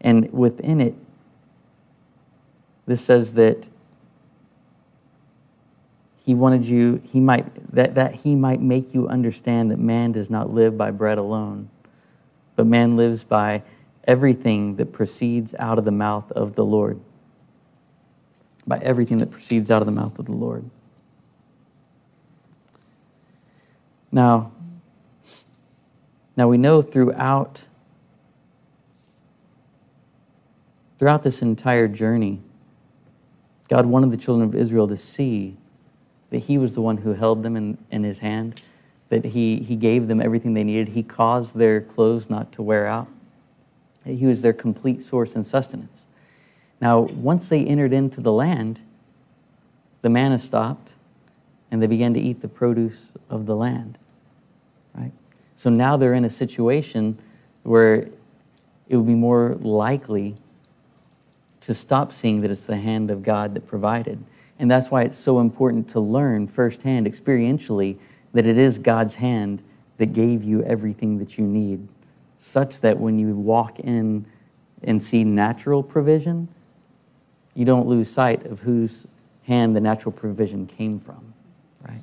And 0.00 0.30
within 0.32 0.80
it, 0.80 0.94
this 2.86 3.02
says 3.02 3.32
that 3.34 3.68
he 6.24 6.34
wanted 6.34 6.66
you, 6.66 7.02
he 7.04 7.20
might, 7.20 7.54
that, 7.74 7.94
that 7.94 8.14
he 8.14 8.34
might 8.34 8.60
make 8.60 8.94
you 8.94 9.08
understand 9.08 9.70
that 9.70 9.78
man 9.78 10.12
does 10.12 10.30
not 10.30 10.50
live 10.50 10.76
by 10.76 10.90
bread 10.90 11.18
alone, 11.18 11.68
but 12.56 12.66
man 12.66 12.96
lives 12.96 13.24
by 13.24 13.62
everything 14.04 14.76
that 14.76 14.92
proceeds 14.92 15.54
out 15.58 15.78
of 15.78 15.84
the 15.84 15.90
mouth 15.90 16.30
of 16.32 16.54
the 16.54 16.64
Lord. 16.64 17.00
By 18.66 18.78
everything 18.78 19.18
that 19.18 19.30
proceeds 19.30 19.70
out 19.70 19.82
of 19.82 19.86
the 19.86 19.92
mouth 19.92 20.18
of 20.18 20.26
the 20.26 20.32
Lord. 20.32 20.64
Now, 24.10 24.52
now 26.36 26.48
we 26.48 26.56
know 26.56 26.80
throughout 26.80 27.66
throughout 30.98 31.22
this 31.22 31.42
entire 31.42 31.88
journey, 31.88 32.40
God 33.68 33.86
wanted 33.86 34.10
the 34.12 34.16
children 34.16 34.48
of 34.48 34.54
Israel 34.54 34.86
to 34.88 34.96
see 34.96 35.56
that 36.30 36.38
He 36.38 36.58
was 36.58 36.74
the 36.74 36.80
one 36.80 36.98
who 36.98 37.14
held 37.14 37.42
them 37.42 37.56
in, 37.56 37.78
in 37.90 38.04
His 38.04 38.20
hand, 38.20 38.62
that 39.14 39.26
he, 39.26 39.60
he 39.60 39.76
gave 39.76 40.08
them 40.08 40.20
everything 40.20 40.54
they 40.54 40.64
needed. 40.64 40.88
He 40.88 41.04
caused 41.04 41.56
their 41.56 41.80
clothes 41.80 42.28
not 42.28 42.50
to 42.52 42.62
wear 42.62 42.86
out. 42.86 43.08
He 44.04 44.26
was 44.26 44.42
their 44.42 44.52
complete 44.52 45.04
source 45.04 45.36
and 45.36 45.46
sustenance. 45.46 46.04
Now, 46.80 47.00
once 47.00 47.48
they 47.48 47.64
entered 47.64 47.92
into 47.92 48.20
the 48.20 48.32
land, 48.32 48.80
the 50.02 50.10
manna 50.10 50.38
stopped 50.38 50.94
and 51.70 51.80
they 51.80 51.86
began 51.86 52.12
to 52.14 52.20
eat 52.20 52.40
the 52.40 52.48
produce 52.48 53.14
of 53.30 53.46
the 53.46 53.54
land. 53.54 53.98
Right? 54.94 55.12
So 55.54 55.70
now 55.70 55.96
they're 55.96 56.14
in 56.14 56.24
a 56.24 56.30
situation 56.30 57.16
where 57.62 58.08
it 58.88 58.96
would 58.96 59.06
be 59.06 59.14
more 59.14 59.54
likely 59.54 60.34
to 61.60 61.72
stop 61.72 62.12
seeing 62.12 62.40
that 62.40 62.50
it's 62.50 62.66
the 62.66 62.76
hand 62.76 63.10
of 63.10 63.22
God 63.22 63.54
that 63.54 63.66
provided. 63.66 64.22
And 64.58 64.68
that's 64.68 64.90
why 64.90 65.02
it's 65.02 65.16
so 65.16 65.38
important 65.38 65.88
to 65.90 66.00
learn 66.00 66.48
firsthand, 66.48 67.06
experientially, 67.06 67.96
that 68.34 68.46
it 68.46 68.58
is 68.58 68.78
God's 68.78 69.14
hand 69.14 69.62
that 69.96 70.12
gave 70.12 70.44
you 70.44 70.62
everything 70.64 71.18
that 71.18 71.38
you 71.38 71.46
need, 71.46 71.88
such 72.38 72.80
that 72.80 72.98
when 72.98 73.18
you 73.18 73.34
walk 73.34 73.80
in 73.80 74.26
and 74.82 75.02
see 75.02 75.24
natural 75.24 75.82
provision, 75.82 76.48
you 77.54 77.64
don't 77.64 77.86
lose 77.86 78.10
sight 78.10 78.44
of 78.44 78.60
whose 78.60 79.06
hand 79.46 79.74
the 79.74 79.80
natural 79.80 80.12
provision 80.12 80.66
came 80.66 81.00
from. 81.00 81.32
right? 81.88 82.02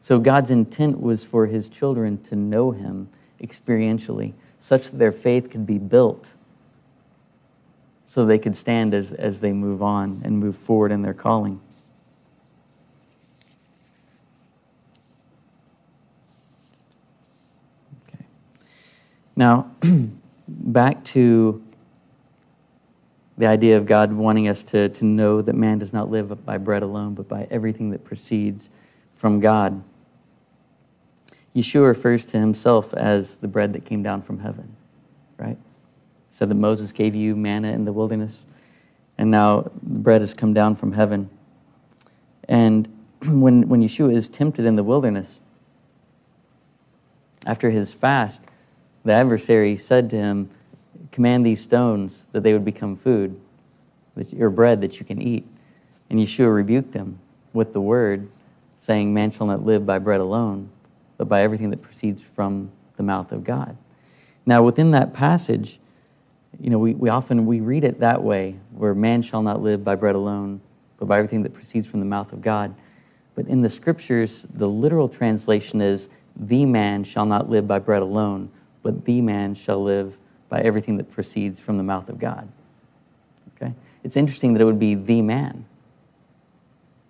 So 0.00 0.18
God's 0.18 0.50
intent 0.50 1.00
was 1.00 1.24
for 1.24 1.46
his 1.46 1.68
children 1.68 2.20
to 2.24 2.36
know 2.36 2.72
him 2.72 3.08
experientially, 3.40 4.34
such 4.58 4.90
that 4.90 4.98
their 4.98 5.12
faith 5.12 5.50
could 5.50 5.66
be 5.66 5.78
built 5.78 6.34
so 8.10 8.26
they 8.26 8.38
could 8.38 8.56
stand 8.56 8.92
as, 8.92 9.12
as 9.12 9.40
they 9.40 9.52
move 9.52 9.82
on 9.82 10.20
and 10.24 10.36
move 10.36 10.56
forward 10.56 10.90
in 10.90 11.02
their 11.02 11.14
calling. 11.14 11.60
Okay. 18.08 18.24
Now, 19.40 19.70
back 20.48 21.02
to 21.04 21.64
the 23.38 23.46
idea 23.46 23.78
of 23.78 23.86
God 23.86 24.12
wanting 24.12 24.48
us 24.48 24.62
to, 24.64 24.90
to 24.90 25.04
know 25.06 25.40
that 25.40 25.54
man 25.54 25.78
does 25.78 25.94
not 25.94 26.10
live 26.10 26.44
by 26.44 26.58
bread 26.58 26.82
alone, 26.82 27.14
but 27.14 27.26
by 27.26 27.48
everything 27.50 27.88
that 27.92 28.04
proceeds 28.04 28.68
from 29.14 29.40
God. 29.40 29.82
Yeshua 31.56 31.86
refers 31.86 32.26
to 32.26 32.38
himself 32.38 32.92
as 32.92 33.38
the 33.38 33.48
bread 33.48 33.72
that 33.72 33.86
came 33.86 34.02
down 34.02 34.20
from 34.20 34.40
heaven, 34.40 34.76
right? 35.38 35.56
Said 36.28 36.50
that 36.50 36.56
Moses 36.56 36.92
gave 36.92 37.16
you 37.16 37.34
manna 37.34 37.72
in 37.72 37.86
the 37.86 37.94
wilderness, 37.94 38.44
and 39.16 39.30
now 39.30 39.62
the 39.82 40.00
bread 40.00 40.20
has 40.20 40.34
come 40.34 40.52
down 40.52 40.74
from 40.74 40.92
heaven. 40.92 41.30
And 42.46 42.86
when, 43.26 43.70
when 43.70 43.82
Yeshua 43.82 44.12
is 44.12 44.28
tempted 44.28 44.66
in 44.66 44.76
the 44.76 44.84
wilderness, 44.84 45.40
after 47.46 47.70
his 47.70 47.94
fast, 47.94 48.42
the 49.04 49.12
adversary 49.12 49.76
said 49.76 50.10
to 50.10 50.16
him, 50.16 50.50
Command 51.12 51.44
these 51.44 51.60
stones 51.60 52.28
that 52.32 52.42
they 52.42 52.52
would 52.52 52.64
become 52.64 52.96
food, 52.96 53.40
or 54.38 54.50
bread 54.50 54.80
that 54.80 55.00
you 55.00 55.06
can 55.06 55.20
eat. 55.20 55.46
And 56.08 56.18
Yeshua 56.18 56.54
rebuked 56.54 56.94
him 56.94 57.18
with 57.52 57.72
the 57.72 57.80
word, 57.80 58.28
saying, 58.78 59.12
Man 59.12 59.30
shall 59.30 59.46
not 59.46 59.64
live 59.64 59.84
by 59.84 59.98
bread 59.98 60.20
alone, 60.20 60.70
but 61.16 61.28
by 61.28 61.42
everything 61.42 61.70
that 61.70 61.82
proceeds 61.82 62.22
from 62.22 62.70
the 62.96 63.02
mouth 63.02 63.32
of 63.32 63.44
God. 63.44 63.76
Now, 64.46 64.62
within 64.62 64.90
that 64.92 65.12
passage, 65.12 65.78
you 66.58 66.70
know, 66.70 66.78
we, 66.78 66.94
we 66.94 67.08
often 67.08 67.46
we 67.46 67.60
read 67.60 67.84
it 67.84 68.00
that 68.00 68.22
way, 68.22 68.58
where 68.72 68.94
man 68.94 69.22
shall 69.22 69.42
not 69.42 69.62
live 69.62 69.84
by 69.84 69.94
bread 69.94 70.14
alone, 70.14 70.60
but 70.98 71.06
by 71.06 71.16
everything 71.18 71.42
that 71.42 71.52
proceeds 71.52 71.86
from 71.86 72.00
the 72.00 72.06
mouth 72.06 72.32
of 72.32 72.40
God. 72.40 72.74
But 73.34 73.46
in 73.46 73.62
the 73.62 73.70
scriptures, 73.70 74.46
the 74.52 74.68
literal 74.68 75.08
translation 75.08 75.80
is, 75.80 76.08
the 76.36 76.66
man 76.66 77.04
shall 77.04 77.26
not 77.26 77.48
live 77.48 77.66
by 77.66 77.78
bread 77.78 78.02
alone, 78.02 78.50
but 78.82 79.04
the 79.04 79.20
man 79.20 79.54
shall 79.54 79.82
live 79.82 80.18
by 80.48 80.60
everything 80.60 80.96
that 80.96 81.10
proceeds 81.10 81.60
from 81.60 81.76
the 81.76 81.82
mouth 81.82 82.08
of 82.08 82.18
God. 82.18 82.48
Okay? 83.56 83.74
It's 84.02 84.16
interesting 84.16 84.54
that 84.54 84.62
it 84.62 84.64
would 84.64 84.78
be 84.78 84.94
the 84.94 85.22
man, 85.22 85.64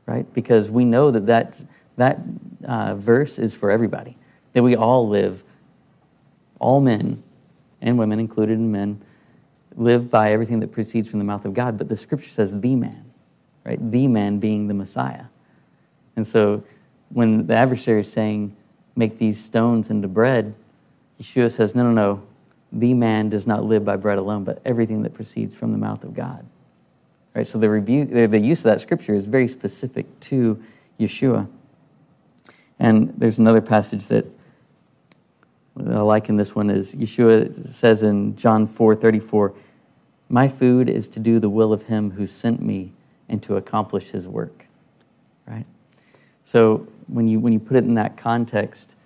right? 0.06 0.32
Because 0.34 0.70
we 0.70 0.84
know 0.84 1.10
that 1.10 1.26
that, 1.26 1.56
that 1.96 2.20
uh, 2.64 2.94
verse 2.94 3.38
is 3.38 3.56
for 3.56 3.70
everybody, 3.70 4.16
that 4.52 4.62
we 4.62 4.76
all 4.76 5.08
live, 5.08 5.44
all 6.58 6.80
men 6.80 7.22
and 7.80 7.98
women, 7.98 8.18
included 8.20 8.54
in 8.54 8.70
men, 8.70 9.00
live 9.76 10.10
by 10.10 10.32
everything 10.32 10.60
that 10.60 10.72
proceeds 10.72 11.08
from 11.08 11.18
the 11.18 11.24
mouth 11.24 11.44
of 11.44 11.54
God. 11.54 11.78
But 11.78 11.88
the 11.88 11.96
scripture 11.96 12.28
says 12.28 12.60
the 12.60 12.76
man, 12.76 13.06
right? 13.64 13.78
The 13.90 14.08
man 14.08 14.38
being 14.38 14.68
the 14.68 14.74
Messiah. 14.74 15.26
And 16.16 16.26
so 16.26 16.62
when 17.08 17.46
the 17.46 17.54
adversary 17.54 18.00
is 18.00 18.12
saying, 18.12 18.54
make 18.96 19.18
these 19.18 19.42
stones 19.42 19.88
into 19.88 20.08
bread, 20.08 20.54
Yeshua 21.20 21.50
says, 21.50 21.74
no, 21.74 21.82
no, 21.82 21.92
no. 21.92 22.22
The 22.72 22.94
man 22.94 23.28
does 23.28 23.46
not 23.46 23.64
live 23.64 23.84
by 23.84 23.96
bread 23.96 24.18
alone, 24.18 24.44
but 24.44 24.60
everything 24.64 25.02
that 25.02 25.12
proceeds 25.12 25.54
from 25.54 25.72
the 25.72 25.78
mouth 25.78 26.04
of 26.04 26.14
God. 26.14 26.46
Right? 27.34 27.48
So 27.48 27.58
the 27.58 27.68
rebuke, 27.68 28.10
the 28.10 28.38
use 28.38 28.60
of 28.60 28.64
that 28.64 28.80
scripture 28.80 29.14
is 29.14 29.26
very 29.26 29.48
specific 29.48 30.06
to 30.20 30.62
Yeshua. 30.98 31.48
And 32.78 33.10
there's 33.18 33.38
another 33.38 33.60
passage 33.60 34.08
that 34.08 34.26
I 35.76 36.00
like 36.00 36.28
in 36.28 36.36
this 36.36 36.54
one 36.54 36.70
is 36.70 36.94
Yeshua 36.94 37.66
says 37.66 38.02
in 38.02 38.36
John 38.36 38.66
4 38.66 38.96
34, 38.96 39.54
My 40.28 40.48
food 40.48 40.88
is 40.88 41.08
to 41.08 41.20
do 41.20 41.38
the 41.38 41.48
will 41.48 41.72
of 41.72 41.84
him 41.84 42.10
who 42.10 42.26
sent 42.26 42.60
me 42.60 42.92
and 43.28 43.42
to 43.44 43.56
accomplish 43.56 44.10
his 44.10 44.26
work. 44.26 44.66
Right? 45.46 45.66
So 46.42 46.88
when 47.06 47.28
you, 47.28 47.38
when 47.38 47.52
you 47.52 47.60
put 47.60 47.76
it 47.76 47.84
in 47.84 47.94
that 47.94 48.16
context, 48.16 48.96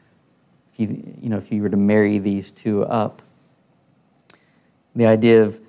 if 0.75 0.81
you, 0.81 1.17
you 1.21 1.29
know, 1.29 1.39
if 1.39 1.51
you 1.51 1.63
were 1.63 1.71
to 1.71 1.77
marry 1.77 2.19
these 2.19 2.51
two 2.51 2.85
up, 2.85 3.23
the 4.95 5.07
idea 5.07 5.43
of 5.43 5.61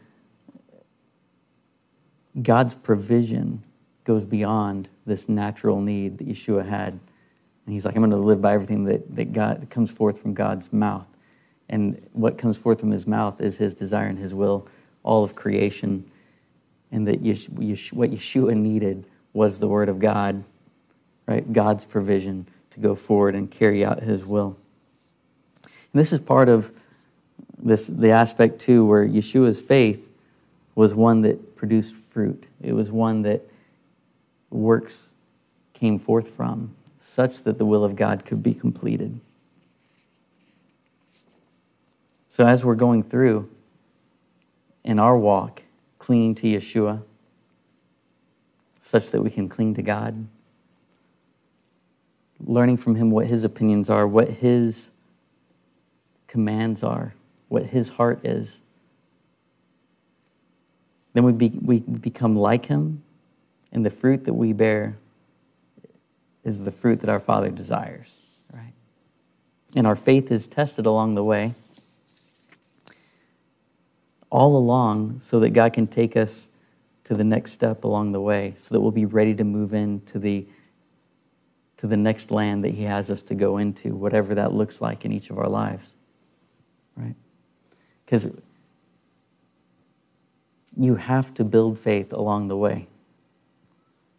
God's 2.42 2.76
provision 2.76 3.64
goes 4.04 4.26
beyond 4.26 4.90
this 5.06 5.30
natural 5.30 5.80
need 5.80 6.18
that 6.18 6.28
Yeshua 6.28 6.68
had 6.68 7.00
and 7.66 7.74
he's 7.74 7.86
like, 7.86 7.96
I'm 7.96 8.02
going 8.02 8.12
to 8.12 8.18
live 8.18 8.42
by 8.42 8.54
everything 8.54 8.86
that, 8.86 9.16
that, 9.16 9.34
God, 9.34 9.68
comes 9.70 9.92
forth 9.92 10.22
from 10.22 10.34
God's 10.34 10.72
mouth. 10.72 11.08
And 11.68 12.08
what 12.14 12.38
comes 12.38 12.58
forth 12.58 12.80
from 12.80 12.92
his 12.92 13.08
mouth 13.08 13.42
is 13.42 13.58
his 13.58 13.74
desire 13.74 14.06
and 14.06 14.20
his 14.20 14.36
will, 14.36 14.68
all 15.02 15.24
of 15.24 15.36
creation. 15.36 16.10
And 16.92 17.08
that 17.08 17.22
what 17.92 18.12
Yeshua 18.12 18.56
needed 18.56 19.08
was 19.34 19.60
the 19.60 19.68
word 19.68 19.90
of 19.90 19.98
God, 19.98 20.44
right? 21.26 21.52
God's 21.52 21.86
provision 21.86 22.48
to 22.70 22.80
go 22.80 22.94
forward 22.94 23.34
and 23.34 23.50
carry 23.50 23.84
out 23.84 24.04
his 24.04 24.26
will. 24.26 24.58
And 25.96 26.02
this 26.02 26.12
is 26.12 26.20
part 26.20 26.50
of 26.50 26.74
this, 27.58 27.88
the 27.88 28.10
aspect, 28.10 28.60
too, 28.60 28.86
where 28.86 29.08
Yeshua's 29.08 29.62
faith 29.62 30.10
was 30.76 30.94
one 30.94 31.22
that 31.22 31.56
produced 31.56 31.96
fruit. 31.96 32.48
It 32.62 32.74
was 32.74 32.92
one 32.92 33.22
that 33.22 33.44
works 34.50 35.12
came 35.74 35.98
forth 35.98 36.28
from 36.32 36.76
such 37.00 37.44
that 37.44 37.58
the 37.58 37.66
will 37.66 37.86
of 37.86 37.96
God 37.96 38.26
could 38.26 38.44
be 38.44 38.54
completed. 38.54 39.22
So, 42.28 42.46
as 42.46 42.66
we're 42.66 42.76
going 42.76 43.02
through 43.02 43.50
in 44.84 45.00
our 45.00 45.18
walk, 45.18 45.64
clinging 45.98 46.36
to 46.36 46.48
Yeshua, 46.48 47.04
such 48.82 49.12
that 49.12 49.22
we 49.22 49.30
can 49.30 49.48
cling 49.48 49.76
to 49.76 49.82
God, 49.82 50.28
learning 52.46 52.76
from 52.76 52.96
Him 52.96 53.12
what 53.12 53.28
His 53.28 53.46
opinions 53.46 53.90
are, 53.90 54.06
what 54.06 54.28
His 54.28 54.92
commands 56.28 56.84
are, 56.84 57.14
what 57.48 57.68
His 57.68 57.90
heart 57.90 58.26
is, 58.26 58.62
then 61.14 61.24
we, 61.24 61.32
be, 61.32 61.50
we 61.62 61.80
become 61.80 62.36
like 62.36 62.66
Him, 62.66 63.04
and 63.72 63.86
the 63.86 63.90
fruit 63.90 64.26
that 64.26 64.34
we 64.34 64.54
bear 64.54 64.98
is 66.44 66.64
the 66.64 66.72
fruit 66.72 67.00
that 67.00 67.10
our 67.10 67.20
Father 67.20 67.50
desires, 67.50 68.20
right? 68.54 68.74
And 69.76 69.88
our 69.88 69.96
faith 69.96 70.32
is 70.32 70.48
tested 70.48 70.86
along 70.86 71.16
the 71.16 71.24
way, 71.24 71.56
all 74.30 74.58
along, 74.58 75.20
so 75.20 75.40
that 75.40 75.52
God 75.52 75.74
can 75.74 75.88
take 75.88 76.16
us 76.18 76.50
to 77.06 77.16
the 77.16 77.24
next 77.24 77.54
step 77.54 77.84
along 77.84 78.12
the 78.12 78.22
way, 78.22 78.56
so 78.58 78.76
that 78.76 78.82
we'll 78.82 78.92
be 78.92 79.06
ready 79.06 79.34
to 79.36 79.44
move 79.44 79.74
into 79.74 80.20
the 80.20 80.46
to 81.78 81.88
the 81.88 81.98
next 81.98 82.32
land 82.32 82.64
that 82.64 82.74
He 82.74 82.84
has 82.84 83.10
us 83.10 83.22
to 83.24 83.36
go 83.36 83.58
into, 83.58 83.96
whatever 83.96 84.36
that 84.36 84.54
looks 84.54 84.82
like 84.82 85.04
in 85.04 85.12
each 85.12 85.30
of 85.30 85.38
our 85.38 85.50
lives, 85.50 85.95
right? 86.96 87.16
Because 88.06 88.30
you 90.78 90.96
have 90.96 91.34
to 91.36 91.44
build 91.44 91.80
faith 91.80 92.12
along 92.14 92.48
the 92.48 92.58
way. 92.58 92.88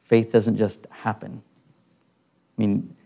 Faith 0.03 0.33
doesn't 0.33 0.57
just 0.57 0.87
happen. 0.91 1.43
I 2.57 2.61
mean, 2.61 2.97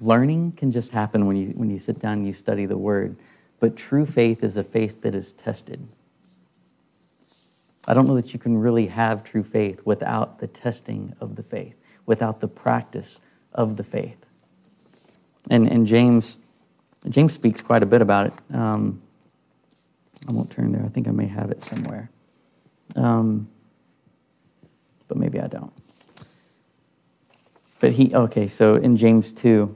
learning 0.00 0.52
can 0.52 0.72
just 0.72 0.92
happen 0.92 1.26
when 1.26 1.36
you, 1.36 1.48
when 1.50 1.70
you 1.70 1.78
sit 1.78 1.98
down 1.98 2.14
and 2.14 2.26
you 2.26 2.32
study 2.32 2.66
the 2.66 2.76
word, 2.76 3.16
but 3.58 3.76
true 3.76 4.04
faith 4.04 4.42
is 4.42 4.56
a 4.56 4.64
faith 4.64 5.02
that 5.02 5.14
is 5.14 5.32
tested. 5.32 5.86
I 7.86 7.94
don't 7.94 8.06
know 8.06 8.14
that 8.16 8.32
you 8.32 8.38
can 8.38 8.58
really 8.58 8.86
have 8.86 9.24
true 9.24 9.42
faith 9.42 9.80
without 9.84 10.38
the 10.38 10.46
testing 10.46 11.14
of 11.20 11.36
the 11.36 11.42
faith, 11.42 11.74
without 12.04 12.40
the 12.40 12.48
practice 12.48 13.20
of 13.52 13.76
the 13.76 13.84
faith. 13.84 14.18
And, 15.50 15.70
and 15.70 15.86
James, 15.86 16.38
James 17.08 17.32
speaks 17.32 17.62
quite 17.62 17.82
a 17.82 17.86
bit 17.86 18.02
about 18.02 18.26
it. 18.26 18.32
Um, 18.54 19.02
I 20.28 20.32
won't 20.32 20.50
turn 20.50 20.72
there. 20.72 20.84
I 20.84 20.88
think 20.88 21.08
I 21.08 21.12
may 21.12 21.26
have 21.26 21.50
it 21.50 21.62
somewhere. 21.62 22.10
Um, 22.96 23.48
but 25.08 25.16
maybe 25.16 25.40
I 25.40 25.46
don't. 25.46 25.72
But 27.80 27.92
he, 27.92 28.14
okay, 28.14 28.46
so 28.46 28.76
in 28.76 28.96
James 28.96 29.32
2, 29.32 29.74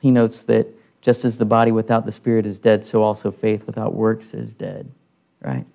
he 0.00 0.10
notes 0.10 0.42
that 0.44 0.68
just 1.00 1.24
as 1.24 1.38
the 1.38 1.44
body 1.44 1.72
without 1.72 2.04
the 2.04 2.12
spirit 2.12 2.46
is 2.46 2.58
dead, 2.58 2.84
so 2.84 3.02
also 3.02 3.30
faith 3.30 3.66
without 3.66 3.94
works 3.94 4.34
is 4.34 4.54
dead, 4.54 4.90
right? 5.40 5.66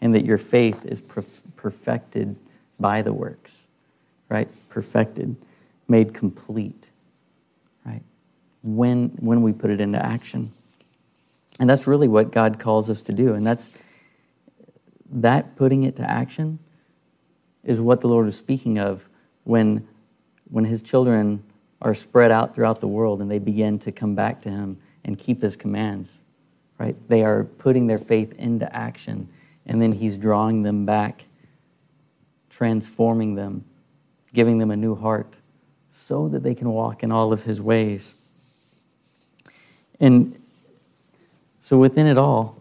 And 0.00 0.14
that 0.14 0.24
your 0.24 0.38
faith 0.38 0.84
is 0.84 1.00
perfected 1.00 2.36
by 2.78 3.02
the 3.02 3.12
works, 3.12 3.66
right? 4.28 4.48
Perfected, 4.68 5.36
made 5.88 6.12
complete, 6.12 6.86
right? 7.84 8.02
When, 8.62 9.08
when 9.20 9.42
we 9.42 9.52
put 9.52 9.70
it 9.70 9.80
into 9.80 10.04
action. 10.04 10.52
And 11.60 11.68
that's 11.68 11.86
really 11.86 12.08
what 12.08 12.32
God 12.32 12.58
calls 12.58 12.88
us 12.90 13.02
to 13.02 13.12
do. 13.12 13.34
And 13.34 13.46
that's 13.46 13.72
that 15.10 15.56
putting 15.56 15.82
it 15.82 15.96
to 15.96 16.10
action 16.10 16.58
is 17.62 17.80
what 17.80 18.00
the 18.00 18.08
Lord 18.08 18.26
is 18.26 18.36
speaking 18.36 18.78
of 18.78 19.08
when, 19.44 19.86
when 20.50 20.64
his 20.64 20.82
children 20.82 21.44
are 21.80 21.94
spread 21.94 22.30
out 22.30 22.54
throughout 22.54 22.80
the 22.80 22.88
world 22.88 23.20
and 23.20 23.30
they 23.30 23.38
begin 23.38 23.78
to 23.80 23.92
come 23.92 24.14
back 24.14 24.40
to 24.42 24.50
him 24.50 24.78
and 25.04 25.18
keep 25.18 25.42
his 25.42 25.56
commands. 25.56 26.12
Right? 26.78 26.96
They 27.08 27.22
are 27.22 27.44
putting 27.44 27.86
their 27.86 27.98
faith 27.98 28.32
into 28.38 28.74
action 28.74 29.28
And 29.64 29.80
then 29.80 29.92
he's 29.92 30.16
drawing 30.16 30.62
them 30.62 30.84
back, 30.84 31.24
transforming 32.50 33.34
them, 33.36 33.64
giving 34.32 34.58
them 34.58 34.70
a 34.70 34.76
new 34.76 34.94
heart 34.94 35.34
so 35.92 36.28
that 36.28 36.42
they 36.42 36.54
can 36.54 36.70
walk 36.70 37.02
in 37.02 37.12
all 37.12 37.32
of 37.32 37.44
his 37.44 37.60
ways. 37.60 38.14
And 40.00 40.36
so 41.62 41.78
within 41.78 42.08
it 42.08 42.18
all, 42.18 42.60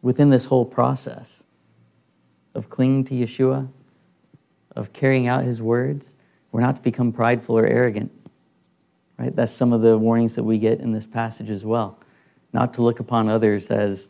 within 0.00 0.30
this 0.30 0.46
whole 0.46 0.64
process 0.64 1.44
of 2.54 2.70
clinging 2.70 3.04
to 3.04 3.14
Yeshua, 3.14 3.68
of 4.74 4.94
carrying 4.94 5.26
out 5.26 5.44
his 5.44 5.60
words, 5.60 6.16
we're 6.50 6.62
not 6.62 6.76
to 6.76 6.82
become 6.82 7.12
prideful 7.12 7.58
or 7.58 7.66
arrogant. 7.66 8.10
Right? 9.18 9.36
That's 9.36 9.52
some 9.52 9.74
of 9.74 9.82
the 9.82 9.98
warnings 9.98 10.36
that 10.36 10.44
we 10.44 10.58
get 10.58 10.80
in 10.80 10.92
this 10.92 11.06
passage 11.06 11.50
as 11.50 11.66
well. 11.66 11.98
Not 12.50 12.72
to 12.74 12.82
look 12.82 12.98
upon 12.98 13.28
others 13.28 13.70
as, 13.70 14.08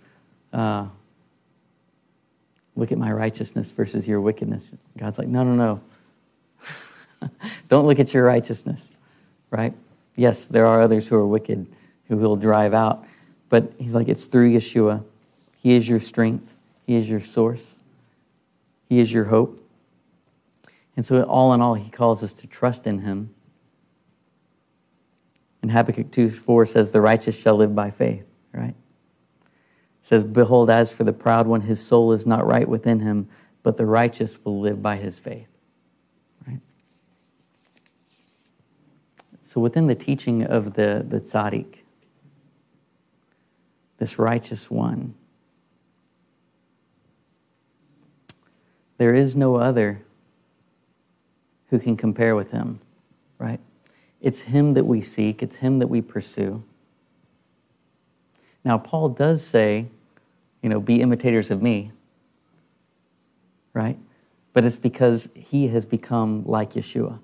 uh, 0.52 0.86
look 2.76 2.92
at 2.92 2.98
my 2.98 3.10
righteousness 3.10 3.72
versus 3.72 4.06
your 4.06 4.20
wickedness. 4.20 4.76
God's 4.96 5.18
like, 5.18 5.28
no, 5.28 5.42
no, 5.42 5.80
no. 6.62 7.28
Don't 7.68 7.84
look 7.84 7.98
at 7.98 8.14
your 8.14 8.24
righteousness, 8.24 8.92
right? 9.50 9.74
Yes, 10.14 10.46
there 10.46 10.66
are 10.66 10.80
others 10.80 11.08
who 11.08 11.16
are 11.16 11.26
wicked 11.26 11.66
who 12.18 12.28
will 12.28 12.36
drive 12.36 12.74
out, 12.74 13.04
but 13.48 13.72
he's 13.78 13.94
like, 13.94 14.08
it's 14.08 14.24
through 14.24 14.52
Yeshua. 14.52 15.04
He 15.62 15.76
is 15.76 15.88
your 15.88 16.00
strength, 16.00 16.56
He 16.86 16.96
is 16.96 17.08
your 17.08 17.20
source, 17.20 17.76
He 18.88 18.98
is 18.98 19.12
your 19.12 19.24
hope. 19.26 19.60
And 20.96 21.06
so, 21.06 21.22
all 21.22 21.54
in 21.54 21.60
all, 21.60 21.74
He 21.74 21.90
calls 21.90 22.24
us 22.24 22.32
to 22.34 22.46
trust 22.46 22.86
in 22.86 23.00
Him. 23.00 23.32
And 25.62 25.70
Habakkuk 25.70 26.10
2 26.10 26.28
4 26.28 26.66
says, 26.66 26.90
The 26.90 27.00
righteous 27.00 27.40
shall 27.40 27.54
live 27.54 27.74
by 27.74 27.90
faith, 27.90 28.24
right? 28.52 28.74
It 30.02 30.06
says, 30.06 30.24
Behold, 30.24 30.68
as 30.68 30.92
for 30.92 31.04
the 31.04 31.12
proud 31.12 31.46
one, 31.46 31.60
his 31.60 31.80
soul 31.80 32.12
is 32.12 32.26
not 32.26 32.44
right 32.44 32.68
within 32.68 32.98
him, 32.98 33.28
but 33.62 33.76
the 33.76 33.86
righteous 33.86 34.44
will 34.44 34.58
live 34.58 34.82
by 34.82 34.96
his 34.96 35.20
faith. 35.20 35.46
Right? 36.44 36.58
So, 39.44 39.60
within 39.60 39.86
the 39.86 39.94
teaching 39.94 40.42
of 40.42 40.74
the, 40.74 41.04
the 41.06 41.20
tzaddik, 41.20 41.81
this 44.02 44.18
righteous 44.18 44.68
one, 44.68 45.14
there 48.98 49.14
is 49.14 49.36
no 49.36 49.54
other 49.54 50.02
who 51.70 51.78
can 51.78 51.96
compare 51.96 52.34
with 52.34 52.50
him, 52.50 52.80
right? 53.38 53.60
It's 54.20 54.40
him 54.40 54.72
that 54.72 54.86
we 54.86 55.02
seek, 55.02 55.40
it's 55.40 55.58
him 55.58 55.78
that 55.78 55.86
we 55.86 56.00
pursue. 56.00 56.64
Now, 58.64 58.76
Paul 58.76 59.08
does 59.08 59.46
say, 59.46 59.86
you 60.62 60.68
know, 60.68 60.80
be 60.80 61.00
imitators 61.00 61.52
of 61.52 61.62
me, 61.62 61.92
right? 63.72 63.98
But 64.52 64.64
it's 64.64 64.76
because 64.76 65.28
he 65.36 65.68
has 65.68 65.86
become 65.86 66.42
like 66.44 66.72
Yeshua, 66.72 67.20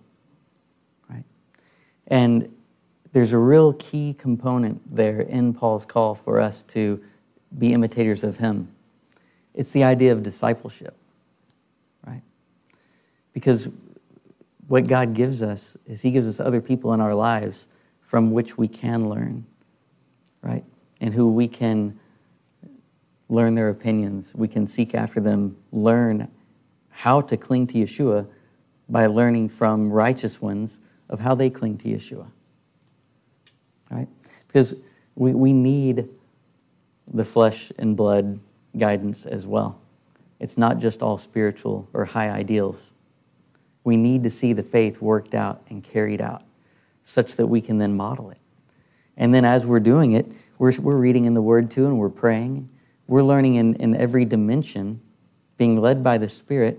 right? 1.11 1.25
And 2.07 2.55
there's 3.13 3.33
a 3.33 3.39
real 3.39 3.73
key 3.73 4.15
component 4.15 4.83
there 4.95 5.21
in 5.21 5.55
Paul's 5.55 5.87
call 5.87 6.15
for 6.15 6.41
us 6.41 6.63
to 6.65 7.03
be 7.57 7.73
imitators 7.73 8.25
of 8.25 8.37
him. 8.37 8.69
It's 9.55 9.73
the 9.73 9.85
idea 9.85 10.13
of 10.13 10.23
discipleship, 10.23 10.97
right? 12.07 12.23
Because 13.33 13.69
what 14.69 14.87
God 14.87 15.15
gives 15.15 15.43
us 15.43 15.77
is 15.87 16.03
He 16.03 16.11
gives 16.11 16.29
us 16.29 16.39
other 16.39 16.61
people 16.61 16.93
in 16.93 17.01
our 17.01 17.15
lives 17.15 17.67
from 18.01 18.31
which 18.31 18.57
we 18.57 18.69
can 18.69 19.09
learn, 19.09 19.47
right? 20.43 20.65
And 21.01 21.15
who 21.15 21.33
we 21.33 21.49
can 21.49 21.99
learn 23.29 23.55
their 23.55 23.69
opinions. 23.69 24.33
We 24.35 24.49
can 24.49 24.67
seek 24.67 24.95
after 24.95 25.21
them, 25.21 25.57
learn 25.73 26.29
how 26.91 27.21
to 27.23 27.37
cling 27.37 27.67
to 27.69 27.79
Yeshua 27.79 28.27
by 28.89 29.07
learning 29.07 29.51
from 29.51 29.91
righteous 29.91 30.41
ones 30.41 30.81
of 31.09 31.21
how 31.21 31.35
they 31.35 31.51
cling 31.51 31.79
to 31.79 31.89
Yeshua, 31.89 32.31
right? 33.91 34.09
Because 34.47 34.75
we, 35.15 35.33
we 35.33 35.53
need 35.53 36.09
the 37.13 37.25
flesh 37.25 37.73
and 37.79 37.97
blood 37.97 38.41
guidance 38.77 39.27
as 39.27 39.47
well. 39.47 39.81
It's 40.41 40.59
not 40.59 40.79
just 40.79 41.03
all 41.03 41.19
spiritual 41.19 41.89
or 41.93 42.05
high 42.05 42.31
ideals 42.31 42.91
we 43.89 43.97
need 43.97 44.23
to 44.23 44.29
see 44.29 44.53
the 44.53 44.63
faith 44.63 45.01
worked 45.01 45.35
out 45.35 45.63
and 45.71 45.83
carried 45.83 46.21
out 46.21 46.43
such 47.05 47.37
that 47.37 47.47
we 47.47 47.59
can 47.63 47.79
then 47.79 47.97
model 47.97 48.29
it. 48.29 48.37
And 49.17 49.33
then 49.33 49.47
as 49.47 49.67
we're 49.67 49.81
doing 49.81 50.13
it, 50.13 50.31
we're, 50.59 50.79
we're 50.79 50.99
reading 50.99 51.25
in 51.25 51.33
the 51.33 51.41
Word 51.41 51.71
too 51.71 51.87
and 51.87 51.99
we're 51.99 52.11
praying. 52.11 52.69
We're 53.07 53.23
learning 53.23 53.55
in, 53.55 53.77
in 53.77 53.97
every 53.97 54.27
dimension, 54.27 55.01
being 55.57 55.81
led 55.81 56.05
by 56.05 56.19
the 56.19 56.29
Spirit. 56.29 56.79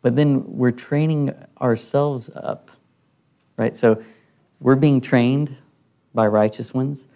But 0.00 0.16
then 0.16 0.56
we're 0.56 0.70
training 0.70 1.34
ourselves 1.60 2.30
up, 2.34 2.70
right? 3.58 3.76
So 3.76 4.02
we're 4.60 4.76
being 4.76 5.00
trained 5.00 5.56
by 6.14 6.26
righteous 6.26 6.74
ones, 6.74 7.06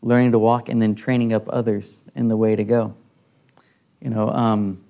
learning 0.00 0.32
to 0.32 0.38
walk, 0.38 0.68
and 0.68 0.80
then 0.80 0.94
training 0.94 1.32
up 1.32 1.48
others 1.48 2.02
in 2.14 2.28
the 2.28 2.36
way 2.36 2.56
to 2.56 2.64
go. 2.64 2.94
You 4.00 4.10
know, 4.10 4.30
um, 4.30 4.80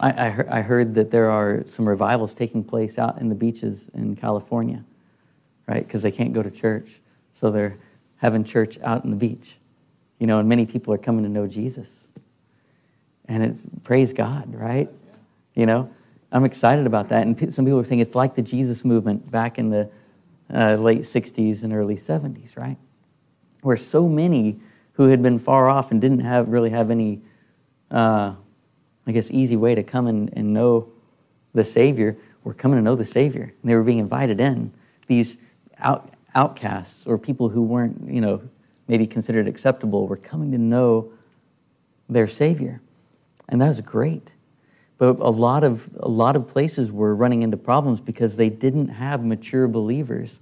I, 0.00 0.26
I, 0.26 0.30
heard, 0.30 0.48
I 0.48 0.60
heard 0.62 0.94
that 0.94 1.10
there 1.10 1.30
are 1.30 1.62
some 1.66 1.88
revivals 1.88 2.34
taking 2.34 2.64
place 2.64 2.98
out 2.98 3.18
in 3.18 3.28
the 3.28 3.34
beaches 3.34 3.90
in 3.92 4.16
California, 4.16 4.84
right? 5.66 5.86
Because 5.86 6.02
they 6.02 6.10
can't 6.10 6.32
go 6.32 6.42
to 6.42 6.50
church. 6.50 7.00
So 7.34 7.50
they're 7.50 7.76
having 8.16 8.44
church 8.44 8.78
out 8.82 9.04
in 9.04 9.10
the 9.10 9.16
beach. 9.16 9.56
You 10.18 10.26
know, 10.26 10.38
and 10.38 10.48
many 10.48 10.66
people 10.66 10.94
are 10.94 10.98
coming 10.98 11.24
to 11.24 11.28
know 11.28 11.46
Jesus. 11.46 12.08
And 13.26 13.42
it's 13.42 13.66
praise 13.82 14.12
God, 14.12 14.54
right? 14.54 14.88
You 15.54 15.66
know, 15.66 15.90
I'm 16.32 16.44
excited 16.44 16.86
about 16.86 17.08
that. 17.08 17.26
And 17.26 17.52
some 17.52 17.64
people 17.64 17.80
are 17.80 17.84
saying 17.84 18.00
it's 18.00 18.14
like 18.14 18.34
the 18.34 18.42
Jesus 18.42 18.84
movement 18.84 19.30
back 19.30 19.58
in 19.58 19.70
the 19.70 19.90
uh, 20.52 20.74
late 20.76 21.00
60s 21.00 21.64
and 21.64 21.72
early 21.72 21.96
70s, 21.96 22.56
right? 22.56 22.76
Where 23.62 23.76
so 23.76 24.08
many 24.08 24.60
who 24.92 25.08
had 25.08 25.22
been 25.22 25.38
far 25.38 25.68
off 25.68 25.90
and 25.90 26.00
didn't 26.00 26.20
have 26.20 26.48
really 26.48 26.70
have 26.70 26.90
any 26.90 27.22
uh, 27.90 28.34
I 29.06 29.12
guess, 29.12 29.30
easy 29.30 29.56
way 29.56 29.74
to 29.74 29.82
come 29.82 30.06
and, 30.06 30.30
and 30.34 30.52
know 30.52 30.88
the 31.52 31.64
Savior 31.64 32.16
were 32.44 32.54
coming 32.54 32.78
to 32.78 32.82
know 32.82 32.94
the 32.94 33.04
Savior. 33.04 33.42
And 33.42 33.70
they 33.70 33.74
were 33.74 33.82
being 33.82 33.98
invited 33.98 34.40
in. 34.40 34.72
These 35.06 35.36
out, 35.78 36.14
outcasts 36.34 37.06
or 37.06 37.18
people 37.18 37.48
who 37.48 37.62
weren't, 37.62 38.08
you 38.08 38.20
know, 38.20 38.42
maybe 38.86 39.06
considered 39.06 39.48
acceptable 39.48 40.06
were 40.06 40.16
coming 40.16 40.52
to 40.52 40.58
know 40.58 41.12
their 42.08 42.28
Savior. 42.28 42.80
And 43.48 43.60
that 43.60 43.68
was 43.68 43.80
great. 43.80 44.32
But 45.00 45.18
a 45.18 45.30
lot 45.30 45.64
of, 45.64 45.88
a 45.98 46.08
lot 46.10 46.36
of 46.36 46.46
places 46.46 46.92
were 46.92 47.14
running 47.14 47.40
into 47.40 47.56
problems 47.56 48.02
because 48.02 48.36
they 48.36 48.50
didn't 48.50 48.88
have 48.88 49.24
mature 49.24 49.66
believers 49.66 50.40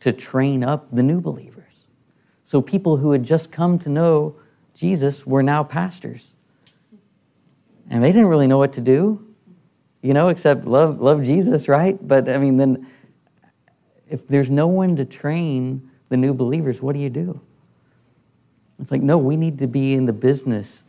to 0.00 0.12
train 0.12 0.64
up 0.64 0.90
the 0.90 1.02
new 1.02 1.20
believers. 1.20 1.88
So 2.42 2.62
people 2.62 2.96
who 2.96 3.12
had 3.12 3.22
just 3.22 3.52
come 3.52 3.78
to 3.80 3.90
know 3.90 4.36
Jesus 4.74 5.26
were 5.26 5.42
now 5.42 5.62
pastors 5.62 6.36
and 7.90 8.02
they 8.02 8.12
didn't 8.12 8.28
really 8.28 8.46
know 8.46 8.56
what 8.56 8.72
to 8.72 8.80
do, 8.80 9.26
you 10.00 10.14
know, 10.14 10.28
except 10.28 10.64
love, 10.64 10.98
love 10.98 11.22
Jesus, 11.22 11.68
right? 11.68 11.98
But 12.00 12.30
I 12.30 12.38
mean, 12.38 12.56
then 12.56 12.86
if 14.08 14.26
there's 14.26 14.48
no 14.48 14.68
one 14.68 14.96
to 14.96 15.04
train 15.04 15.90
the 16.08 16.16
new 16.16 16.32
believers, 16.32 16.80
what 16.80 16.94
do 16.94 16.98
you 16.98 17.10
do? 17.10 17.42
It's 18.80 18.90
like, 18.90 19.02
no, 19.02 19.18
we 19.18 19.36
need 19.36 19.58
to 19.58 19.66
be 19.66 19.92
in 19.92 20.06
the 20.06 20.14
business 20.14 20.86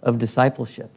of 0.00 0.20
discipleship, 0.20 0.96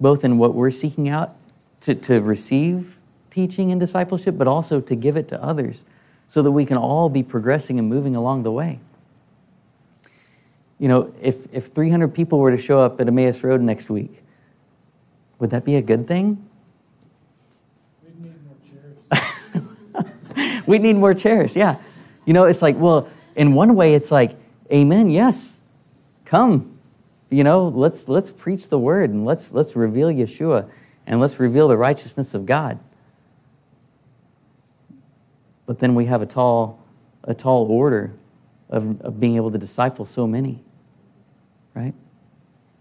both 0.00 0.24
in 0.24 0.38
what 0.38 0.54
we're 0.54 0.70
seeking 0.70 1.08
out 1.08 1.36
to, 1.82 1.94
to 1.94 2.20
receive 2.20 2.98
teaching 3.30 3.70
and 3.70 3.80
discipleship, 3.80 4.36
but 4.38 4.48
also 4.48 4.80
to 4.80 4.94
give 4.94 5.16
it 5.16 5.28
to 5.28 5.42
others 5.42 5.84
so 6.28 6.42
that 6.42 6.52
we 6.52 6.64
can 6.64 6.76
all 6.76 7.08
be 7.08 7.22
progressing 7.22 7.78
and 7.78 7.88
moving 7.88 8.16
along 8.16 8.42
the 8.42 8.52
way 8.52 8.80
you 10.78 10.88
know, 10.88 11.12
if, 11.20 11.52
if 11.54 11.66
300 11.66 12.08
people 12.08 12.38
were 12.38 12.50
to 12.50 12.58
show 12.58 12.80
up 12.80 13.00
at 13.00 13.08
Emmaus 13.08 13.42
Road 13.42 13.60
next 13.60 13.88
week, 13.88 14.22
would 15.38 15.50
that 15.50 15.64
be 15.64 15.76
a 15.76 15.82
good 15.82 16.06
thing? 16.06 16.46
We'd 18.02 18.20
need 18.20 18.34
more 18.44 18.56
chairs. 19.12 20.62
We'd 20.66 20.82
need 20.82 20.96
more 20.96 21.14
chairs, 21.14 21.56
yeah. 21.56 21.76
You 22.24 22.32
know, 22.32 22.44
it's 22.44 22.62
like, 22.62 22.76
well, 22.76 23.08
in 23.36 23.54
one 23.54 23.74
way, 23.74 23.94
it's 23.94 24.10
like, 24.10 24.36
amen, 24.72 25.10
yes, 25.10 25.62
come. 26.24 26.75
You 27.30 27.44
know, 27.44 27.68
let's, 27.68 28.08
let's 28.08 28.30
preach 28.30 28.68
the 28.68 28.78
word 28.78 29.10
and 29.10 29.24
let's, 29.24 29.52
let's 29.52 29.74
reveal 29.74 30.08
Yeshua 30.08 30.68
and 31.06 31.20
let's 31.20 31.40
reveal 31.40 31.68
the 31.68 31.76
righteousness 31.76 32.34
of 32.34 32.46
God. 32.46 32.78
But 35.66 35.80
then 35.80 35.94
we 35.94 36.06
have 36.06 36.22
a 36.22 36.26
tall, 36.26 36.84
a 37.24 37.34
tall 37.34 37.66
order 37.70 38.14
of, 38.70 39.00
of 39.00 39.18
being 39.18 39.36
able 39.36 39.50
to 39.50 39.58
disciple 39.58 40.04
so 40.04 40.26
many 40.26 40.62
right? 41.76 41.94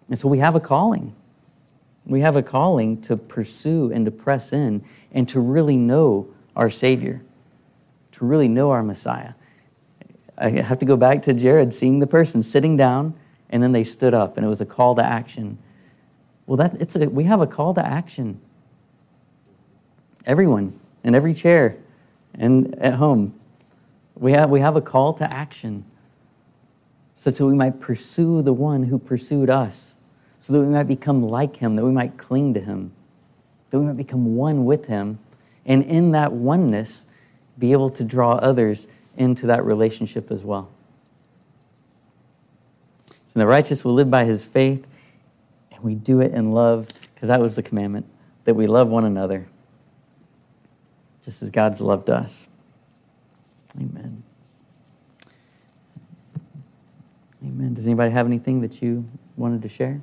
And 0.08 0.18
so 0.18 0.28
we 0.28 0.40
have 0.40 0.56
a 0.56 0.60
calling. 0.60 1.14
We 2.06 2.22
have 2.22 2.36
a 2.36 2.42
calling 2.42 3.02
to 3.04 3.18
pursue 3.18 3.92
and 3.92 4.06
to 4.06 4.12
press 4.12 4.54
in 4.54 4.84
and 5.12 5.28
to 5.30 5.40
really 5.40 5.76
know 5.76 6.30
our 6.56 6.70
Savior, 6.70 7.22
to 8.14 8.26
really 8.26 8.48
know 8.48 8.72
our 8.72 8.82
Messiah. 8.82 9.34
I 10.38 10.50
have 10.50 10.80
to 10.80 10.86
go 10.86 10.98
back 10.98 11.22
to 11.24 11.34
Jared 11.34 11.74
seeing 11.74 12.00
the 12.00 12.08
person 12.08 12.42
sitting 12.42 12.78
down 12.78 13.16
and 13.50 13.62
then 13.62 13.72
they 13.72 13.84
stood 13.84 14.14
up 14.14 14.38
and 14.38 14.46
it 14.46 14.50
was 14.50 14.62
a 14.62 14.66
call 14.66 14.96
to 14.96 15.04
action. 15.04 15.58
Well, 16.46 16.58
that, 16.58 16.76
it's 16.82 16.96
a, 16.96 17.10
we 17.10 17.24
have 17.26 17.42
a 17.42 17.48
call 17.48 17.74
to 17.74 17.86
action. 17.86 18.40
Everyone 20.26 20.80
in 21.04 21.16
every 21.16 21.34
chair 21.34 21.78
and 22.34 22.76
at 22.76 22.96
home, 22.96 23.40
we 24.16 24.34
have, 24.34 24.50
we 24.50 24.60
have 24.60 24.76
a 24.76 24.82
call 24.82 25.14
to 25.14 25.34
action 25.34 25.86
such 27.16 27.38
that 27.38 27.46
we 27.46 27.54
might 27.54 27.80
pursue 27.80 28.42
the 28.42 28.54
one 28.54 28.84
who 28.84 29.00
pursued 29.00 29.50
us, 29.50 29.94
so 30.40 30.54
that 30.54 30.60
we 30.60 30.68
might 30.68 30.84
become 30.84 31.24
like 31.24 31.56
him, 31.56 31.76
that 31.78 31.86
we 31.86 31.92
might 31.92 32.18
cling 32.18 32.54
to 32.54 32.60
him, 32.60 32.92
that 33.70 33.80
we 33.80 33.86
might 33.86 33.98
become 33.98 34.36
one 34.36 34.66
with 34.66 34.86
him, 34.88 35.18
and 35.66 35.84
in 35.84 36.12
that 36.12 36.34
oneness, 36.34 37.06
be 37.58 37.72
able 37.72 37.90
to 37.90 38.04
draw 38.04 38.34
others 38.34 38.88
into 39.16 39.48
that 39.48 39.64
relationship 39.64 40.30
as 40.30 40.44
well. 40.44 40.70
So 43.36 43.40
the 43.40 43.48
righteous 43.48 43.84
will 43.84 43.94
live 43.94 44.10
by 44.10 44.24
his 44.24 44.46
faith, 44.46 44.88
and 45.74 45.84
we 45.84 45.94
do 45.94 46.22
it 46.22 46.32
in 46.32 46.54
love, 46.54 46.88
because 47.14 47.28
that 47.28 47.42
was 47.42 47.58
the 47.58 47.64
commandment, 47.64 48.06
that 48.46 48.54
we 48.54 48.66
love 48.66 48.88
one 48.88 49.04
another, 49.04 49.50
just 51.22 51.44
as 51.44 51.50
God's 51.50 51.82
loved 51.82 52.10
us. 52.10 52.48
Amen. 53.76 54.24
Amen. 57.44 57.74
Does 57.74 57.88
anybody 57.88 58.12
have 58.12 58.26
anything 58.26 58.62
that 58.62 58.82
you 58.82 59.06
wanted 59.36 59.62
to 59.64 59.70
share? 59.70 60.00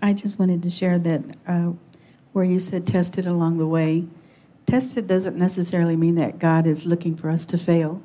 I 0.00 0.12
just 0.12 0.38
wanted 0.38 0.62
to 0.62 0.70
share 0.70 1.00
that 1.00 1.22
uh, 1.44 1.72
where 2.32 2.44
you 2.44 2.60
said 2.60 2.86
tested 2.86 3.26
along 3.26 3.58
the 3.58 3.66
way, 3.66 4.06
tested 4.70 5.08
doesn't 5.08 5.36
necessarily 5.36 5.96
mean 5.96 6.14
that 6.14 6.38
God 6.38 6.64
is 6.64 6.86
looking 6.86 7.16
for 7.16 7.28
us 7.28 7.44
to 7.46 7.58
fail. 7.58 8.00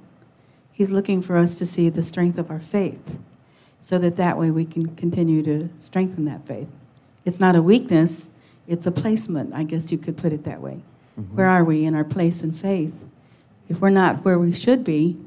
He's 0.72 0.90
looking 0.90 1.22
for 1.22 1.38
us 1.38 1.60
to 1.60 1.66
see 1.66 1.90
the 1.90 2.02
strength 2.02 2.40
of 2.40 2.50
our 2.50 2.60
faith 2.60 3.20
so 3.82 4.00
that 4.00 4.18
that 4.18 4.40
way 4.40 4.50
we 4.50 4.66
can 4.66 4.96
continue 4.96 5.44
to 5.44 5.70
strengthen 5.78 6.26
that 6.26 6.48
faith. 6.48 6.68
It's 7.24 7.40
not 7.40 7.56
a 7.56 7.62
weakness, 7.62 8.32
it's 8.68 8.88
a 8.88 8.92
placement, 8.92 9.54
I 9.54 9.62
guess 9.62 9.92
you 9.92 10.00
could 10.00 10.18
put 10.18 10.34
it 10.34 10.44
that 10.46 10.60
way. 10.60 10.82
Mm-hmm. 11.20 11.36
Where 11.36 11.48
are 11.48 11.64
we 11.64 11.86
in 11.86 11.94
our 11.94 12.04
place 12.04 12.42
in 12.42 12.52
faith? 12.52 13.06
If 13.70 13.80
we're 13.80 13.92
not 13.92 14.26
where 14.26 14.40
we 14.40 14.52
should 14.52 14.84
be, 14.84 15.18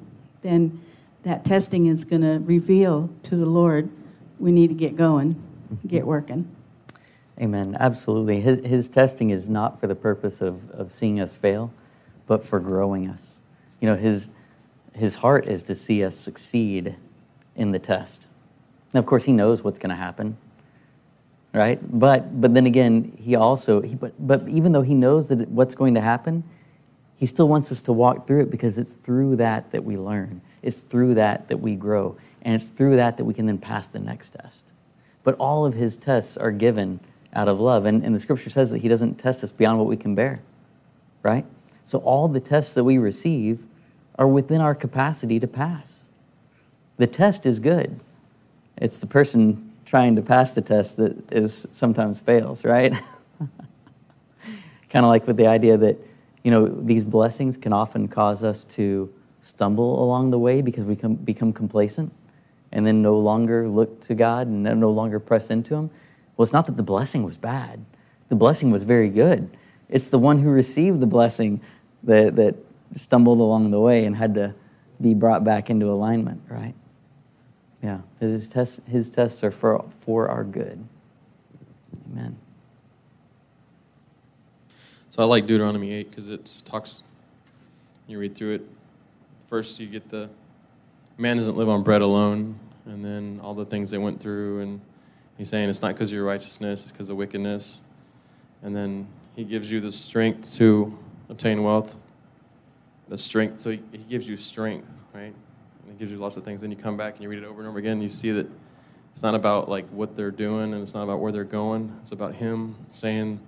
then 0.43 0.80
that 1.22 1.45
testing 1.45 1.86
is 1.86 2.03
going 2.03 2.22
to 2.22 2.45
reveal 2.45 3.11
to 3.24 3.36
the 3.36 3.47
Lord 3.47 3.89
we 4.41 4.51
need 4.51 4.68
to 4.68 4.74
get 4.74 4.97
going, 4.97 5.41
get 5.86 6.05
working. 6.05 6.49
Amen. 7.41 7.76
Absolutely. 7.78 8.41
His, 8.41 8.66
his 8.66 8.89
testing 8.89 9.30
is 9.30 9.49
not 9.49 9.80
for 9.80 9.86
the 9.86 9.95
purpose 9.95 10.41
of, 10.41 10.70
of 10.70 10.93
seeing 10.93 11.20
us 11.20 11.36
fail, 11.36 11.72
but 12.26 12.45
for 12.45 12.59
growing 12.59 13.09
us. 13.09 13.28
You 13.80 13.89
know, 13.89 13.97
his, 13.97 14.28
his 14.93 15.16
heart 15.16 15.47
is 15.47 15.62
to 15.64 15.74
see 15.74 16.05
us 16.05 16.16
succeed 16.16 16.97
in 17.55 17.70
the 17.70 17.78
test. 17.78 18.26
Now, 18.93 19.01
of 19.01 19.07
course, 19.07 19.24
he 19.24 19.32
knows 19.32 19.62
what's 19.62 19.78
going 19.78 19.91
to 19.91 19.97
happen, 19.97 20.36
right? 21.53 21.78
But, 21.82 22.41
but 22.41 22.55
then 22.55 22.66
again, 22.66 23.16
he 23.20 23.36
also, 23.36 23.82
he, 23.82 23.95
but, 23.95 24.14
but 24.18 24.49
even 24.49 24.72
though 24.72 24.82
he 24.82 24.95
knows 24.95 25.28
that 25.28 25.49
what's 25.49 25.76
going 25.76 25.95
to 25.95 26.01
happen, 26.01 26.43
he 27.16 27.26
still 27.26 27.49
wants 27.49 27.70
us 27.70 27.82
to 27.82 27.93
walk 27.93 28.26
through 28.26 28.43
it 28.43 28.51
because 28.51 28.78
it's 28.78 28.93
through 28.93 29.36
that 29.36 29.70
that 29.72 29.84
we 29.84 29.97
learn. 29.97 30.41
It's 30.62 30.80
through 30.80 31.14
that 31.14 31.49
that 31.49 31.59
we 31.59 31.76
grow. 31.76 32.16
And 32.43 32.55
it's 32.55 32.70
through 32.70 32.97
that 32.97 33.16
that 33.16 33.24
we 33.24 33.34
can 33.34 33.47
then 33.47 33.59
pass 33.59 33.89
the 33.89 33.99
next 33.99 34.30
test. 34.30 34.64
But 35.24 35.34
all 35.36 35.66
of 35.66 35.74
his 35.74 35.97
tests 35.97 36.36
are 36.36 36.53
given 36.53 37.01
out 37.35 37.49
of 37.49 37.61
love. 37.61 37.85
And, 37.85 38.05
and 38.05 38.14
the 38.14 38.20
scripture 38.20 38.51
says 38.51 38.70
that 38.70 38.79
he 38.79 38.89
doesn't 38.89 39.16
test 39.16 39.45
us 39.45 39.53
beyond 39.53 39.79
what 39.79 39.87
we 39.87 39.97
can 39.97 40.14
bear, 40.14 40.41
right? 41.22 41.45
So 41.85 41.99
all 41.99 42.29
the 42.29 42.41
tests 42.41 42.74
that 42.74 42.85
we 42.85 42.99
receive 42.99 43.62
are 44.18 44.26
within 44.26 44.61
our 44.61 44.74
capacity 44.74 45.39
to 45.41 45.47
pass. 45.47 46.03
The 46.97 47.07
test 47.07 47.47
is 47.47 47.61
good. 47.61 48.01
It's 48.76 48.99
the 48.99 49.07
person 49.07 49.72
trying 49.85 50.16
to 50.16 50.22
pass 50.22 50.53
the 50.53 50.61
test 50.61 50.97
that 50.97 51.33
is 51.33 51.66
sometimes 51.72 52.20
fails, 52.20 52.64
right? 52.64 52.93
kind 54.91 55.05
of 55.05 55.09
like 55.09 55.26
with 55.26 55.37
the 55.37 55.47
idea 55.47 55.76
that 55.76 55.97
you 56.43 56.51
know, 56.51 56.66
these 56.66 57.05
blessings 57.05 57.57
can 57.57 57.72
often 57.72 58.09
cause 58.09 58.43
us 58.43 58.64
to 58.64 59.12
stumble 59.41 60.03
along 60.03 60.31
the 60.31 60.39
way 60.39 60.62
because 60.62 60.85
we 60.85 60.97
come, 60.97 61.14
become 61.14 61.53
complacent 61.53 62.12
and 62.72 62.87
then 62.87 63.03
no 63.03 63.18
longer 63.18 63.68
look 63.68 64.01
to 64.03 64.14
God 64.14 64.47
and 64.47 64.62
no 64.62 64.91
longer 64.91 65.18
press 65.18 65.51
into 65.51 65.74
Him. 65.74 65.91
Well, 66.39 66.45
it's 66.45 66.53
not 66.53 66.66
that 66.66 66.76
the 66.76 66.84
blessing 66.84 67.24
was 67.24 67.36
bad, 67.36 67.84
the 68.28 68.36
blessing 68.36 68.70
was 68.70 68.84
very 68.84 69.11
good. 69.11 69.51
It's 69.89 70.09
the 70.09 70.18
one 70.18 70.39
who 70.39 70.51
received 70.51 71.01
the 71.01 71.07
blessing 71.07 71.61
that, 72.05 72.36
that 72.36 72.55
stumbled 72.95 73.41
along 73.41 73.70
the 73.72 73.80
way 73.80 74.05
and 74.05 74.16
had 74.16 74.34
to 74.34 74.55
be 75.01 75.14
brought 75.14 75.45
back 75.45 75.68
into 75.68 75.91
alignment, 75.91 76.43
right? 76.49 76.74
Yeah, 77.82 78.01
his 78.20 78.49
tests, 78.49 78.80
his 78.86 79.11
tests 79.11 79.43
are 79.43 79.51
for, 79.51 79.84
for 79.89 80.28
our 80.28 80.45
good. 80.45 80.84
Amen. 82.11 82.36
So 85.11 85.22
I 85.22 85.26
like 85.26 85.47
Deuteronomy 85.47 85.93
8 85.93 86.11
because 86.11 86.30
it 86.30 86.62
talks, 86.64 87.03
you 88.07 88.18
read 88.18 88.34
through 88.34 88.55
it. 88.55 88.62
First, 89.49 89.80
you 89.80 89.86
get 89.86 90.09
the 90.09 90.28
man 91.16 91.36
doesn't 91.36 91.57
live 91.57 91.68
on 91.68 91.82
bread 91.82 92.03
alone, 92.03 92.59
and 92.84 93.05
then 93.05 93.41
all 93.43 93.55
the 93.55 93.64
things 93.64 93.91
they 93.91 93.99
went 93.99 94.20
through. 94.20 94.61
And 94.61 94.80
he's 95.39 95.49
saying 95.49 95.70
it's 95.70 95.80
not 95.80 95.95
because 95.95 96.11
of 96.11 96.14
your 96.14 96.24
righteousness, 96.24 96.82
it's 96.82 96.93
because 96.93 97.09
of 97.09 97.16
wickedness. 97.16 97.82
And 98.62 98.76
then 98.76 99.07
he 99.36 99.45
gives 99.45 99.70
you 99.70 99.80
the 99.80 99.93
strength 99.93 100.53
to 100.55 100.97
obtain 101.30 101.62
wealth, 101.62 101.97
the 103.09 103.16
strength. 103.16 103.61
So 103.61 103.70
he, 103.70 103.78
gives 104.09 104.28
you 104.28 104.36
strength, 104.36 104.89
right? 105.14 105.32
And 105.32 105.93
he 105.93 105.99
gives 105.99 106.11
you 106.11 106.18
lots 106.18 106.36
of 106.36 106.45
things. 106.45 106.61
Then 106.61 106.70
you 106.70 106.76
come 106.76 106.97
back 106.97 107.14
and 107.14 107.22
you 107.22 107.28
read 107.28 107.39
it 107.39 107.47
over 107.47 107.61
and 107.61 107.68
over 107.68 107.78
again, 107.78 107.93
and 107.93 108.03
you 108.03 108.09
see 108.09 108.32
that 108.32 108.47
it's 109.12 109.22
not 109.22 109.34
about 109.34 109.68
like 109.68 109.86
what 109.89 110.14
they're 110.16 110.30
doing 110.30 110.72
and 110.74 110.82
it's 110.82 110.95
not 110.95 111.03
about 111.03 111.20
where 111.20 111.32
they're 111.32 111.45
going. 111.45 111.97
It's 112.03 112.12
about 112.12 112.34
him 112.34 112.76
saying, 112.91 113.41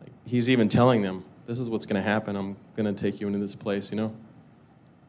like, 0.00 0.12
he's 0.26 0.48
even 0.50 0.68
telling 0.68 1.02
them, 1.02 1.24
this 1.46 1.58
is 1.58 1.70
what's 1.70 1.86
going 1.86 2.02
to 2.02 2.08
happen. 2.08 2.36
I'm 2.36 2.56
going 2.74 2.92
to 2.92 3.00
take 3.00 3.20
you 3.20 3.26
into 3.26 3.38
this 3.38 3.54
place, 3.54 3.90
you 3.90 3.96
know? 3.96 4.14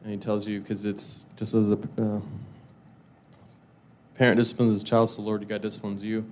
And 0.02 0.12
he 0.12 0.18
tells 0.18 0.46
you, 0.46 0.60
because 0.60 0.86
it's 0.86 1.26
just 1.36 1.54
as 1.54 1.70
a 1.70 1.78
uh, 1.98 2.20
parent 4.18 4.38
disciplines 4.38 4.72
his 4.72 4.84
child, 4.84 5.10
so 5.10 5.22
the 5.22 5.26
Lord 5.26 5.46
God 5.48 5.62
disciplines 5.62 6.04
you. 6.04 6.28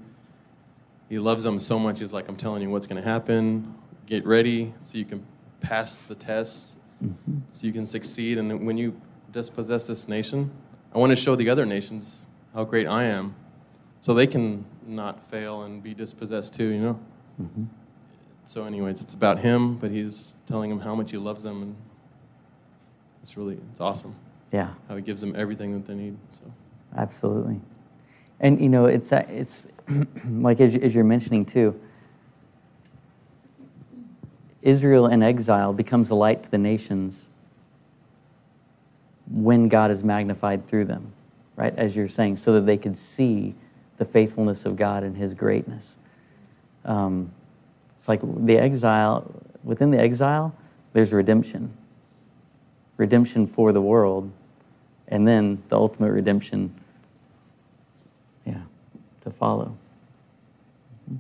He 1.09 1.18
loves 1.18 1.43
them 1.45 1.59
so 1.59 1.78
much, 1.78 2.01
he's 2.01 2.12
like, 2.12 2.28
I'm 2.28 2.37
telling 2.37 2.62
you 2.62 2.70
what's 2.70 2.87
going 2.87 3.01
to 3.01 3.09
happen. 3.09 3.74
Get 4.07 4.26
ready 4.26 4.74
so 4.80 4.99
you 4.99 5.05
can 5.05 5.24
pass 5.61 6.03
the 6.03 6.14
test, 6.14 6.78
mm-hmm. 7.03 7.39
so 7.53 7.66
you 7.66 7.72
can 7.72 7.87
succeed. 7.87 8.39
And 8.39 8.66
when 8.66 8.76
you 8.76 9.01
dispossess 9.32 9.87
this 9.87 10.09
nation, 10.09 10.51
I 10.95 10.99
want 10.99 11.11
to 11.11 11.16
show 11.16 11.37
the 11.37 11.49
other 11.49 11.64
nations 11.64 12.26
how 12.55 12.64
great 12.64 12.87
I 12.87 13.05
am, 13.05 13.34
so 14.01 14.14
they 14.14 14.26
can 14.26 14.64
not 14.87 15.22
fail 15.22 15.62
and 15.62 15.82
be 15.82 15.95
dispossessed 15.95 16.55
too, 16.55 16.66
you 16.66 16.80
know? 16.80 17.01
Mm-hmm 17.41 17.64
so 18.47 18.64
anyways 18.64 19.03
it's 19.03 19.12
about 19.12 19.39
him 19.39 19.74
but 19.74 19.91
he's 19.91 20.37
telling 20.47 20.70
them 20.70 20.78
how 20.78 20.95
much 20.95 21.11
he 21.11 21.18
loves 21.18 21.43
them 21.43 21.62
and 21.62 21.76
it's 23.20 23.37
really 23.37 23.59
it's 23.70 23.80
awesome 23.80 24.14
yeah 24.53 24.70
how 24.89 24.97
he 24.97 25.03
gives 25.03 25.20
them 25.20 25.34
everything 25.37 25.72
that 25.72 25.84
they 25.84 25.95
need 25.95 26.16
so 26.30 26.45
absolutely 26.97 27.61
and 28.41 28.61
you 28.61 28.68
know 28.68 28.87
it's 28.87 29.12
uh, 29.12 29.24
it's 29.28 29.68
like 30.28 30.61
as, 30.61 30.74
as 30.76 30.95
you're 30.95 31.05
mentioning 31.05 31.45
too 31.45 31.78
israel 34.62 35.07
in 35.07 35.22
exile 35.22 35.72
becomes 35.72 36.11
a 36.11 36.14
light 36.14 36.43
to 36.43 36.51
the 36.51 36.59
nations 36.59 37.28
when 39.30 39.68
god 39.68 39.91
is 39.91 40.03
magnified 40.03 40.66
through 40.66 40.84
them 40.84 41.12
right 41.57 41.74
as 41.76 41.97
you're 41.97 42.09
saying 42.09 42.37
so 42.37 42.53
that 42.53 42.66
they 42.66 42.76
could 42.76 42.97
see 42.97 43.55
the 43.97 44.05
faithfulness 44.05 44.64
of 44.64 44.76
god 44.76 45.03
and 45.03 45.16
his 45.16 45.34
greatness 45.34 45.97
um, 46.87 47.32
it's 47.97 48.09
like 48.09 48.20
the 48.22 48.57
exile, 48.57 49.34
within 49.64 49.91
the 49.91 49.99
exile, 49.99 50.55
there's 50.93 51.12
redemption. 51.12 51.76
Redemption 52.97 53.47
for 53.47 53.72
the 53.72 53.82
world, 53.82 54.30
and 55.09 55.26
then 55.26 55.62
the 55.68 55.76
ultimate 55.76 56.12
redemption, 56.12 56.74
to 59.26 59.32
follow. 59.32 59.76
Mm-hmm. 61.10 61.16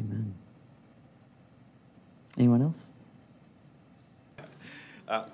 Amen. 0.00 0.34
Anyone 2.36 2.62
else? 2.62 2.84
Uh, 5.06 5.24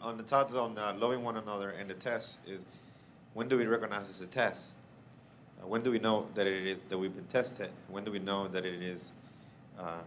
on 0.00 0.16
the 0.16 0.22
thoughts 0.22 0.54
on 0.54 0.78
uh, 0.78 0.94
loving 0.98 1.24
one 1.24 1.36
another 1.36 1.70
and 1.70 1.90
the 1.90 1.94
test 1.94 2.38
is 2.46 2.66
when 3.32 3.48
do 3.48 3.58
we 3.58 3.66
recognize 3.66 4.08
it's 4.08 4.20
a 4.20 4.26
test? 4.28 4.72
Uh, 5.60 5.66
when 5.66 5.82
do 5.82 5.90
we 5.90 5.98
know 5.98 6.28
that 6.34 6.46
it 6.46 6.64
is 6.64 6.82
that 6.84 6.96
we've 6.96 7.16
been 7.16 7.24
tested? 7.24 7.70
When 7.88 8.04
do 8.04 8.12
we 8.12 8.20
know 8.20 8.46
that 8.46 8.64
it 8.64 8.82
is 8.82 9.12
uh, 9.80 10.02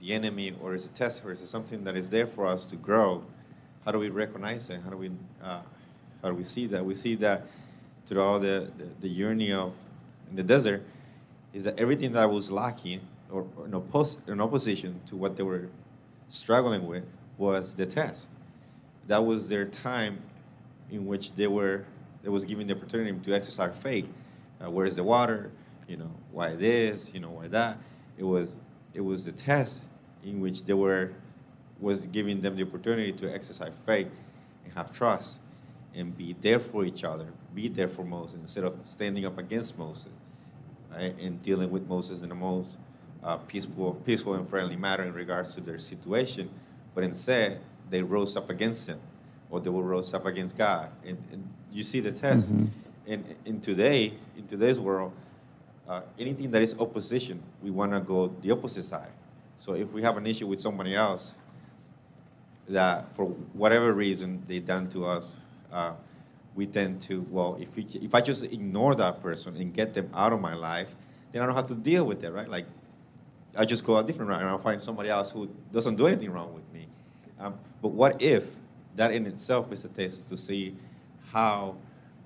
the 0.00 0.12
enemy, 0.12 0.56
or 0.60 0.74
is 0.74 0.86
a 0.86 0.90
test, 0.90 1.24
or 1.24 1.30
is 1.30 1.40
it 1.40 1.46
something 1.46 1.84
that 1.84 1.94
is 1.94 2.10
there 2.10 2.26
for 2.26 2.46
us 2.46 2.64
to 2.66 2.74
grow? 2.74 3.22
How 3.84 3.92
do 3.92 4.00
we 4.00 4.08
recognize 4.08 4.68
it? 4.70 4.80
How 4.82 4.90
do 4.90 4.96
we 4.96 5.10
uh, 5.40 5.62
how 6.20 6.30
do 6.30 6.34
we 6.34 6.42
see 6.42 6.66
that? 6.66 6.84
We 6.84 6.96
see 6.96 7.14
that 7.16 7.46
throughout 8.06 8.40
the, 8.40 8.70
the, 8.78 8.88
the 9.00 9.16
journey 9.16 9.52
of 9.52 9.72
in 10.30 10.36
the 10.36 10.42
desert 10.42 10.82
is 11.52 11.64
that 11.64 11.78
everything 11.78 12.12
that 12.12 12.30
was 12.30 12.50
lacking 12.50 13.00
or, 13.30 13.46
or 13.56 13.66
in, 13.66 13.72
oppos- 13.72 14.16
in 14.28 14.40
opposition 14.40 15.00
to 15.06 15.16
what 15.16 15.36
they 15.36 15.42
were 15.42 15.68
struggling 16.28 16.86
with 16.86 17.04
was 17.38 17.74
the 17.74 17.86
test. 17.86 18.28
That 19.06 19.24
was 19.24 19.48
their 19.48 19.66
time 19.66 20.22
in 20.90 21.06
which 21.06 21.32
they 21.32 21.46
were, 21.46 21.84
they 22.22 22.28
was 22.28 22.44
given 22.44 22.66
the 22.66 22.74
opportunity 22.74 23.18
to 23.18 23.34
exercise 23.34 23.80
faith. 23.80 24.06
Uh, 24.60 24.70
where's 24.70 24.96
the 24.96 25.04
water? 25.04 25.50
You 25.88 25.96
know, 25.98 26.10
why 26.30 26.54
this? 26.54 27.12
You 27.12 27.20
know, 27.20 27.30
why 27.30 27.48
that? 27.48 27.78
It 28.16 28.24
was, 28.24 28.56
it 28.94 29.00
was 29.00 29.24
the 29.24 29.32
test 29.32 29.84
in 30.24 30.40
which 30.40 30.64
they 30.64 30.74
were, 30.74 31.12
was 31.80 32.06
giving 32.06 32.40
them 32.40 32.56
the 32.56 32.62
opportunity 32.62 33.12
to 33.12 33.34
exercise 33.34 33.74
faith 33.84 34.08
and 34.64 34.72
have 34.74 34.92
trust 34.92 35.40
and 35.94 36.16
be 36.16 36.34
there 36.40 36.60
for 36.60 36.84
each 36.84 37.04
other, 37.04 37.26
be 37.54 37.68
there 37.68 37.88
for 37.88 38.04
Moses 38.04 38.36
instead 38.40 38.64
of 38.64 38.78
standing 38.84 39.24
up 39.24 39.38
against 39.38 39.78
Moses 39.78 40.12
right, 40.90 41.14
and 41.20 41.40
dealing 41.42 41.70
with 41.70 41.86
Moses 41.88 42.22
in 42.22 42.28
the 42.28 42.34
most 42.34 42.70
uh, 43.22 43.36
peaceful, 43.36 43.94
peaceful 44.04 44.34
and 44.34 44.48
friendly 44.48 44.76
manner 44.76 45.04
in 45.04 45.12
regards 45.12 45.54
to 45.54 45.60
their 45.60 45.78
situation, 45.78 46.50
but 46.94 47.04
instead 47.04 47.60
they 47.90 48.02
rose 48.02 48.36
up 48.36 48.50
against 48.50 48.88
him, 48.88 49.00
or 49.50 49.60
they 49.60 49.70
will 49.70 49.82
rose 49.82 50.12
up 50.14 50.26
against 50.26 50.56
God, 50.56 50.90
and, 51.04 51.18
and 51.30 51.48
you 51.70 51.82
see 51.82 52.00
the 52.00 52.12
test. 52.12 52.52
Mhm. 52.52 52.68
And 53.06 53.24
in 53.44 53.60
today, 53.60 54.14
in 54.36 54.46
today's 54.46 54.78
world, 54.78 55.12
uh, 55.88 56.02
anything 56.18 56.50
that 56.52 56.62
is 56.62 56.74
opposition, 56.78 57.42
we 57.62 57.70
want 57.70 57.92
to 57.92 58.00
go 58.00 58.28
the 58.40 58.50
opposite 58.50 58.84
side. 58.84 59.10
So 59.58 59.74
if 59.74 59.90
we 59.92 60.02
have 60.02 60.16
an 60.16 60.26
issue 60.26 60.46
with 60.46 60.60
somebody 60.60 60.94
else, 60.94 61.34
that 62.68 63.14
for 63.14 63.26
whatever 63.52 63.92
reason 63.92 64.42
they 64.46 64.60
done 64.60 64.88
to 64.90 65.04
us, 65.04 65.40
uh, 65.72 65.92
we 66.54 66.66
tend 66.66 67.00
to 67.02 67.26
well, 67.30 67.56
if 67.60 67.76
we, 67.76 67.86
if 67.94 68.14
I 68.14 68.20
just 68.20 68.44
ignore 68.44 68.94
that 68.96 69.22
person 69.22 69.56
and 69.56 69.72
get 69.72 69.94
them 69.94 70.10
out 70.14 70.32
of 70.32 70.40
my 70.40 70.54
life, 70.54 70.94
then 71.32 71.42
I 71.42 71.46
don't 71.46 71.54
have 71.54 71.66
to 71.68 71.74
deal 71.74 72.04
with 72.04 72.24
it, 72.24 72.32
right? 72.32 72.48
Like 72.48 72.66
I 73.56 73.64
just 73.64 73.84
go 73.84 73.96
a 73.96 74.04
different 74.04 74.30
route 74.30 74.40
and 74.40 74.50
I'll 74.50 74.58
find 74.58 74.82
somebody 74.82 75.08
else 75.08 75.30
who 75.32 75.48
doesn't 75.72 75.96
do 75.96 76.06
anything 76.06 76.30
wrong 76.30 76.54
with 76.54 76.70
me. 76.72 76.86
Um, 77.38 77.54
but 77.80 77.88
what 77.88 78.22
if 78.22 78.46
that 78.96 79.12
in 79.12 79.26
itself 79.26 79.72
is 79.72 79.84
a 79.84 79.88
test 79.88 80.28
to 80.28 80.36
see 80.36 80.76
how 81.30 81.76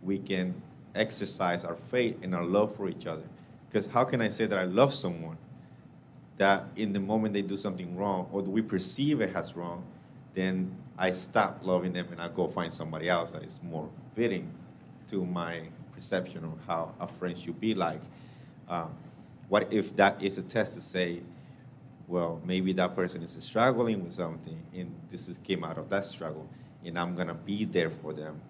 we 0.02 0.18
can 0.18 0.60
exercise 0.94 1.64
our 1.64 1.76
faith 1.76 2.18
and 2.22 2.34
our 2.34 2.44
love 2.44 2.74
for 2.76 2.88
each 2.88 3.06
other? 3.06 3.24
Because 3.68 3.86
how 3.86 4.04
can 4.04 4.20
I 4.20 4.28
say 4.28 4.46
that 4.46 4.58
I 4.58 4.64
love 4.64 4.92
someone 4.92 5.36
that 6.36 6.64
in 6.76 6.92
the 6.92 7.00
moment 7.00 7.32
they 7.32 7.42
do 7.42 7.56
something 7.56 7.96
wrong 7.96 8.28
or 8.32 8.42
we 8.42 8.62
perceive 8.62 9.20
it 9.20 9.34
as 9.34 9.56
wrong, 9.56 9.84
then 10.34 10.70
I 10.98 11.12
stop 11.12 11.60
loving 11.62 11.92
them 11.92 12.08
and 12.10 12.20
I 12.20 12.28
go 12.28 12.46
find 12.48 12.72
somebody 12.72 13.08
else 13.08 13.32
that 13.32 13.42
is 13.42 13.60
more 13.62 13.88
fitting 14.16 14.50
to 15.08 15.24
my 15.26 15.60
perception 15.92 16.42
of 16.42 16.58
how 16.66 16.92
a 16.98 17.06
friend 17.06 17.38
should 17.38 17.60
be 17.60 17.74
like. 17.74 18.00
Um, 18.68 18.90
what 19.48 19.72
if 19.72 19.94
that 19.96 20.20
is 20.22 20.38
a 20.38 20.42
test 20.42 20.74
to 20.74 20.80
say, 20.80 21.20
well, 22.08 22.40
maybe 22.44 22.72
that 22.72 22.96
person 22.96 23.22
is 23.22 23.36
struggling 23.38 24.02
with 24.02 24.12
something 24.12 24.60
and 24.74 24.92
this 25.08 25.28
is 25.28 25.38
came 25.38 25.62
out 25.62 25.78
of 25.78 25.88
that 25.90 26.06
struggle, 26.06 26.48
and 26.84 26.98
I'm 26.98 27.14
gonna 27.14 27.34
be 27.34 27.64
there 27.64 27.90
for 27.90 28.12
them 28.12 28.40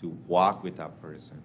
to 0.00 0.16
walk 0.28 0.62
with 0.62 0.76
that 0.76 1.00
person 1.00 1.42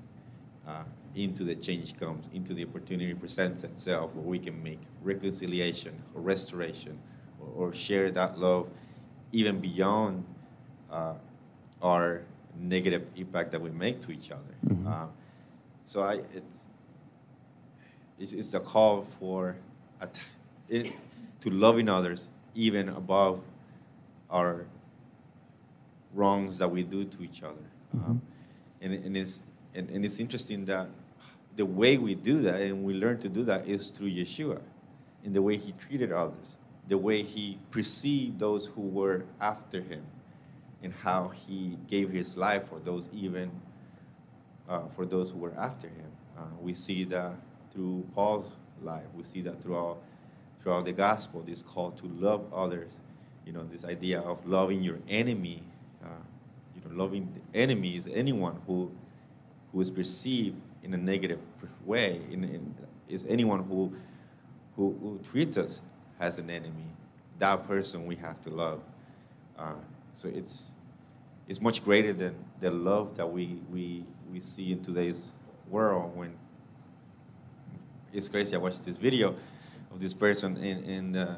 uh, 0.67 0.83
into 1.15 1.43
the 1.43 1.55
change 1.55 1.97
comes, 1.97 2.29
into 2.33 2.53
the 2.53 2.65
opportunity 2.65 3.13
presents 3.13 3.63
itself 3.63 4.13
where 4.13 4.25
we 4.25 4.37
can 4.37 4.61
make 4.61 4.79
reconciliation 5.01 5.93
or 6.13 6.21
restoration 6.21 6.99
or, 7.39 7.67
or 7.67 7.73
share 7.73 8.11
that 8.11 8.37
love 8.37 8.67
even 9.31 9.59
beyond 9.59 10.23
uh, 10.91 11.13
our 11.81 12.21
negative 12.59 13.09
impact 13.15 13.51
that 13.51 13.61
we 13.61 13.69
make 13.71 13.99
to 14.01 14.11
each 14.11 14.31
other. 14.31 14.55
Mhm. 14.67 14.85
Um, 14.87 15.09
so 15.85 16.01
I, 16.01 16.15
it's, 16.33 16.65
it's, 18.19 18.33
it's 18.33 18.53
a 18.53 18.59
call 18.59 19.05
for 19.19 19.55
a 20.01 20.07
t- 20.07 20.21
it, 20.69 20.93
to 21.41 21.49
loving 21.49 21.89
others 21.89 22.27
even 22.55 22.89
above 22.89 23.41
our 24.29 24.65
wrongs 26.13 26.57
that 26.59 26.69
we 26.69 26.83
do 26.83 27.03
to 27.05 27.23
each 27.23 27.43
other. 27.43 27.65
Um, 27.93 28.21
and, 28.81 28.93
and, 28.93 29.17
it's, 29.17 29.41
and, 29.73 29.89
and 29.89 30.03
it's 30.05 30.19
interesting 30.19 30.65
that 30.65 30.87
the 31.55 31.65
way 31.65 31.97
we 31.97 32.15
do 32.15 32.41
that 32.41 32.61
and 32.61 32.83
we 32.83 32.93
learn 32.93 33.17
to 33.19 33.29
do 33.29 33.43
that 33.43 33.67
is 33.67 33.89
through 33.89 34.09
Yeshua 34.09 34.61
in 35.23 35.33
the 35.33 35.41
way 35.41 35.57
he 35.57 35.71
treated 35.73 36.11
others, 36.11 36.55
the 36.87 36.97
way 36.97 37.21
he 37.21 37.57
perceived 37.71 38.39
those 38.39 38.67
who 38.67 38.81
were 38.81 39.25
after 39.41 39.81
him, 39.81 40.03
and 40.85 40.93
how 40.93 41.29
he 41.29 41.77
gave 41.87 42.11
his 42.11 42.37
life 42.37 42.69
for 42.69 42.79
those 42.79 43.09
even 43.11 43.51
uh, 44.69 44.81
for 44.95 45.05
those 45.05 45.31
who 45.31 45.39
were 45.39 45.53
after 45.57 45.87
him. 45.87 46.11
Uh, 46.37 46.41
we 46.61 46.73
see 46.73 47.03
that 47.03 47.33
through 47.73 48.05
Paul's 48.13 48.55
life. 48.81 49.03
We 49.15 49.23
see 49.23 49.41
that 49.41 49.61
throughout 49.61 49.97
throughout 50.61 50.85
the 50.85 50.93
gospel. 50.93 51.41
This 51.41 51.61
call 51.61 51.91
to 51.91 52.05
love 52.07 52.45
others. 52.53 52.93
You 53.45 53.53
know, 53.53 53.63
this 53.63 53.83
idea 53.83 54.21
of 54.21 54.45
loving 54.47 54.81
your 54.83 54.99
enemy. 55.09 55.63
Uh, 56.03 56.09
you 56.75 56.81
know, 56.81 56.95
loving 57.03 57.27
the 57.33 57.59
enemy 57.59 57.97
is 57.97 58.07
anyone 58.07 58.61
who 58.67 58.91
who 59.71 59.81
is 59.81 59.91
perceived 59.91 60.55
in 60.83 60.93
a 60.93 60.97
negative 60.97 61.39
way. 61.83 62.21
In, 62.31 62.43
in, 62.43 62.75
is 63.07 63.25
anyone 63.27 63.63
who, 63.63 63.91
who 64.75 64.95
who 65.01 65.19
treats 65.31 65.57
us 65.57 65.81
as 66.19 66.37
an 66.37 66.49
enemy. 66.49 66.85
That 67.39 67.67
person 67.67 68.05
we 68.05 68.15
have 68.17 68.39
to 68.41 68.49
love. 68.49 68.81
Uh, 69.57 69.73
so 70.13 70.29
it's 70.29 70.71
it's 71.47 71.61
much 71.61 71.83
greater 71.83 72.13
than 72.13 72.35
the 72.59 72.71
love 72.71 73.15
that 73.17 73.27
we, 73.27 73.59
we, 73.71 74.03
we 74.31 74.39
see 74.39 74.71
in 74.71 74.83
today's 74.83 75.23
world 75.69 76.15
when 76.15 76.33
it's 78.13 78.29
crazy. 78.29 78.55
I 78.55 78.57
watched 78.57 78.85
this 78.85 78.97
video 78.97 79.35
of 79.91 79.99
this 79.99 80.13
person 80.13 80.57
in, 80.57 80.83
in 80.83 81.15
uh, 81.15 81.37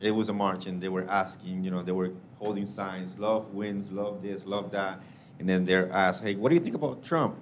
it 0.00 0.10
was 0.10 0.28
a 0.28 0.32
march 0.32 0.66
and 0.66 0.80
they 0.80 0.88
were 0.88 1.08
asking, 1.08 1.62
you 1.62 1.70
know, 1.70 1.82
they 1.82 1.92
were 1.92 2.10
holding 2.38 2.66
signs, 2.66 3.16
love 3.18 3.54
wins, 3.54 3.90
love 3.90 4.22
this, 4.22 4.44
love 4.44 4.72
that. 4.72 4.98
And 5.38 5.48
then 5.48 5.64
they're 5.64 5.90
asked, 5.92 6.22
hey, 6.22 6.34
what 6.34 6.48
do 6.48 6.56
you 6.56 6.60
think 6.60 6.74
about 6.74 7.04
Trump? 7.04 7.36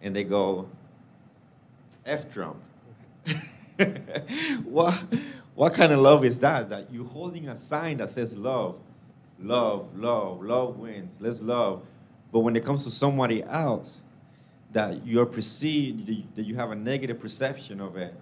And 0.00 0.16
they 0.16 0.24
go, 0.24 0.68
F 2.06 2.32
Trump. 2.32 2.56
what, 4.64 5.02
what 5.54 5.74
kind 5.74 5.92
of 5.92 6.00
love 6.00 6.24
is 6.24 6.40
that? 6.40 6.70
That 6.70 6.92
you're 6.92 7.04
holding 7.06 7.48
a 7.48 7.56
sign 7.56 7.98
that 7.98 8.10
says 8.10 8.34
love, 8.34 8.76
love, 9.42 9.96
love, 9.96 10.42
love 10.42 10.78
wins, 10.78 11.16
let's 11.20 11.40
love. 11.40 11.82
But 12.32 12.40
when 12.40 12.56
it 12.56 12.64
comes 12.64 12.84
to 12.84 12.90
somebody 12.90 13.42
else, 13.44 14.00
that 14.72 15.06
you're 15.06 15.26
perceived, 15.26 16.06
that 16.34 16.44
you 16.44 16.54
have 16.56 16.70
a 16.70 16.74
negative 16.74 17.20
perception 17.20 17.80
of 17.80 17.96
it, 17.96 18.14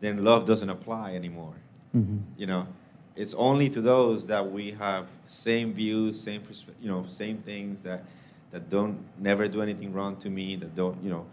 then 0.00 0.24
love 0.24 0.46
doesn't 0.46 0.70
apply 0.70 1.14
anymore. 1.14 1.54
Mhm. 1.94 2.20
You 2.38 2.46
know, 2.46 2.66
it's 3.14 3.34
only 3.34 3.68
to 3.70 3.80
those 3.82 4.26
that 4.26 4.50
we 4.50 4.70
have 4.72 5.06
same 5.26 5.74
views, 5.74 6.18
same 6.18 6.42
you 6.80 6.88
know, 6.88 7.04
same 7.08 7.38
things 7.38 7.82
that 7.82 8.04
that 8.50 8.68
don't 8.68 8.98
never 9.18 9.48
do 9.48 9.62
anything 9.62 9.94
wrong 9.94 10.14
to 10.16 10.28
me, 10.28 10.56
that 10.56 10.74
don't, 10.74 11.02
you 11.02 11.08
know, 11.08 11.24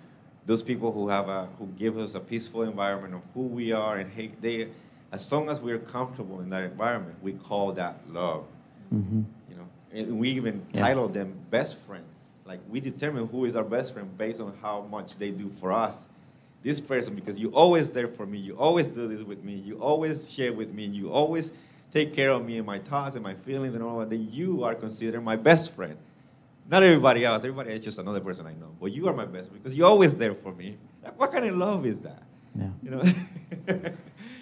those 0.46 0.64
people 0.64 0.92
who 0.92 1.10
have 1.10 1.28
a 1.30 1.50
who 1.58 1.68
give 1.78 1.98
us 1.98 2.16
a 2.16 2.20
peaceful 2.20 2.64
environment 2.64 3.14
of 3.14 3.22
who 3.34 3.42
we 3.42 3.72
are 3.72 3.98
and 3.98 4.12
hey, 4.12 4.32
they 4.42 4.70
as 5.12 5.32
long 5.32 5.50
as 5.50 5.60
we're 5.60 5.80
comfortable 5.80 6.40
in 6.42 6.50
that 6.50 6.64
environment, 6.64 7.16
we 7.22 7.34
call 7.34 7.72
that 7.74 7.98
love. 8.10 8.46
Mhm. 8.94 9.26
You 9.50 9.56
know, 9.56 9.68
and 9.94 10.20
we 10.20 10.30
even 10.32 10.62
Yeah. 10.74 10.82
title 10.82 11.08
them 11.08 11.34
best 11.52 11.78
friend. 11.88 12.04
Like 12.46 12.60
we 12.70 12.80
determine 12.80 13.28
who 13.28 13.46
is 13.46 13.56
our 13.56 13.64
best 13.64 13.94
friend 13.94 14.10
based 14.18 14.42
on 14.42 14.54
how 14.62 14.82
much 14.90 15.18
they 15.18 15.32
do 15.32 15.50
for 15.60 15.72
us. 15.72 16.06
This 16.62 16.82
person, 16.82 17.16
because 17.16 17.38
you 17.38 17.50
always 17.52 17.92
there 17.92 18.08
for 18.08 18.26
me, 18.26 18.38
you 18.38 18.54
always 18.58 18.88
do 18.90 19.08
this 19.08 19.24
with 19.24 19.44
me, 19.44 19.54
you 19.54 19.78
always 19.80 20.30
share 20.30 20.52
with 20.52 20.74
me, 20.74 20.86
you 20.86 21.10
always 21.12 21.52
take 21.94 22.14
care 22.14 22.32
of 22.32 22.46
me 22.46 22.58
and 22.58 22.66
my 22.66 22.80
thoughts 22.80 23.16
and 23.16 23.24
my 23.24 23.34
feelings 23.34 23.76
and 23.76 23.84
all 23.84 24.00
that. 24.00 24.10
Then 24.10 24.28
you 24.32 24.64
are 24.64 24.76
considered 24.76 25.22
my 25.22 25.36
best 25.38 25.72
friend. 25.74 25.96
Not 26.70 26.84
everybody 26.84 27.24
else. 27.26 27.44
Everybody 27.44 27.72
is 27.72 27.84
just 27.84 27.98
another 27.98 28.20
person 28.20 28.46
I 28.46 28.54
know. 28.54 28.70
But 28.80 28.92
you 28.92 29.08
are 29.08 29.14
my 29.14 29.26
best 29.26 29.48
friend 29.48 29.64
because 29.64 29.76
you're 29.76 29.88
always 29.88 30.16
there 30.16 30.36
for 30.36 30.52
me. 30.54 30.78
Like, 31.04 31.18
what 31.20 31.32
kind 31.32 31.46
of 31.46 31.56
love 31.56 31.86
is 31.86 32.00
that? 32.02 32.22
Yeah. 32.56 32.68
You 32.84 32.90
know? 32.92 33.04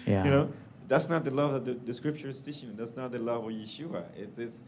Yeah. 0.06 0.24
You 0.24 0.30
know, 0.30 0.48
that's 0.88 1.08
not 1.10 1.24
the 1.24 1.30
love 1.30 1.52
that 1.52 1.64
the, 1.66 1.74
the 1.74 1.94
scripture 1.94 2.28
is 2.28 2.40
teaching. 2.40 2.74
That's 2.74 2.96
not 2.96 3.12
the 3.12 3.18
love 3.18 3.44
of 3.44 3.52
Yeshua. 3.52 4.04
It's, 4.16 4.38
it's, 4.38 4.62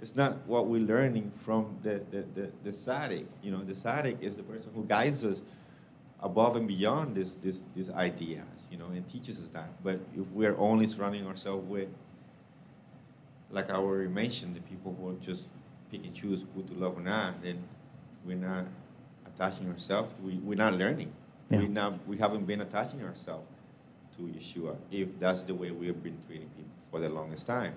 it's 0.00 0.16
not 0.16 0.44
what 0.46 0.66
we're 0.66 0.80
learning 0.82 1.30
from 1.44 1.78
the, 1.82 2.02
the, 2.10 2.24
the, 2.34 2.52
the 2.64 2.70
tzaddik. 2.70 3.26
You 3.42 3.52
know, 3.52 3.62
the 3.62 3.74
tzaddik 3.74 4.20
is 4.20 4.36
the 4.36 4.42
person 4.42 4.70
who 4.74 4.84
guides 4.84 5.24
us 5.24 5.40
above 6.20 6.56
and 6.56 6.66
beyond 6.66 7.14
this, 7.14 7.34
this, 7.34 7.64
these 7.74 7.88
ideas, 7.90 8.66
you 8.70 8.78
know, 8.78 8.86
and 8.86 9.06
teaches 9.08 9.42
us 9.42 9.50
that. 9.50 9.70
But 9.84 10.00
if 10.14 10.26
we're 10.32 10.56
only 10.58 10.88
surrounding 10.88 11.26
ourselves 11.26 11.66
with, 11.68 11.88
like 13.50 13.70
I 13.70 13.74
already 13.74 14.10
mentioned, 14.10 14.56
the 14.56 14.60
people 14.60 14.96
who 15.00 15.10
are 15.10 15.20
just 15.20 15.44
pick 15.90 16.04
and 16.04 16.14
choose 16.14 16.44
who 16.54 16.62
to 16.64 16.74
love 16.74 16.98
or 16.98 17.02
not, 17.02 17.42
then 17.42 17.62
we're 18.24 18.36
not 18.36 18.66
attaching 19.26 19.70
ourselves. 19.70 20.12
We, 20.22 20.34
we're 20.38 20.56
not 20.56 20.74
learning. 20.74 21.12
Yeah. 21.48 21.58
We, 21.58 21.68
not, 21.68 22.06
we 22.08 22.16
haven't 22.16 22.46
been 22.46 22.60
attaching 22.60 23.02
ourselves 23.02 23.46
Yeshua 24.28 24.76
if 24.90 25.08
that's 25.18 25.44
the 25.44 25.54
way 25.54 25.70
we 25.70 25.86
have 25.86 26.02
been 26.02 26.16
treating 26.26 26.48
people 26.56 26.70
for 26.90 27.00
the 27.00 27.08
longest 27.08 27.46
time. 27.46 27.72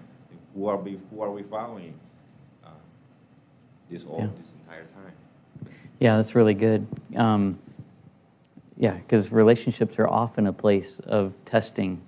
Who 0.55 0.67
are 0.67 0.77
we, 0.77 0.99
who 1.09 1.21
are 1.21 1.31
we 1.31 1.43
following 1.43 1.93
uh, 2.63 2.69
this 3.89 4.05
all 4.05 4.19
Yeah. 4.19 4.27
this 4.37 4.53
entire 4.61 4.85
time? 4.85 5.13
Yeah, 5.99 6.17
that's 6.17 6.35
really 6.35 6.53
good. 6.53 6.85
Um, 7.15 7.57
yeah, 8.77 8.93
because 8.93 9.31
relationships 9.31 9.99
are 9.99 10.07
often 10.07 10.47
a 10.47 10.53
place 10.53 10.99
of 10.99 11.33
testing 11.45 12.01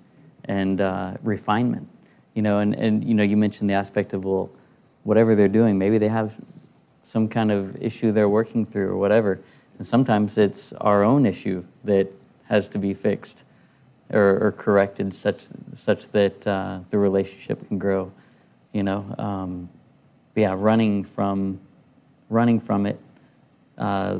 and 0.46 0.82
uh, 0.82 1.16
refinement. 1.24 1.88
You 2.34 2.42
know, 2.42 2.60
and, 2.60 2.76
and 2.76 3.04
you 3.04 3.14
know, 3.14 3.24
you 3.24 3.38
mentioned 3.38 3.70
the 3.70 3.76
aspect 3.76 4.14
of 4.14 4.26
well, 4.26 4.50
whatever 5.04 5.36
they're 5.36 5.48
doing, 5.48 5.78
maybe 5.78 5.98
they 5.98 6.10
have 6.10 6.36
some 7.04 7.28
kind 7.28 7.52
of 7.52 7.82
issue 7.82 8.12
they're 8.12 8.30
working 8.30 8.66
through 8.66 8.90
or 8.90 8.98
whatever. 8.98 9.40
And 9.78 9.86
sometimes 9.88 10.38
it's 10.38 10.74
our 10.74 11.04
own 11.04 11.26
issue 11.26 11.64
that 11.84 12.12
has 12.46 12.68
to 12.70 12.80
be 12.80 12.94
fixed 12.94 13.44
or, 14.12 14.48
or 14.48 14.52
corrected 14.52 15.14
such, 15.14 15.42
such 15.74 16.10
that 16.10 16.46
uh, 16.48 16.80
the 16.90 16.98
relationship 16.98 17.68
can 17.68 17.78
grow. 17.78 18.12
You 18.72 18.84
know, 18.84 19.16
um, 19.18 19.70
yeah, 20.36 20.56
running 20.58 21.04
from, 21.04 21.60
running 22.30 22.60
from 22.60 22.86
it. 22.86 23.00
Uh, 23.78 24.20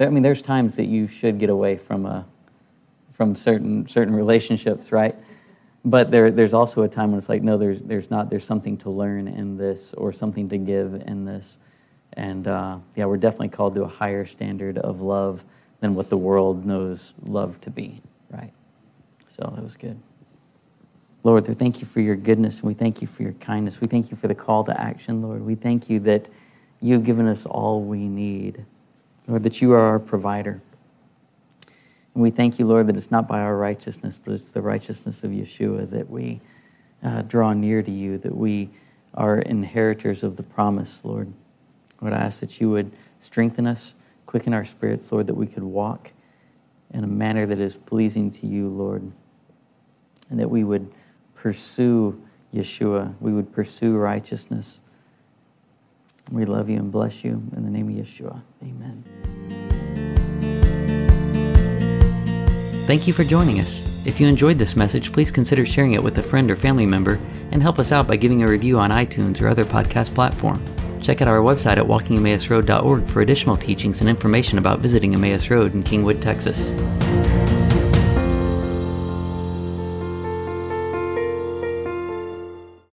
I 0.00 0.08
mean, 0.08 0.22
there's 0.22 0.42
times 0.42 0.76
that 0.76 0.86
you 0.86 1.06
should 1.06 1.38
get 1.38 1.48
away 1.48 1.76
from 1.76 2.06
a, 2.06 2.26
from 3.12 3.36
certain 3.36 3.86
certain 3.86 4.14
relationships, 4.14 4.90
right? 4.90 5.14
But 5.84 6.10
there, 6.10 6.30
there's 6.30 6.54
also 6.54 6.82
a 6.82 6.88
time 6.88 7.10
when 7.10 7.18
it's 7.18 7.28
like, 7.28 7.42
no, 7.42 7.56
there's, 7.56 7.82
there's 7.82 8.10
not. 8.10 8.30
There's 8.30 8.44
something 8.44 8.76
to 8.78 8.90
learn 8.90 9.28
in 9.28 9.56
this, 9.56 9.92
or 9.94 10.12
something 10.12 10.48
to 10.48 10.58
give 10.58 10.94
in 10.94 11.24
this, 11.24 11.56
and 12.14 12.46
uh, 12.48 12.78
yeah, 12.96 13.04
we're 13.04 13.16
definitely 13.16 13.50
called 13.50 13.74
to 13.74 13.82
a 13.84 13.88
higher 13.88 14.26
standard 14.26 14.78
of 14.78 15.00
love 15.00 15.44
than 15.82 15.94
what 15.96 16.08
the 16.08 16.16
world 16.16 16.64
knows 16.64 17.12
love 17.22 17.60
to 17.60 17.70
be? 17.70 18.00
So 19.32 19.50
that 19.56 19.64
was 19.64 19.76
good. 19.76 19.98
Lord, 21.24 21.48
we 21.48 21.54
thank 21.54 21.80
you 21.80 21.86
for 21.86 22.02
your 22.02 22.16
goodness 22.16 22.58
and 22.58 22.68
we 22.68 22.74
thank 22.74 23.00
you 23.00 23.06
for 23.06 23.22
your 23.22 23.32
kindness. 23.32 23.80
We 23.80 23.86
thank 23.86 24.10
you 24.10 24.16
for 24.18 24.28
the 24.28 24.34
call 24.34 24.62
to 24.64 24.78
action, 24.78 25.22
Lord. 25.22 25.40
We 25.40 25.54
thank 25.54 25.88
you 25.88 26.00
that 26.00 26.28
you've 26.82 27.02
given 27.02 27.26
us 27.26 27.46
all 27.46 27.80
we 27.80 28.08
need. 28.08 28.62
Lord, 29.26 29.42
that 29.44 29.62
you 29.62 29.72
are 29.72 29.80
our 29.80 29.98
provider. 29.98 30.60
And 32.12 32.22
we 32.22 32.30
thank 32.30 32.58
you, 32.58 32.66
Lord, 32.66 32.88
that 32.88 32.96
it's 32.96 33.10
not 33.10 33.26
by 33.26 33.40
our 33.40 33.56
righteousness, 33.56 34.20
but 34.22 34.34
it's 34.34 34.50
the 34.50 34.60
righteousness 34.60 35.24
of 35.24 35.30
Yeshua 35.30 35.88
that 35.88 36.10
we 36.10 36.42
uh, 37.02 37.22
draw 37.22 37.54
near 37.54 37.82
to 37.82 37.90
you, 37.90 38.18
that 38.18 38.36
we 38.36 38.68
are 39.14 39.38
inheritors 39.38 40.22
of 40.22 40.36
the 40.36 40.42
promise, 40.42 41.06
Lord. 41.06 41.32
Lord, 42.02 42.12
I 42.12 42.18
ask 42.18 42.40
that 42.40 42.60
you 42.60 42.68
would 42.68 42.92
strengthen 43.18 43.66
us, 43.66 43.94
quicken 44.26 44.52
our 44.52 44.66
spirits, 44.66 45.10
Lord, 45.10 45.26
that 45.28 45.34
we 45.34 45.46
could 45.46 45.62
walk 45.62 46.12
in 46.92 47.02
a 47.02 47.06
manner 47.06 47.46
that 47.46 47.58
is 47.58 47.76
pleasing 47.76 48.30
to 48.30 48.46
you, 48.46 48.68
Lord, 48.68 49.10
and 50.32 50.40
that 50.40 50.48
we 50.48 50.64
would 50.64 50.90
pursue 51.36 52.20
Yeshua, 52.54 53.14
we 53.20 53.32
would 53.32 53.52
pursue 53.52 53.96
righteousness. 53.96 54.80
We 56.32 56.44
love 56.46 56.68
you 56.68 56.78
and 56.78 56.90
bless 56.90 57.22
you 57.22 57.42
in 57.54 57.64
the 57.64 57.70
name 57.70 57.88
of 57.88 57.94
Yeshua. 57.94 58.40
Amen. 58.62 59.04
Thank 62.86 63.06
you 63.06 63.12
for 63.12 63.24
joining 63.24 63.60
us. 63.60 63.86
If 64.04 64.20
you 64.20 64.26
enjoyed 64.26 64.58
this 64.58 64.74
message, 64.74 65.12
please 65.12 65.30
consider 65.30 65.64
sharing 65.64 65.92
it 65.92 66.02
with 66.02 66.18
a 66.18 66.22
friend 66.22 66.50
or 66.50 66.56
family 66.56 66.86
member 66.86 67.20
and 67.52 67.62
help 67.62 67.78
us 67.78 67.92
out 67.92 68.08
by 68.08 68.16
giving 68.16 68.42
a 68.42 68.48
review 68.48 68.78
on 68.78 68.90
iTunes 68.90 69.40
or 69.40 69.48
other 69.48 69.64
podcast 69.64 70.14
platform. 70.14 70.64
Check 71.00 71.20
out 71.20 71.28
our 71.28 71.38
website 71.38 71.76
at 71.76 71.84
walkingemmausroad.org 71.84 73.06
for 73.06 73.20
additional 73.20 73.56
teachings 73.56 74.00
and 74.00 74.08
information 74.08 74.58
about 74.58 74.80
visiting 74.80 75.14
Emmaus 75.14 75.50
Road 75.50 75.74
in 75.74 75.82
Kingwood, 75.82 76.22
Texas. 76.22 76.68